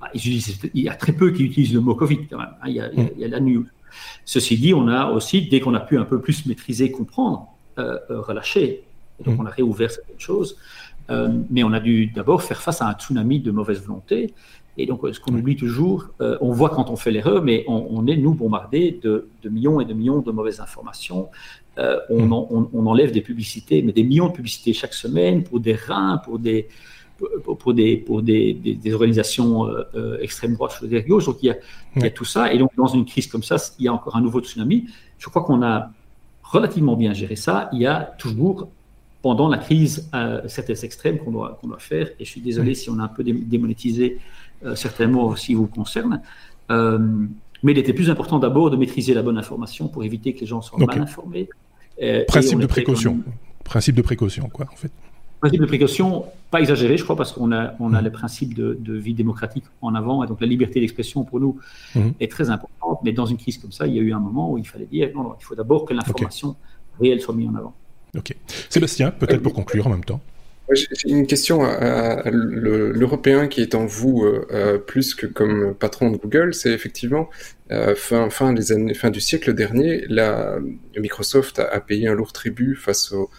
bah, 0.00 0.10
il 0.14 0.62
y 0.74 0.88
a 0.88 0.94
très 0.94 1.12
peu 1.12 1.30
qui 1.30 1.44
utilisent 1.44 1.74
le 1.74 1.80
mot 1.80 1.94
Covid 1.94 2.26
quand 2.28 2.38
même. 2.38 2.54
Hein. 2.62 2.68
il, 2.68 2.74
y 2.74 3.24
a, 3.24 3.28
la 3.28 3.40
news. 3.40 3.66
Ceci 4.24 4.56
dit, 4.56 4.74
on 4.74 4.88
a 4.88 5.10
aussi, 5.10 5.48
dès 5.48 5.60
qu'on 5.60 5.74
a 5.74 5.80
pu 5.80 5.98
un 5.98 6.04
peu 6.04 6.20
plus 6.20 6.46
maîtriser, 6.46 6.90
comprendre, 6.90 7.48
euh, 7.78 7.98
relâcher. 8.08 8.84
donc, 9.24 9.36
mm. 9.36 9.40
on 9.40 9.46
a 9.46 9.50
réouvert 9.50 9.90
certaines 9.90 10.20
choses. 10.20 10.56
mais 11.50 11.64
on 11.64 11.72
a 11.72 11.80
dû 11.80 12.06
d'abord 12.06 12.42
faire 12.42 12.60
face 12.60 12.82
à 12.82 12.88
un 12.88 12.94
tsunami 12.94 13.40
de 13.40 13.50
mauvaise 13.50 13.80
volonté. 13.80 14.34
Et 14.78 14.86
donc, 14.86 15.00
ce 15.10 15.18
qu'on 15.20 15.34
oublie 15.34 15.56
toujours, 15.56 16.10
euh, 16.20 16.36
on 16.40 16.52
voit 16.52 16.70
quand 16.70 16.90
on 16.90 16.96
fait 16.96 17.10
l'erreur, 17.10 17.42
mais 17.42 17.64
on, 17.66 18.06
est, 18.06 18.16
nous, 18.16 18.34
bombardés 18.34 18.98
de, 19.02 19.28
millions 19.48 19.80
et 19.80 19.86
de 19.86 19.94
millions 19.94 20.20
de 20.20 20.30
mauvaises 20.30 20.60
informations. 20.60 21.28
Euh, 21.78 21.98
mm. 22.10 22.32
on, 22.32 22.86
enlève 22.86 23.10
des 23.10 23.22
publicités, 23.22 23.82
mais 23.82 23.92
des 23.92 24.04
millions 24.04 24.28
de 24.28 24.32
publicités 24.32 24.72
chaque 24.74 24.94
semaine 24.94 25.44
pour 25.44 25.60
des 25.60 25.74
reins, 25.74 26.18
pour 26.18 26.38
des, 26.38 26.68
pour, 27.42 27.72
des, 27.72 27.96
pour 27.96 28.20
des, 28.20 28.52
des, 28.52 28.94
organisations 28.94 29.66
euh, 29.66 30.18
extrême 30.20 30.54
droite, 30.54 30.78
je 30.82 30.98
gauche. 31.06 31.24
Donc, 31.24 31.38
il 31.42 31.46
y, 31.46 31.50
a, 31.50 31.56
il 31.96 32.02
y, 32.02 32.06
a, 32.06 32.10
tout 32.10 32.26
ça. 32.26 32.52
Et 32.52 32.58
donc, 32.58 32.70
dans 32.76 32.88
une 32.88 33.06
crise 33.06 33.28
comme 33.28 33.42
ça, 33.42 33.56
il 33.78 33.86
y 33.86 33.88
a 33.88 33.94
encore 33.94 34.16
un 34.16 34.20
nouveau 34.20 34.40
tsunami. 34.40 34.86
Je 35.18 35.28
crois 35.30 35.42
qu'on 35.42 35.62
a 35.62 35.90
relativement 36.42 36.96
bien 36.96 37.14
géré 37.14 37.36
ça. 37.36 37.70
Il 37.72 37.80
y 37.80 37.86
a 37.86 38.14
toujours 38.18 38.68
pendant 39.22 39.48
la 39.48 39.56
crise 39.56 40.10
certains 40.46 40.74
extrêmes 40.74 41.18
qu'on 41.18 41.32
doit, 41.32 41.58
qu'on 41.60 41.68
doit 41.68 41.78
faire. 41.78 42.08
Et 42.20 42.26
je 42.26 42.30
suis 42.30 42.42
désolé 42.42 42.72
mm. 42.72 42.74
si 42.74 42.90
on 42.90 42.98
a 42.98 43.04
un 43.04 43.08
peu 43.08 43.24
démonétisé 43.24 44.18
euh, 44.64 44.74
certains 44.74 45.06
mots 45.06 45.28
aussi 45.28 45.54
vous 45.54 45.66
concernent. 45.66 46.22
Euh, 46.70 46.98
mais 47.62 47.72
il 47.72 47.78
était 47.78 47.92
plus 47.92 48.10
important 48.10 48.38
d'abord 48.38 48.70
de 48.70 48.76
maîtriser 48.76 49.14
la 49.14 49.22
bonne 49.22 49.38
information 49.38 49.88
pour 49.88 50.04
éviter 50.04 50.34
que 50.34 50.40
les 50.40 50.46
gens 50.46 50.62
soient 50.62 50.78
mal 50.78 51.00
informés. 51.00 51.48
Principe 52.28 52.60
de 52.60 52.66
précaution. 52.66 53.20
Principe 53.64 53.96
de 53.96 54.02
précaution, 54.02 54.48
quoi, 54.48 54.66
en 54.72 54.76
fait. 54.76 54.92
Principe 55.40 55.60
de 55.60 55.66
précaution, 55.66 56.24
pas 56.50 56.60
exagéré, 56.60 56.96
je 56.96 57.04
crois, 57.04 57.16
parce 57.16 57.32
qu'on 57.32 57.52
a, 57.52 57.74
on 57.78 57.92
a 57.92 58.00
mmh. 58.00 58.04
le 58.04 58.10
principe 58.10 58.54
de, 58.54 58.92
vie 58.94 59.12
démocratique 59.12 59.64
en 59.82 59.94
avant, 59.94 60.24
et 60.24 60.26
donc 60.26 60.40
la 60.40 60.46
liberté 60.46 60.80
d'expression 60.80 61.24
pour 61.24 61.40
nous 61.40 61.58
mmh. 61.94 62.00
est 62.20 62.30
très 62.30 62.48
importante. 62.48 63.00
Mais 63.04 63.12
dans 63.12 63.26
une 63.26 63.36
crise 63.36 63.58
comme 63.58 63.72
ça, 63.72 63.86
il 63.86 63.94
y 63.94 63.98
a 63.98 64.02
eu 64.02 64.12
un 64.12 64.20
moment 64.20 64.52
où 64.52 64.58
il 64.58 64.66
fallait 64.66 64.86
dire 64.86 65.10
non, 65.14 65.24
non 65.24 65.34
il 65.38 65.44
faut 65.44 65.54
d'abord 65.54 65.84
que 65.84 65.92
l'information 65.92 66.56
réelle 67.00 67.20
soit 67.20 67.34
mise 67.34 67.48
en 67.48 67.54
avant. 67.54 67.74
Ok. 68.16 68.34
Sébastien, 68.70 69.10
peut-être 69.10 69.42
pour 69.42 69.52
conclure 69.52 69.86
en 69.86 69.90
même 69.90 70.04
temps. 70.04 70.20
J'ai 70.72 71.10
une 71.10 71.26
question 71.28 71.62
à, 71.64 72.22
l'Européen 72.30 73.46
qui 73.46 73.60
est 73.60 73.76
en 73.76 73.86
vous 73.86 74.24
euh, 74.24 74.46
euh, 74.50 74.78
plus 74.78 75.14
que 75.14 75.26
comme 75.26 75.74
patron 75.74 76.10
de 76.10 76.16
Google. 76.16 76.54
C'est 76.54 76.72
effectivement 76.72 77.30
euh, 77.70 77.94
fin, 77.94 78.30
fin, 78.30 78.52
des 78.52 78.72
années, 78.72 78.94
fin 78.94 79.10
du 79.10 79.20
siècle 79.20 79.54
dernier, 79.54 80.04
la, 80.08 80.58
Microsoft 80.98 81.60
a, 81.60 81.80
payé 81.80 82.08
un 82.08 82.14
lourd 82.14 82.32
tribut 82.32 82.74
face 82.74 83.12
au, 83.12 83.30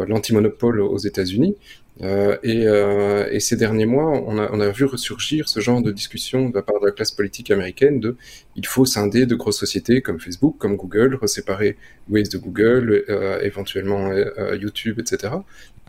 à 0.00 0.06
l'antimonopole 0.06 0.80
aux 0.80 0.98
États-Unis. 0.98 1.56
Et, 2.02 3.40
ces 3.40 3.56
derniers 3.56 3.84
mois, 3.84 4.06
on 4.06 4.38
a, 4.38 4.48
on 4.50 4.60
a, 4.60 4.70
vu 4.70 4.86
ressurgir 4.86 5.50
ce 5.50 5.60
genre 5.60 5.82
de 5.82 5.92
discussion 5.92 6.48
de 6.48 6.54
la 6.54 6.62
part 6.62 6.80
de 6.80 6.86
la 6.86 6.92
classe 6.92 7.10
politique 7.10 7.50
américaine 7.50 8.00
de 8.00 8.16
il 8.56 8.64
faut 8.64 8.86
scinder 8.86 9.26
de 9.26 9.34
grosses 9.34 9.58
sociétés 9.58 10.00
comme 10.00 10.18
Facebook, 10.18 10.56
comme 10.58 10.76
Google, 10.76 11.14
reséparer 11.20 11.76
Waze 12.08 12.30
de 12.30 12.38
Google, 12.38 13.04
éventuellement 13.42 14.10
YouTube, 14.54 14.98
etc. 14.98 15.34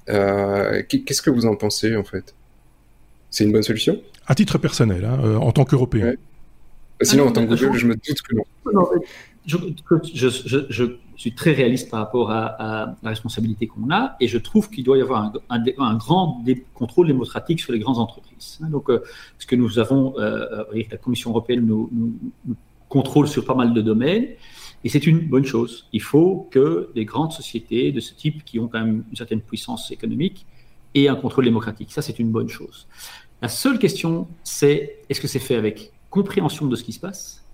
Euh, 0.09 0.81
qu'est-ce 0.87 1.21
que 1.21 1.29
vous 1.29 1.45
en 1.45 1.55
pensez 1.55 1.95
en 1.95 2.03
fait? 2.03 2.33
C'est 3.29 3.43
une 3.43 3.51
bonne 3.51 3.63
solution? 3.63 4.01
À 4.27 4.35
titre 4.35 4.57
personnel, 4.57 5.05
hein, 5.05 5.19
euh, 5.23 5.37
en 5.37 5.51
tant 5.51 5.65
qu'Européen. 5.65 6.13
Sinon, 7.01 7.27
en 7.27 7.31
tant 7.31 7.45
que 7.45 7.55
Google, 7.55 7.77
je 7.77 7.87
me 7.87 7.95
doute 7.95 8.21
que 8.21 8.35
non. 8.35 8.89
je, 9.45 9.57
je, 10.69 10.83
suis 11.15 11.33
très 11.33 11.51
réaliste 11.51 11.89
par 11.89 11.99
rapport 11.99 12.31
à, 12.31 12.95
la 13.01 13.09
responsabilité 13.09 13.67
qu'on 13.67 13.91
a 13.91 14.15
et 14.19 14.27
je 14.27 14.37
trouve 14.37 14.69
qu'il 14.69 14.83
doit 14.83 14.97
y 14.97 15.01
avoir 15.01 15.23
un, 15.49 15.63
un, 15.77 15.95
grand 15.95 16.43
contrôle 16.73 17.07
démocratique 17.07 17.59
sur 17.59 17.73
les 17.73 17.79
grandes 17.79 17.99
entreprises. 17.99 18.59
Hein. 18.61 18.69
Donc, 18.69 18.89
euh, 18.89 19.03
ce 19.39 19.45
que 19.45 19.55
nous 19.55 19.79
avons, 19.79 20.15
la 20.17 20.97
Commission 20.97 21.31
européenne 21.31 21.65
nous, 21.65 21.89
nous, 21.91 22.55
contrôle 22.89 23.27
sur 23.27 23.45
pas 23.45 23.55
mal 23.55 23.73
de 23.73 23.81
domaines 23.81 24.27
Et 24.83 24.89
c'est 24.89 25.05
une 25.05 25.19
bonne 25.19 25.45
chose. 25.45 25.87
Il 25.93 26.01
faut 26.01 26.47
que 26.51 26.89
des 26.95 27.05
grandes 27.05 27.31
sociétés 27.31 27.91
de 27.91 27.99
ce 27.99 28.13
type, 28.13 28.43
qui 28.43 28.59
ont 28.59 28.67
quand 28.67 28.79
même 28.79 29.03
une 29.09 29.15
certaine 29.15 29.41
puissance 29.41 29.91
économique, 29.91 30.45
aient 30.95 31.07
un 31.07 31.15
contrôle 31.15 31.45
démocratique. 31.45 31.91
Ça, 31.91 32.01
c'est 32.01 32.19
une 32.19 32.31
bonne 32.31 32.49
chose. 32.49 32.87
La 33.41 33.47
seule 33.47 33.79
question, 33.79 34.27
c'est 34.43 34.99
est-ce 35.09 35.21
que 35.21 35.27
c'est 35.27 35.39
fait 35.39 35.55
avec 35.55 35.91
compréhension 36.09 36.67
de 36.67 36.75
ce 36.75 36.83
qui 36.83 36.93
se 36.93 36.99
passe 36.99 37.45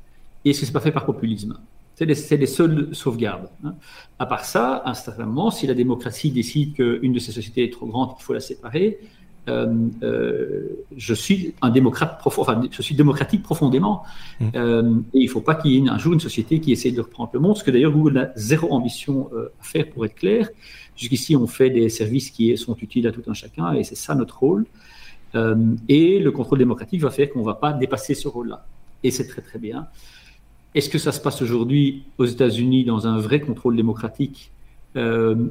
et 0.43 0.51
est-ce 0.51 0.61
que 0.61 0.65
c'est 0.65 0.71
pas 0.71 0.81
fait 0.81 0.91
par 0.91 1.05
populisme? 1.05 1.57
C'est 1.95 2.05
les, 2.05 2.45
seules 2.45 2.93
sauvegardes. 2.93 3.49
Hein. 3.63 3.73
À 4.19 4.27
part 4.27 4.45
ça, 4.45 4.75
à 4.75 4.91
un 4.91 4.93
certain 4.93 5.25
moment, 5.25 5.49
si 5.49 5.65
la 5.65 5.73
démocratie 5.73 6.29
décide 6.29 6.75
qu'une 6.75 7.11
de 7.11 7.17
ces 7.17 7.31
sociétés 7.31 7.63
est 7.63 7.73
trop 7.73 7.87
grande, 7.87 8.15
qu'il 8.15 8.23
faut 8.23 8.33
la 8.33 8.39
séparer, 8.39 8.99
je 9.47 11.13
suis 11.13 11.53
un 11.61 11.69
démocrate 11.69 12.19
profond, 12.19 12.41
enfin, 12.41 12.61
je 12.69 12.81
suis 12.81 12.95
démocratique 12.95 13.43
profondément. 13.43 14.03
Mmh. 14.39 14.45
Euh, 14.55 14.93
et 15.13 15.19
il 15.19 15.25
ne 15.25 15.31
faut 15.31 15.41
pas 15.41 15.55
qu'il 15.55 15.71
y 15.71 15.77
ait 15.77 15.89
un 15.89 15.97
jour 15.97 16.13
une 16.13 16.19
société 16.19 16.59
qui 16.59 16.71
essaie 16.71 16.91
de 16.91 17.01
reprendre 17.01 17.29
le 17.33 17.39
monde, 17.39 17.57
ce 17.57 17.63
que 17.63 17.71
d'ailleurs 17.71 17.91
Google 17.91 18.13
n'a 18.13 18.29
zéro 18.35 18.71
ambition 18.73 19.29
à 19.33 19.63
faire 19.63 19.89
pour 19.89 20.05
être 20.05 20.15
clair. 20.15 20.49
Jusqu'ici, 20.95 21.35
on 21.35 21.47
fait 21.47 21.69
des 21.69 21.89
services 21.89 22.31
qui 22.31 22.55
sont 22.57 22.75
utiles 22.81 23.07
à 23.07 23.11
tout 23.11 23.23
un 23.27 23.33
chacun 23.33 23.73
et 23.73 23.83
c'est 23.83 23.95
ça 23.95 24.15
notre 24.15 24.39
rôle. 24.39 24.65
et 25.87 26.19
le 26.19 26.31
contrôle 26.31 26.59
démocratique 26.59 27.01
va 27.01 27.11
faire 27.11 27.29
qu'on 27.29 27.41
ne 27.41 27.45
va 27.45 27.55
pas 27.55 27.73
dépasser 27.73 28.15
ce 28.15 28.27
rôle-là. 28.27 28.65
Et 29.03 29.11
c'est 29.11 29.27
très 29.27 29.41
très 29.41 29.59
bien. 29.59 29.87
Est-ce 30.73 30.89
que 30.89 30.97
ça 30.97 31.11
se 31.11 31.21
passe 31.21 31.41
aujourd'hui 31.41 32.03
aux 32.17 32.25
États-Unis 32.25 32.83
dans 32.83 33.07
un 33.07 33.17
vrai 33.19 33.39
contrôle 33.39 33.75
démocratique? 33.75 34.51
euh, 34.51 34.56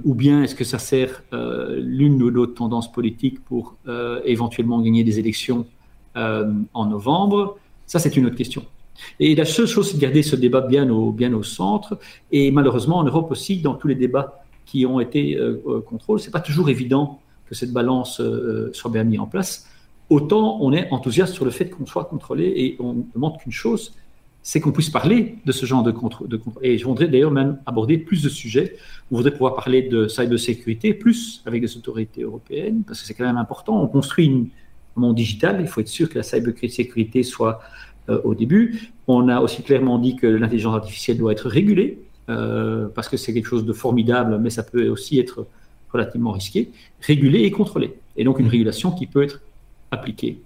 ou 0.04 0.14
bien 0.14 0.42
est-ce 0.42 0.54
que 0.54 0.64
ça 0.64 0.78
sert 0.78 1.22
euh, 1.32 1.76
l'une 1.80 2.22
ou 2.22 2.30
l'autre 2.30 2.54
tendance 2.54 2.90
politique 2.90 3.44
pour 3.44 3.76
euh, 3.86 4.20
éventuellement 4.24 4.80
gagner 4.80 5.04
des 5.04 5.18
élections 5.18 5.66
en 6.14 6.86
novembre? 6.86 7.58
Ça, 7.86 7.98
c'est 7.98 8.16
une 8.16 8.24
autre 8.26 8.36
question. 8.36 8.64
Et 9.20 9.34
la 9.34 9.44
seule 9.44 9.66
chose, 9.66 9.90
c'est 9.90 9.96
de 9.98 10.00
garder 10.00 10.22
ce 10.22 10.34
débat 10.34 10.62
bien 10.62 10.88
au, 10.88 11.12
bien 11.12 11.34
au 11.34 11.42
centre. 11.42 11.98
Et 12.32 12.50
malheureusement, 12.50 12.96
en 12.96 13.04
Europe 13.04 13.30
aussi, 13.30 13.58
dans 13.58 13.74
tous 13.74 13.86
les 13.86 13.94
débats 13.94 14.42
qui 14.64 14.86
ont 14.86 14.98
été 14.98 15.38
contrôlés, 15.86 16.22
c'est 16.22 16.30
pas 16.30 16.40
toujours 16.40 16.70
évident 16.70 17.20
que 17.44 17.54
cette 17.54 17.72
balance 17.72 18.22
soit 18.72 18.90
bien 18.90 19.04
mise 19.04 19.20
en 19.20 19.26
place. 19.26 19.68
Autant 20.08 20.58
on 20.60 20.72
est 20.72 20.90
enthousiaste 20.90 21.34
sur 21.34 21.44
le 21.44 21.50
fait 21.50 21.68
qu'on 21.68 21.84
soit 21.84 22.04
contrôlé 22.04 22.52
et 22.56 22.76
on 22.80 23.04
demande 23.14 23.38
qu'une 23.38 23.52
chose, 23.52 23.92
c'est 24.48 24.60
qu'on 24.60 24.70
puisse 24.70 24.90
parler 24.90 25.38
de 25.44 25.50
ce 25.50 25.66
genre 25.66 25.82
de 25.82 25.90
contrôle. 25.90 26.28
De 26.28 26.40
Et 26.62 26.78
je 26.78 26.84
voudrais 26.84 27.08
d'ailleurs 27.08 27.32
même 27.32 27.58
aborder 27.66 27.98
plus 27.98 28.22
de 28.22 28.28
sujets. 28.28 28.76
On 29.10 29.16
voudrait 29.16 29.32
pouvoir 29.32 29.56
parler 29.56 29.82
de 29.82 30.06
cybersécurité 30.06 30.94
plus 30.94 31.42
avec 31.46 31.60
les 31.62 31.76
autorités 31.76 32.22
européennes, 32.22 32.84
parce 32.86 33.00
que 33.00 33.06
c'est 33.08 33.14
quand 33.14 33.24
même 33.24 33.38
important. 33.38 33.82
On 33.82 33.88
construit 33.88 34.28
un 34.96 35.00
monde 35.00 35.16
digital, 35.16 35.58
il 35.60 35.66
faut 35.66 35.80
être 35.80 35.88
sûr 35.88 36.08
que 36.08 36.14
la 36.14 36.22
cybersécurité 36.22 37.24
soit 37.24 37.58
euh, 38.08 38.20
au 38.22 38.36
début. 38.36 38.92
On 39.08 39.28
a 39.28 39.40
aussi 39.40 39.64
clairement 39.64 39.98
dit 39.98 40.14
que 40.14 40.28
l'intelligence 40.28 40.76
artificielle 40.76 41.18
doit 41.18 41.32
être 41.32 41.48
régulée, 41.48 41.98
euh, 42.28 42.86
parce 42.94 43.08
que 43.08 43.16
c'est 43.16 43.34
quelque 43.34 43.48
chose 43.48 43.66
de 43.66 43.72
formidable, 43.72 44.38
mais 44.38 44.50
ça 44.50 44.62
peut 44.62 44.88
aussi 44.88 45.18
être 45.18 45.44
relativement 45.92 46.30
risqué, 46.30 46.70
régulée 47.00 47.40
et 47.40 47.50
contrôlée. 47.50 47.94
Et 48.16 48.22
donc 48.22 48.38
une 48.38 48.46
régulation 48.46 48.92
qui 48.92 49.08
peut 49.08 49.24
être 49.24 49.40
appliquée. 49.90 50.38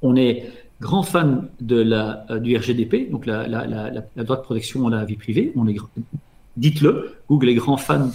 On 0.00 0.16
est 0.16 0.50
grand 0.82 1.04
fan 1.04 1.48
de 1.60 1.76
la, 1.76 2.26
euh, 2.30 2.38
du 2.40 2.56
RGDP, 2.56 3.10
donc 3.10 3.24
la, 3.24 3.46
la, 3.46 3.66
la, 3.66 3.90
la, 3.90 4.24
droit 4.24 4.36
de 4.36 4.42
protection 4.42 4.86
à 4.88 4.90
la 4.90 5.04
vie 5.04 5.16
privée. 5.16 5.52
On 5.56 5.66
est, 5.68 5.76
dites-le, 6.56 7.14
Google 7.30 7.50
est 7.50 7.54
grand 7.54 7.76
fan 7.76 8.10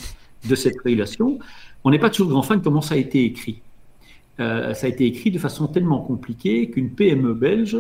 de 0.47 0.56
cette 0.56 0.80
régulation. 0.84 1.39
On 1.84 1.89
n'est 1.91 1.99
pas 1.99 2.10
toujours 2.10 2.30
grand 2.30 2.43
fan 2.43 2.60
de 2.60 2.63
comment 2.63 2.82
ça 2.82 2.95
a 2.95 2.97
été 2.97 3.23
écrit. 3.23 3.62
Euh, 4.39 4.73
ça 4.73 4.86
a 4.86 4.89
été 4.89 5.06
écrit 5.06 5.32
de 5.32 5.39
façon 5.39 5.67
tellement 5.67 6.01
compliquée 6.01 6.69
qu'une 6.69 6.91
PME 6.91 7.34
belge 7.34 7.77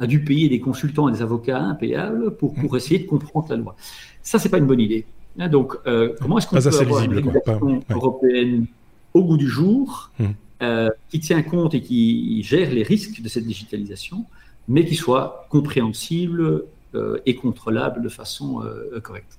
a 0.00 0.06
dû 0.06 0.24
payer 0.24 0.48
des 0.48 0.60
consultants 0.60 1.08
et 1.08 1.12
des 1.12 1.22
avocats 1.22 1.60
impayables 1.60 2.36
pour, 2.36 2.54
pour 2.54 2.76
essayer 2.76 3.00
de 3.00 3.06
comprendre 3.06 3.48
la 3.50 3.56
loi. 3.56 3.76
Ça, 4.22 4.38
c'est 4.38 4.48
pas 4.48 4.58
une 4.58 4.66
bonne 4.66 4.80
idée. 4.80 5.04
Hein, 5.38 5.48
donc, 5.48 5.74
euh, 5.86 6.14
comment 6.20 6.38
est-ce 6.38 6.46
qu'on 6.46 6.56
peut 6.56 6.80
avoir 6.80 7.02
une 7.02 7.14
régulation 7.14 7.82
européenne 7.90 8.66
au 9.12 9.24
goût 9.24 9.36
du 9.36 9.48
jour 9.48 10.12
hum. 10.20 10.34
Euh, 10.60 10.90
qui 11.08 11.20
tient 11.20 11.40
compte 11.44 11.74
et 11.74 11.80
qui 11.80 12.42
gère 12.42 12.72
les 12.72 12.82
risques 12.82 13.22
de 13.22 13.28
cette 13.28 13.46
digitalisation, 13.46 14.24
mais 14.66 14.84
qui 14.84 14.96
soit 14.96 15.46
compréhensible 15.50 16.64
euh, 16.96 17.20
et 17.26 17.36
contrôlable 17.36 18.02
de 18.02 18.08
façon 18.08 18.64
euh, 18.64 18.98
correcte. 18.98 19.38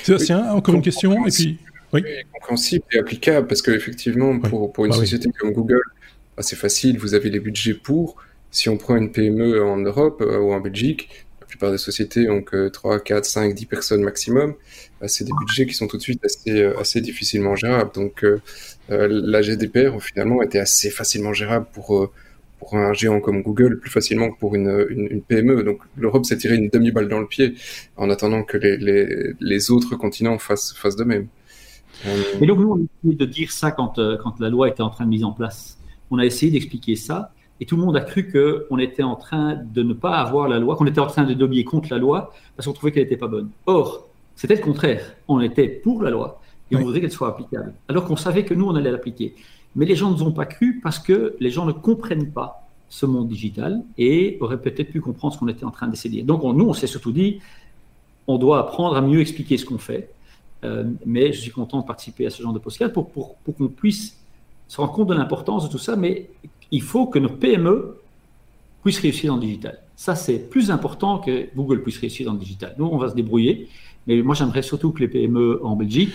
Sébastien, 0.00 0.52
encore 0.52 0.76
une 0.76 0.82
question 0.82 1.26
et 1.26 1.30
puis... 1.32 1.58
Oui. 1.92 2.04
Compréhensible 2.32 2.84
et 2.92 2.98
applicable, 3.00 3.48
parce 3.48 3.60
qu'effectivement, 3.60 4.38
pour, 4.38 4.72
pour 4.72 4.84
une 4.84 4.92
bah 4.92 4.98
société 4.98 5.28
comme 5.36 5.50
Google, 5.50 5.82
bah, 6.36 6.44
c'est 6.44 6.54
facile, 6.54 6.96
vous 6.98 7.14
avez 7.14 7.28
les 7.28 7.40
budgets 7.40 7.74
pour. 7.74 8.14
Si 8.52 8.68
on 8.68 8.76
prend 8.76 8.94
une 8.94 9.10
PME 9.10 9.60
en 9.64 9.78
Europe 9.78 10.22
ou 10.24 10.52
en 10.52 10.60
Belgique, 10.60 11.26
plupart 11.50 11.70
des 11.70 11.78
sociétés 11.78 12.26
que 12.46 12.68
3, 12.68 13.00
4, 13.00 13.24
5, 13.24 13.54
10 13.54 13.66
personnes 13.66 14.02
maximum. 14.02 14.54
Bah, 15.00 15.08
c'est 15.08 15.24
des 15.24 15.32
budgets 15.38 15.66
qui 15.66 15.74
sont 15.74 15.86
tout 15.86 15.96
de 15.96 16.02
suite 16.02 16.24
assez, 16.24 16.62
euh, 16.62 17.00
difficilement 17.00 17.56
gérables. 17.56 17.92
Donc 17.94 18.24
euh, 18.24 18.40
euh, 18.90 19.08
la 19.10 19.42
GDPR 19.42 20.00
finalement 20.00 20.42
était 20.42 20.58
assez 20.58 20.90
facilement 20.90 21.32
gérable 21.32 21.66
pour, 21.72 22.12
un 22.72 22.92
géant 22.92 23.20
comme 23.20 23.42
Google, 23.42 23.80
plus 23.80 23.90
facilement 23.90 24.30
que 24.30 24.38
pour 24.38 24.54
une, 24.54 25.22
PME. 25.26 25.64
Donc 25.64 25.80
l'Europe 25.96 26.26
s'est 26.26 26.36
tiré 26.36 26.56
une 26.56 26.68
demi-balle 26.68 27.08
dans 27.08 27.20
le 27.20 27.26
pied 27.26 27.54
en 27.96 28.10
attendant 28.10 28.42
que 28.42 28.58
les, 28.58 29.70
autres 29.70 29.96
continents 29.96 30.38
fassent, 30.38 30.96
de 30.96 31.04
même. 31.04 31.26
Mais 32.40 32.46
donc 32.46 32.58
nous, 32.58 32.70
on 32.70 32.76
a 32.76 32.84
essayé 33.02 33.16
de 33.16 33.24
dire 33.24 33.50
ça 33.50 33.70
quand, 33.70 33.94
quand 34.22 34.38
la 34.40 34.50
loi 34.50 34.68
était 34.68 34.82
en 34.82 34.90
train 34.90 35.04
de 35.04 35.10
mise 35.10 35.24
en 35.24 35.32
place. 35.32 35.78
On 36.10 36.18
a 36.18 36.26
essayé 36.26 36.52
d'expliquer 36.52 36.96
ça. 36.96 37.32
Et 37.60 37.66
tout 37.66 37.76
le 37.76 37.82
monde 37.82 37.96
a 37.96 38.00
cru 38.00 38.30
qu'on 38.30 38.78
était 38.78 39.02
en 39.02 39.16
train 39.16 39.54
de 39.54 39.82
ne 39.82 39.92
pas 39.92 40.16
avoir 40.16 40.48
la 40.48 40.58
loi, 40.58 40.76
qu'on 40.76 40.86
était 40.86 41.00
en 41.00 41.06
train 41.06 41.24
de 41.24 41.34
lobbier 41.34 41.64
contre 41.64 41.88
la 41.90 41.98
loi 41.98 42.32
parce 42.56 42.66
qu'on 42.66 42.72
trouvait 42.72 42.90
qu'elle 42.90 43.02
n'était 43.02 43.18
pas 43.18 43.28
bonne. 43.28 43.50
Or, 43.66 44.08
c'était 44.34 44.56
le 44.56 44.62
contraire. 44.62 45.14
On 45.28 45.40
était 45.40 45.68
pour 45.68 46.02
la 46.02 46.10
loi 46.10 46.40
et 46.70 46.76
on 46.76 46.80
voudrait 46.80 47.00
qu'elle 47.00 47.12
soit 47.12 47.28
applicable. 47.28 47.74
Alors 47.88 48.06
qu'on 48.06 48.16
savait 48.16 48.44
que 48.44 48.54
nous, 48.54 48.66
on 48.66 48.74
allait 48.74 48.90
l'appliquer. 48.90 49.34
Mais 49.76 49.84
les 49.84 49.94
gens 49.94 50.10
ne 50.10 50.16
nous 50.16 50.22
ont 50.22 50.32
pas 50.32 50.46
cru 50.46 50.80
parce 50.82 50.98
que 50.98 51.36
les 51.38 51.50
gens 51.50 51.66
ne 51.66 51.72
comprennent 51.72 52.32
pas 52.32 52.66
ce 52.88 53.06
monde 53.06 53.28
digital 53.28 53.82
et 53.98 54.38
auraient 54.40 54.60
peut-être 54.60 54.90
pu 54.90 55.00
comprendre 55.00 55.34
ce 55.34 55.38
qu'on 55.38 55.48
était 55.48 55.64
en 55.64 55.70
train 55.70 55.86
d'essayer. 55.86 56.22
Donc, 56.22 56.42
nous, 56.42 56.66
on 56.66 56.72
s'est 56.72 56.86
surtout 56.86 57.12
dit, 57.12 57.40
on 58.26 58.38
doit 58.38 58.58
apprendre 58.58 58.96
à 58.96 59.00
mieux 59.00 59.20
expliquer 59.20 59.58
ce 59.58 59.64
qu'on 59.64 59.78
fait. 59.78 60.10
Euh, 60.64 60.84
mais 61.06 61.32
je 61.32 61.40
suis 61.40 61.50
content 61.50 61.80
de 61.80 61.86
participer 61.86 62.26
à 62.26 62.30
ce 62.30 62.42
genre 62.42 62.52
de 62.52 62.58
podcast 62.58 62.92
pour, 62.92 63.08
pour, 63.10 63.36
pour 63.36 63.56
qu'on 63.56 63.68
puisse 63.68 64.18
se 64.68 64.76
rendre 64.76 64.92
compte 64.92 65.08
de 65.08 65.14
l'importance 65.14 65.64
de 65.64 65.70
tout 65.70 65.78
ça, 65.78 65.96
mais 65.96 66.28
il 66.70 66.82
faut 66.82 67.06
que 67.06 67.18
nos 67.18 67.28
PME 67.30 67.96
puissent 68.82 69.00
réussir 69.00 69.32
dans 69.32 69.36
le 69.36 69.42
digital. 69.46 69.78
Ça, 69.96 70.14
c'est 70.14 70.38
plus 70.48 70.70
important 70.70 71.18
que 71.18 71.54
Google 71.54 71.82
puisse 71.82 71.98
réussir 71.98 72.26
dans 72.26 72.32
le 72.32 72.38
digital. 72.38 72.74
Nous, 72.78 72.86
on 72.86 72.96
va 72.96 73.10
se 73.10 73.14
débrouiller, 73.14 73.68
mais 74.06 74.22
moi, 74.22 74.34
j'aimerais 74.34 74.62
surtout 74.62 74.92
que 74.92 75.00
les 75.00 75.08
PME 75.08 75.60
en 75.62 75.76
Belgique 75.76 76.12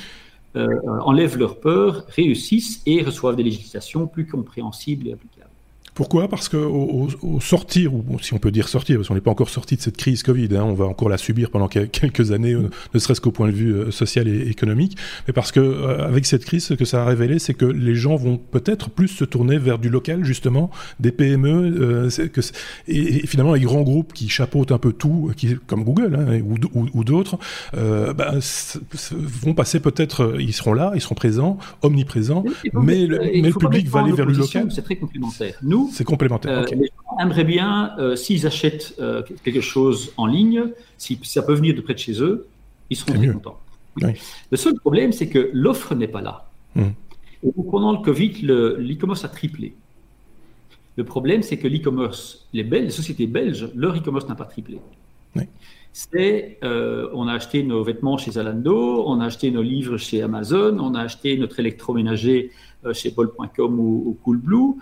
euh, 0.56 0.68
enlèvent 1.02 1.38
leur 1.38 1.60
peur, 1.60 2.06
réussissent 2.08 2.82
et 2.86 3.04
reçoivent 3.04 3.36
des 3.36 3.44
législations 3.44 4.08
plus 4.08 4.26
compréhensibles 4.26 5.10
et. 5.10 5.35
Pourquoi? 5.96 6.28
Parce 6.28 6.50
que 6.50 6.58
au, 6.58 7.08
sortir, 7.40 7.94
ou 7.94 8.04
si 8.22 8.34
on 8.34 8.38
peut 8.38 8.52
dire 8.52 8.68
sortir, 8.68 8.98
parce 8.98 9.08
qu'on 9.08 9.14
n'est 9.14 9.22
pas 9.22 9.32
encore 9.32 9.50
sorti 9.50 9.78
de 9.78 9.82
cette 9.82 9.96
crise 9.96 10.24
Covid, 10.24 10.50
hein, 10.52 10.64
on 10.64 10.74
va 10.74 10.84
encore 10.86 11.08
la 11.08 11.18
subir 11.18 11.50
pendant 11.50 11.68
quelques 11.70 12.34
années, 12.34 12.54
euh, 12.54 12.70
ne 12.94 13.00
serait-ce 13.00 13.22
qu'au 13.22 13.32
point 13.32 13.48
de 13.48 13.54
vue 13.54 13.72
euh, 13.74 13.92
social 13.92 14.28
et 14.28 14.50
économique, 14.50 14.98
mais 15.26 15.34
parce 15.34 15.54
que 15.54 15.62
euh, 15.62 16.06
avec 16.06 16.26
cette 16.26 16.44
crise, 16.44 16.66
ce 16.66 16.74
que 16.74 16.84
ça 16.84 17.04
a 17.04 17.06
révélé, 17.06 17.40
c'est 17.40 17.54
que 17.54 17.66
les 17.66 17.96
gens 17.96 18.18
vont 18.18 18.38
peut-être 18.38 18.90
plus 18.90 19.08
se 19.08 19.24
tourner 19.24 19.58
vers 19.58 19.80
du 19.80 19.88
local, 19.88 20.26
justement, 20.26 20.70
des 21.00 21.14
PME, 21.14 22.10
que, 22.34 22.42
et, 22.90 23.26
finalement 23.26 23.54
les 23.54 23.62
grands 23.62 23.84
groupes 23.84 24.12
qui 24.12 24.28
chapeautent 24.28 24.74
un 24.74 24.78
peu 24.78 24.92
tout, 24.92 25.32
qui, 25.38 25.56
comme 25.66 25.86
Google 25.86 26.14
hein, 26.16 26.42
ou, 26.74 26.90
ou, 26.94 27.04
d'autres, 27.06 27.40
bah, 27.74 28.34
vont 29.12 29.54
passer 29.54 29.80
peut-être, 29.80 30.36
ils 30.42 30.54
seront 30.54 30.74
là, 30.74 30.92
ils 30.94 31.02
seront 31.02 31.16
présents, 31.16 31.58
omniprésents, 31.84 32.44
mais, 32.74 33.06
le, 33.06 33.20
mais 33.20 33.42
le 33.42 33.54
public 33.54 33.88
va 33.88 34.02
aller 34.02 34.12
vers 34.12 34.26
le 34.26 34.34
local. 34.34 34.68
C'est 34.72 34.82
très 34.82 34.98
complémentaire. 34.98 35.56
Nous, 35.64 35.85
c'est 35.92 36.04
complémentaire. 36.04 36.60
Euh, 36.60 36.66
les 36.72 36.88
gens 36.88 37.18
aimeraient 37.20 37.44
bien, 37.44 37.94
euh, 37.98 38.16
s'ils 38.16 38.46
achètent 38.46 38.96
euh, 39.00 39.24
quelque 39.44 39.62
chose 39.62 40.14
en 40.18 40.26
ligne, 40.26 40.72
si 40.98 41.20
ça 41.24 41.42
peut 41.42 41.54
venir 41.54 41.76
de 41.76 41.82
près 41.82 41.94
de 41.94 42.00
chez 42.00 42.22
eux, 42.22 42.48
ils 42.90 42.98
seront 42.98 43.14
très 43.14 43.28
contents. 43.28 43.60
Le 44.02 44.58
seul 44.58 44.76
problème, 44.76 45.12
c'est 45.12 45.30
que 45.30 45.50
l'offre 45.54 45.96
n'est 45.96 46.08
pas 46.08 46.22
là. 46.22 46.50
Hmm. 46.76 46.92
pendant 47.72 47.94
le 47.94 48.00
Covid, 48.00 48.42
l'e-commerce 48.42 49.24
a 49.24 49.30
triplé. 49.30 49.76
Le 50.98 51.04
problème, 51.06 51.42
c'est 51.42 51.58
que 51.58 51.68
l'e-commerce, 51.68 52.48
les, 52.54 52.64
les, 52.64 52.90
sociétés 52.90 53.28
belges, 53.28 53.70
leur 53.76 53.96
e-commerce 53.96 54.28
n'a 54.28 54.36
pas 54.36 54.46
triplé. 54.46 54.80
C'est, 55.94 56.60
on 56.62 57.28
a 57.30 57.34
acheté 57.34 57.64
nos 57.64 57.82
vêtements 57.84 58.18
chez 58.18 58.32
Zalando, 58.32 59.06
on 59.08 59.22
a 59.22 59.26
acheté 59.26 59.50
nos 59.52 59.62
livres 59.62 59.98
chez 59.98 60.22
Amazon, 60.22 60.78
on 60.80 60.94
a 60.94 61.02
acheté 61.02 61.38
notre 61.38 61.58
électroménager 61.62 62.52
chez 62.92 63.12
Bol.com 63.12 63.80
ou, 63.80 64.04
ou 64.06 64.18
Coolblue 64.24 64.76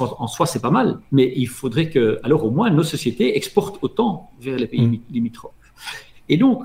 en 0.00 0.26
soi, 0.26 0.46
c'est 0.46 0.60
pas 0.60 0.70
mal, 0.70 0.98
mais 1.12 1.32
il 1.36 1.48
faudrait 1.48 1.90
que, 1.90 2.18
alors 2.22 2.44
au 2.44 2.50
moins, 2.50 2.70
nos 2.70 2.82
sociétés 2.82 3.36
exportent 3.36 3.78
autant 3.82 4.30
vers 4.40 4.56
les 4.56 4.66
pays 4.66 4.86
mm. 4.86 5.00
limitrophes. 5.10 5.52
Et 6.28 6.36
donc, 6.36 6.62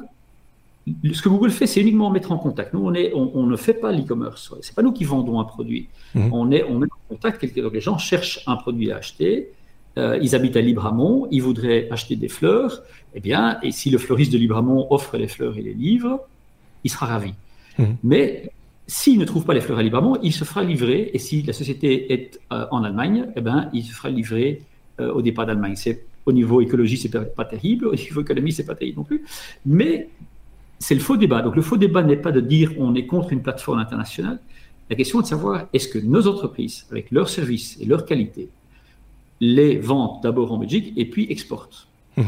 ce 1.13 1.22
que 1.22 1.30
Google 1.30 1.51
fait, 1.51 1.67
c'est 1.67 1.82
uniquement 1.82 2.09
mettre 2.09 2.32
en 2.32 2.38
contact. 2.38 2.74
Nous, 2.74 2.80
on, 2.84 2.93
est, 2.93 3.13
on, 3.13 3.45
ne 3.45 3.55
fait 3.55 3.74
pas 3.74 3.91
l'e-commerce. 3.91 4.53
C'est 4.61 4.74
pas 4.74 4.82
nous 4.82 4.91
qui 4.91 5.03
vendons 5.03 5.39
un 5.39 5.43
produit. 5.43 5.89
Mm. 6.15 6.34
On, 6.34 6.51
est, 6.51 6.63
on 6.63 6.80
met 6.80 6.88
en 6.88 7.13
contact 7.13 7.39
quelqu'un. 7.39 7.70
Les 7.72 7.82
gens 7.82 7.97
cherchent 7.97 8.41
un 8.47 8.55
produit 8.55 8.91
à 8.91 8.97
acheter. 8.97 9.51
ils 9.97 10.36
habitent 10.36 10.57
à 10.57 10.61
Libramont, 10.61 11.28
ils 11.30 11.43
voudraient 11.43 11.88
acheter 11.91 12.15
des 12.15 12.30
fleurs, 12.30 12.82
eh 13.13 13.20
bien, 13.20 13.59
et 13.63 13.72
si 13.72 13.89
le 13.89 13.97
fleuriste 13.97 14.32
de 14.32 14.38
Libramont 14.38 14.88
offre 14.91 15.17
les 15.17 15.28
fleurs 15.28 15.57
et 15.57 15.61
les 15.61 15.74
livres, 15.74 16.22
il 16.84 16.89
sera 16.89 17.07
ravi. 17.07 17.34
Mmh. 17.78 17.84
Mais 18.03 18.51
s'il 18.89 19.19
ne 19.19 19.25
trouve 19.25 19.45
pas 19.45 19.53
les 19.53 19.61
fleurs 19.61 19.77
à 19.77 19.83
Libramont, 19.83 20.17
il 20.23 20.33
se 20.33 20.43
fera 20.43 20.63
livrer, 20.63 21.11
et 21.13 21.19
si 21.19 21.43
la 21.43 21.53
société 21.53 22.11
est 22.11 22.39
en 22.49 22.83
Allemagne, 22.83 23.27
eh 23.35 23.41
bien, 23.41 23.69
il 23.71 23.83
se 23.83 23.93
fera 23.93 24.09
livrer 24.09 24.63
au 24.97 25.21
départ 25.21 25.45
d'Allemagne. 25.45 25.75
C'est 25.75 26.05
au 26.25 26.31
niveau 26.31 26.59
écologie, 26.59 26.97
c'est 26.97 27.09
pas 27.35 27.45
terrible. 27.45 27.85
Au 27.85 27.93
niveau 27.93 28.21
économie, 28.21 28.51
c'est 28.51 28.65
pas 28.65 28.73
terrible 28.73 28.97
non 28.97 29.03
plus. 29.03 29.23
Mais 29.63 30.09
c'est 30.79 30.95
le 30.95 31.01
faux 31.01 31.17
débat. 31.17 31.43
Donc 31.43 31.55
le 31.55 31.61
faux 31.61 31.77
débat 31.77 32.01
n'est 32.01 32.17
pas 32.17 32.31
de 32.31 32.41
dire 32.41 32.71
on 32.79 32.95
est 32.95 33.05
contre 33.05 33.31
une 33.31 33.43
plateforme 33.43 33.77
internationale. 33.77 34.39
La 34.89 34.95
question 34.95 35.19
est 35.19 35.23
de 35.23 35.27
savoir 35.27 35.67
est-ce 35.71 35.87
que 35.87 35.99
nos 35.99 36.27
entreprises, 36.27 36.87
avec 36.89 37.11
leurs 37.11 37.29
services 37.29 37.77
et 37.79 37.85
leur 37.85 38.05
qualité, 38.05 38.49
les 39.39 39.77
vendent 39.77 40.21
d'abord 40.23 40.51
en 40.51 40.57
Belgique 40.57 40.93
et 40.97 41.05
puis 41.05 41.27
exportent? 41.29 41.87
Mmh. 42.17 42.23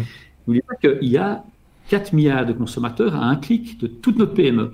N'oubliez 0.45 0.63
pas 0.63 0.75
qu'il 0.75 1.09
y 1.09 1.17
a 1.17 1.43
4 1.89 2.13
milliards 2.13 2.45
de 2.45 2.53
consommateurs 2.53 3.15
à 3.15 3.25
un 3.25 3.35
clic 3.35 3.79
de 3.79 3.87
toutes 3.87 4.17
nos 4.17 4.27
PME. 4.27 4.73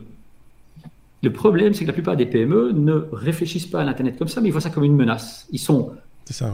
Le 1.24 1.34
problème, 1.34 1.74
c'est 1.74 1.84
que 1.84 1.88
la 1.88 1.94
plupart 1.94 2.16
des 2.16 2.26
PME 2.26 2.74
ne 2.74 3.08
réfléchissent 3.12 3.66
pas 3.66 3.82
à 3.82 3.84
l'Internet 3.84 4.18
comme 4.18 4.28
ça, 4.28 4.40
mais 4.40 4.50
ils 4.50 4.52
voient 4.52 4.62
ça 4.62 4.70
comme 4.70 4.84
une 4.84 4.96
menace. 4.96 5.48
Ils 5.52 5.60
sont 5.60 5.92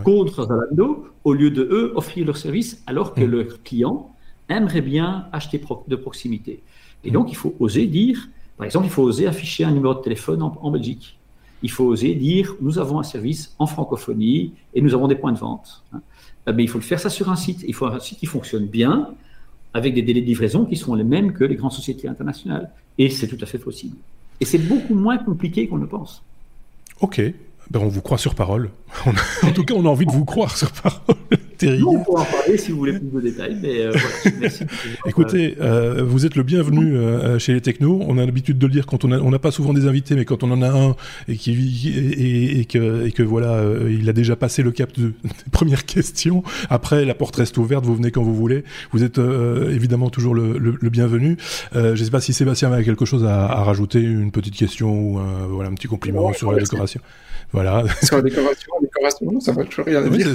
contre 0.03 0.47
Zalando 0.47 1.07
au 1.23 1.33
lieu 1.33 1.51
de 1.51 1.63
eux 1.63 1.93
offrir 1.95 2.25
leur 2.25 2.37
service 2.37 2.83
alors 2.85 3.13
que 3.13 3.21
mmh. 3.21 3.31
le 3.31 3.43
client 3.63 4.11
aimerait 4.49 4.81
bien 4.81 5.27
acheter 5.31 5.61
de 5.87 5.95
proximité. 5.95 6.61
Et 7.03 7.11
donc, 7.11 7.31
il 7.31 7.35
faut 7.35 7.55
oser 7.59 7.87
dire, 7.87 8.29
par 8.57 8.65
exemple, 8.65 8.85
il 8.85 8.91
faut 8.91 9.03
oser 9.03 9.27
afficher 9.27 9.63
un 9.63 9.71
numéro 9.71 9.93
de 9.93 10.01
téléphone 10.01 10.41
en, 10.41 10.71
Belgique. 10.71 11.17
Il 11.61 11.71
faut 11.71 11.85
oser 11.85 12.13
dire, 12.15 12.55
nous 12.61 12.77
avons 12.77 12.99
un 12.99 13.03
service 13.03 13.55
en 13.59 13.67
francophonie 13.67 14.53
et 14.73 14.81
nous 14.81 14.93
avons 14.93 15.07
des 15.07 15.15
points 15.15 15.31
de 15.31 15.39
vente. 15.39 15.83
Mais 15.91 15.97
hein. 15.97 16.01
eh 16.47 16.53
ben, 16.53 16.63
il 16.63 16.69
faut 16.69 16.77
le 16.77 16.83
faire 16.83 16.99
ça 16.99 17.09
sur 17.09 17.29
un 17.29 17.35
site. 17.35 17.63
Il 17.67 17.73
faut 17.73 17.85
un 17.85 17.99
site 17.99 18.19
qui 18.19 18.25
fonctionne 18.25 18.67
bien, 18.67 19.13
avec 19.73 19.93
des 19.93 20.01
délais 20.01 20.21
de 20.21 20.27
livraison 20.27 20.65
qui 20.65 20.75
sont 20.75 20.93
les 20.95 21.03
mêmes 21.03 21.33
que 21.33 21.43
les 21.43 21.55
grandes 21.55 21.71
sociétés 21.71 22.07
internationales. 22.07 22.69
Et 22.97 23.09
c'est 23.09 23.27
tout 23.27 23.37
à 23.41 23.45
fait 23.45 23.57
possible. 23.57 23.97
Et 24.39 24.45
c'est 24.45 24.57
beaucoup 24.57 24.95
moins 24.95 25.17
compliqué 25.17 25.67
qu'on 25.67 25.77
le 25.77 25.87
pense. 25.87 26.23
Ok, 27.01 27.21
ben 27.69 27.79
on 27.79 27.87
vous 27.87 28.01
croit 28.01 28.17
sur 28.17 28.35
parole. 28.35 28.69
en 29.43 29.51
tout 29.51 29.63
cas, 29.63 29.73
on 29.73 29.85
a 29.85 29.89
envie 29.89 30.05
de 30.05 30.11
vous 30.11 30.25
croire 30.25 30.55
sur 30.55 30.71
parole. 30.71 31.15
Thierry. 31.63 31.83
on 31.83 32.03
pourra 32.03 32.21
en 32.21 32.25
parler 32.25 32.57
si 32.57 32.71
vous 32.71 32.77
voulez 32.77 32.93
plus 32.93 33.07
de 33.07 33.21
détails, 33.21 33.57
mais 33.61 33.81
euh, 33.81 33.91
voilà, 33.91 34.37
merci. 34.39 34.63
Écoutez, 35.05 35.55
euh, 35.61 36.03
vous 36.03 36.25
êtes 36.25 36.35
le 36.35 36.43
bienvenu 36.43 36.95
euh, 36.95 37.39
chez 37.39 37.53
les 37.53 37.61
technos. 37.61 38.01
On 38.07 38.17
a 38.17 38.25
l'habitude 38.25 38.57
de 38.57 38.67
le 38.67 38.71
dire 38.71 38.85
quand 38.85 39.05
on 39.05 39.09
n'a 39.09 39.19
on 39.21 39.31
pas 39.37 39.51
souvent 39.51 39.73
des 39.73 39.87
invités, 39.87 40.15
mais 40.15 40.25
quand 40.25 40.43
on 40.43 40.51
en 40.51 40.61
a 40.61 40.69
un 40.69 40.95
et, 41.27 41.35
qui, 41.35 41.51
et, 41.89 42.59
et 42.59 42.65
que, 42.65 43.07
et 43.07 43.11
que 43.11 43.23
voilà, 43.23 43.61
il 43.89 44.07
a 44.09 44.13
déjà 44.13 44.35
passé 44.35 44.63
le 44.63 44.71
cap 44.71 44.91
de, 44.97 45.07
des 45.23 45.51
premières 45.51 45.85
questions. 45.85 46.43
Après, 46.69 47.05
la 47.05 47.15
porte 47.15 47.35
reste 47.37 47.57
ouverte, 47.57 47.85
vous 47.85 47.95
venez 47.95 48.11
quand 48.11 48.23
vous 48.23 48.35
voulez. 48.35 48.63
Vous 48.91 49.03
êtes 49.03 49.17
évidemment 49.17 50.09
toujours 50.09 50.35
le, 50.35 50.57
le, 50.57 50.89
bienvenu. 50.89 51.37
je 51.73 51.89
ne 51.89 51.95
sais 51.95 52.11
pas 52.11 52.21
si 52.21 52.33
Sébastien 52.33 52.71
a 52.71 52.83
quelque 52.83 53.05
chose 53.05 53.25
à, 53.25 53.45
à, 53.45 53.63
rajouter, 53.63 54.01
une 54.01 54.31
petite 54.31 54.55
question 54.55 54.93
ou 54.93 55.17
un, 55.19 55.47
voilà, 55.47 55.69
un 55.69 55.73
petit 55.73 55.87
compliment 55.87 56.31
sur 56.33 56.51
la 56.51 56.59
décoration. 56.59 57.01
Voilà. 57.53 57.83
Sur 58.01 58.17
la 58.17 58.23
décoration, 58.23 58.71
la 58.81 58.87
décoration, 58.87 59.39
ça 59.39 59.51
va 59.51 59.63
toujours 59.63 59.85
rien 59.85 60.01
dire. 60.01 60.27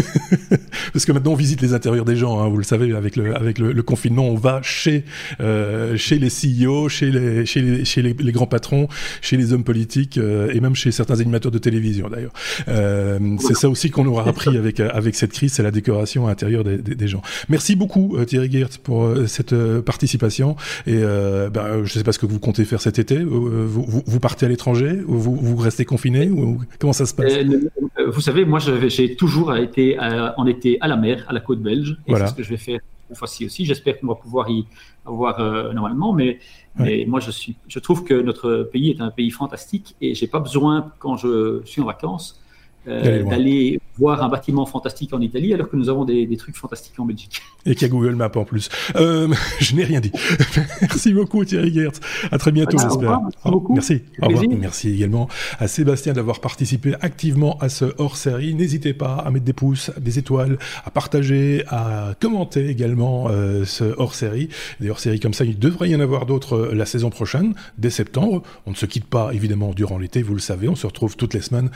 Parce 0.92 1.04
que 1.04 1.12
maintenant 1.12 1.32
on 1.32 1.36
visite 1.36 1.60
les 1.60 1.74
intérieurs 1.74 2.04
des 2.04 2.16
gens, 2.16 2.40
hein, 2.40 2.48
vous 2.48 2.58
le 2.58 2.64
savez, 2.64 2.94
avec 2.94 3.16
le, 3.16 3.36
avec 3.36 3.58
le, 3.58 3.82
confinement, 3.82 4.28
on 4.28 4.34
va 4.34 4.60
chez, 4.62 5.04
euh, 5.40 5.96
chez 5.96 6.18
les 6.18 6.28
CEO, 6.28 6.88
chez, 6.88 7.10
les, 7.10 7.46
chez, 7.46 7.60
les, 7.60 7.84
chez 7.84 8.02
les, 8.02 8.32
grands 8.32 8.46
patrons, 8.46 8.88
chez 9.22 9.36
les 9.36 9.52
hommes 9.52 9.64
politiques 9.64 10.18
euh, 10.18 10.52
et 10.52 10.60
même 10.60 10.74
chez 10.74 10.92
certains 10.92 11.20
animateurs 11.20 11.52
de 11.52 11.58
télévision 11.58 12.08
d'ailleurs. 12.08 12.32
Euh, 12.68 13.18
c'est 13.40 13.56
ça 13.56 13.68
aussi 13.68 13.90
qu'on 13.90 14.06
aura 14.06 14.28
appris 14.28 14.56
avec, 14.56 14.80
avec 14.80 15.14
cette 15.14 15.32
crise, 15.32 15.52
c'est 15.52 15.62
la 15.62 15.70
décoration 15.70 16.26
à 16.26 16.30
l'intérieur 16.30 16.64
des, 16.64 16.78
des, 16.78 17.08
gens. 17.08 17.22
Merci 17.48 17.76
beaucoup 17.76 18.16
Thierry 18.26 18.50
Geert 18.50 18.78
pour 18.82 19.10
cette 19.26 19.54
participation 19.80 20.56
et 20.86 20.98
ben, 20.98 21.84
je 21.84 21.92
sais 21.92 22.04
pas 22.04 22.12
ce 22.12 22.18
que 22.18 22.26
vous 22.26 22.38
comptez 22.38 22.64
faire 22.64 22.80
cet 22.80 22.98
été. 22.98 23.18
Vous, 23.18 23.48
vous, 23.68 24.02
vous 24.04 24.20
partez 24.20 24.46
à 24.46 24.48
l'étranger 24.48 25.00
ou 25.06 25.16
vous, 25.16 25.36
vous 25.36 25.56
restez 25.56 25.84
confiné 25.84 26.30
comment 26.78 26.92
ça 26.92 27.06
se 27.06 27.14
passe? 27.14 27.32
Euh, 27.32 28.10
Vous 28.10 28.20
savez, 28.20 28.44
moi 28.44 28.58
j'ai 28.58 29.14
toujours 29.16 29.54
été 29.56 29.89
euh, 29.98 30.30
en 30.36 30.46
été 30.46 30.78
à 30.80 30.88
la 30.88 30.96
mer, 30.96 31.24
à 31.28 31.32
la 31.32 31.40
côte 31.40 31.60
belge, 31.60 31.98
et 32.06 32.14
c'est 32.14 32.26
ce 32.26 32.34
que 32.34 32.42
je 32.42 32.50
vais 32.50 32.56
faire 32.56 32.80
cette 33.08 33.18
fois-ci 33.18 33.46
aussi. 33.46 33.64
J'espère 33.64 33.98
qu'on 33.98 34.06
va 34.06 34.14
pouvoir 34.14 34.48
y 34.50 34.66
avoir 35.06 35.40
euh, 35.40 35.72
normalement, 35.72 36.12
mais, 36.12 36.38
mais, 36.76 37.04
moi 37.06 37.20
je, 37.20 37.30
suis, 37.30 37.56
je 37.68 37.78
trouve 37.78 38.04
que 38.04 38.14
notre 38.14 38.68
pays 38.72 38.90
est 38.90 39.00
un 39.00 39.10
pays 39.10 39.30
fantastique 39.30 39.96
et 40.00 40.14
j'ai 40.14 40.26
pas 40.26 40.40
besoin, 40.40 40.92
quand 40.98 41.16
je 41.16 41.62
suis 41.64 41.80
en 41.82 41.86
vacances, 41.86 42.39
d'aller 42.86 43.80
voir 44.00 44.22
un 44.22 44.28
bâtiment 44.28 44.64
fantastique 44.64 45.12
en 45.12 45.20
Italie 45.20 45.52
alors 45.52 45.68
que 45.68 45.76
nous 45.76 45.88
avons 45.88 46.04
des, 46.04 46.36
trucs 46.36 46.56
fantastiques 46.56 46.98
en 46.98 47.04
Belgique. 47.04 47.42
Et 47.66 47.74
qu'il 47.74 47.82
y 47.82 47.84
a 47.84 47.88
Google 47.88 48.14
Maps 48.14 48.30
en 48.34 48.44
plus. 48.44 48.70
Euh, 48.96 49.28
je 49.60 49.76
n'ai 49.76 49.84
rien 49.84 50.00
dit. 50.00 50.10
merci 50.80 51.12
beaucoup 51.12 51.44
Thierry 51.44 51.72
Gertz. 51.72 52.00
À 52.32 52.38
très 52.38 52.52
bientôt, 52.52 52.78
j'espère. 52.78 53.20
Merci. 53.68 54.02
Au 54.22 54.26
revoir. 54.26 54.44
Merci 54.58 54.88
également 54.88 55.28
à 55.58 55.68
Sébastien 55.68 56.14
d'avoir 56.14 56.40
participé 56.40 56.94
activement 57.02 57.58
à 57.58 57.68
ce 57.68 57.84
hors-série. 57.98 58.54
N'hésitez 58.54 58.94
pas 58.94 59.16
à 59.16 59.30
mettre 59.30 59.44
des 59.44 59.52
pouces, 59.52 59.90
des 60.00 60.18
étoiles, 60.18 60.58
à 60.84 60.90
partager, 60.90 61.64
à 61.68 62.14
commenter 62.18 62.68
également 62.68 63.28
euh, 63.28 63.64
ce 63.66 63.84
hors-série. 63.98 64.48
Des 64.80 64.88
hors-séries 64.88 65.20
comme 65.20 65.34
ça, 65.34 65.44
il 65.44 65.58
devrait 65.58 65.90
y 65.90 65.96
en 65.96 66.00
avoir 66.00 66.24
d'autres 66.24 66.54
euh, 66.54 66.74
la 66.74 66.86
saison 66.86 67.10
prochaine, 67.10 67.54
dès 67.76 67.90
septembre. 67.90 68.42
On 68.64 68.70
ne 68.70 68.76
se 68.76 68.86
quitte 68.86 69.04
pas 69.04 69.32
évidemment 69.34 69.72
durant 69.74 69.98
l'été, 69.98 70.22
vous 70.22 70.34
le 70.34 70.40
savez. 70.40 70.68
On 70.68 70.76
se 70.76 70.86
retrouve 70.86 71.16
toutes 71.16 71.34
les 71.34 71.42
semaines. 71.42 71.70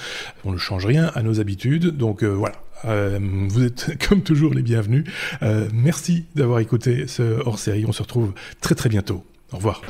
On 0.44 0.52
ne 0.52 0.58
change 0.58 0.86
à 0.98 1.22
nos 1.22 1.40
habitudes. 1.40 1.96
Donc 1.96 2.22
euh, 2.22 2.28
voilà, 2.28 2.56
euh, 2.84 3.18
vous 3.48 3.64
êtes 3.64 3.96
comme 4.08 4.22
toujours 4.22 4.54
les 4.54 4.62
bienvenus. 4.62 5.04
Euh, 5.42 5.68
merci 5.72 6.26
d'avoir 6.34 6.60
écouté 6.60 7.06
ce 7.06 7.40
hors-série. 7.44 7.84
On 7.86 7.92
se 7.92 8.02
retrouve 8.02 8.32
très 8.60 8.74
très 8.74 8.88
bientôt. 8.88 9.24
Au 9.52 9.56
revoir. 9.56 9.82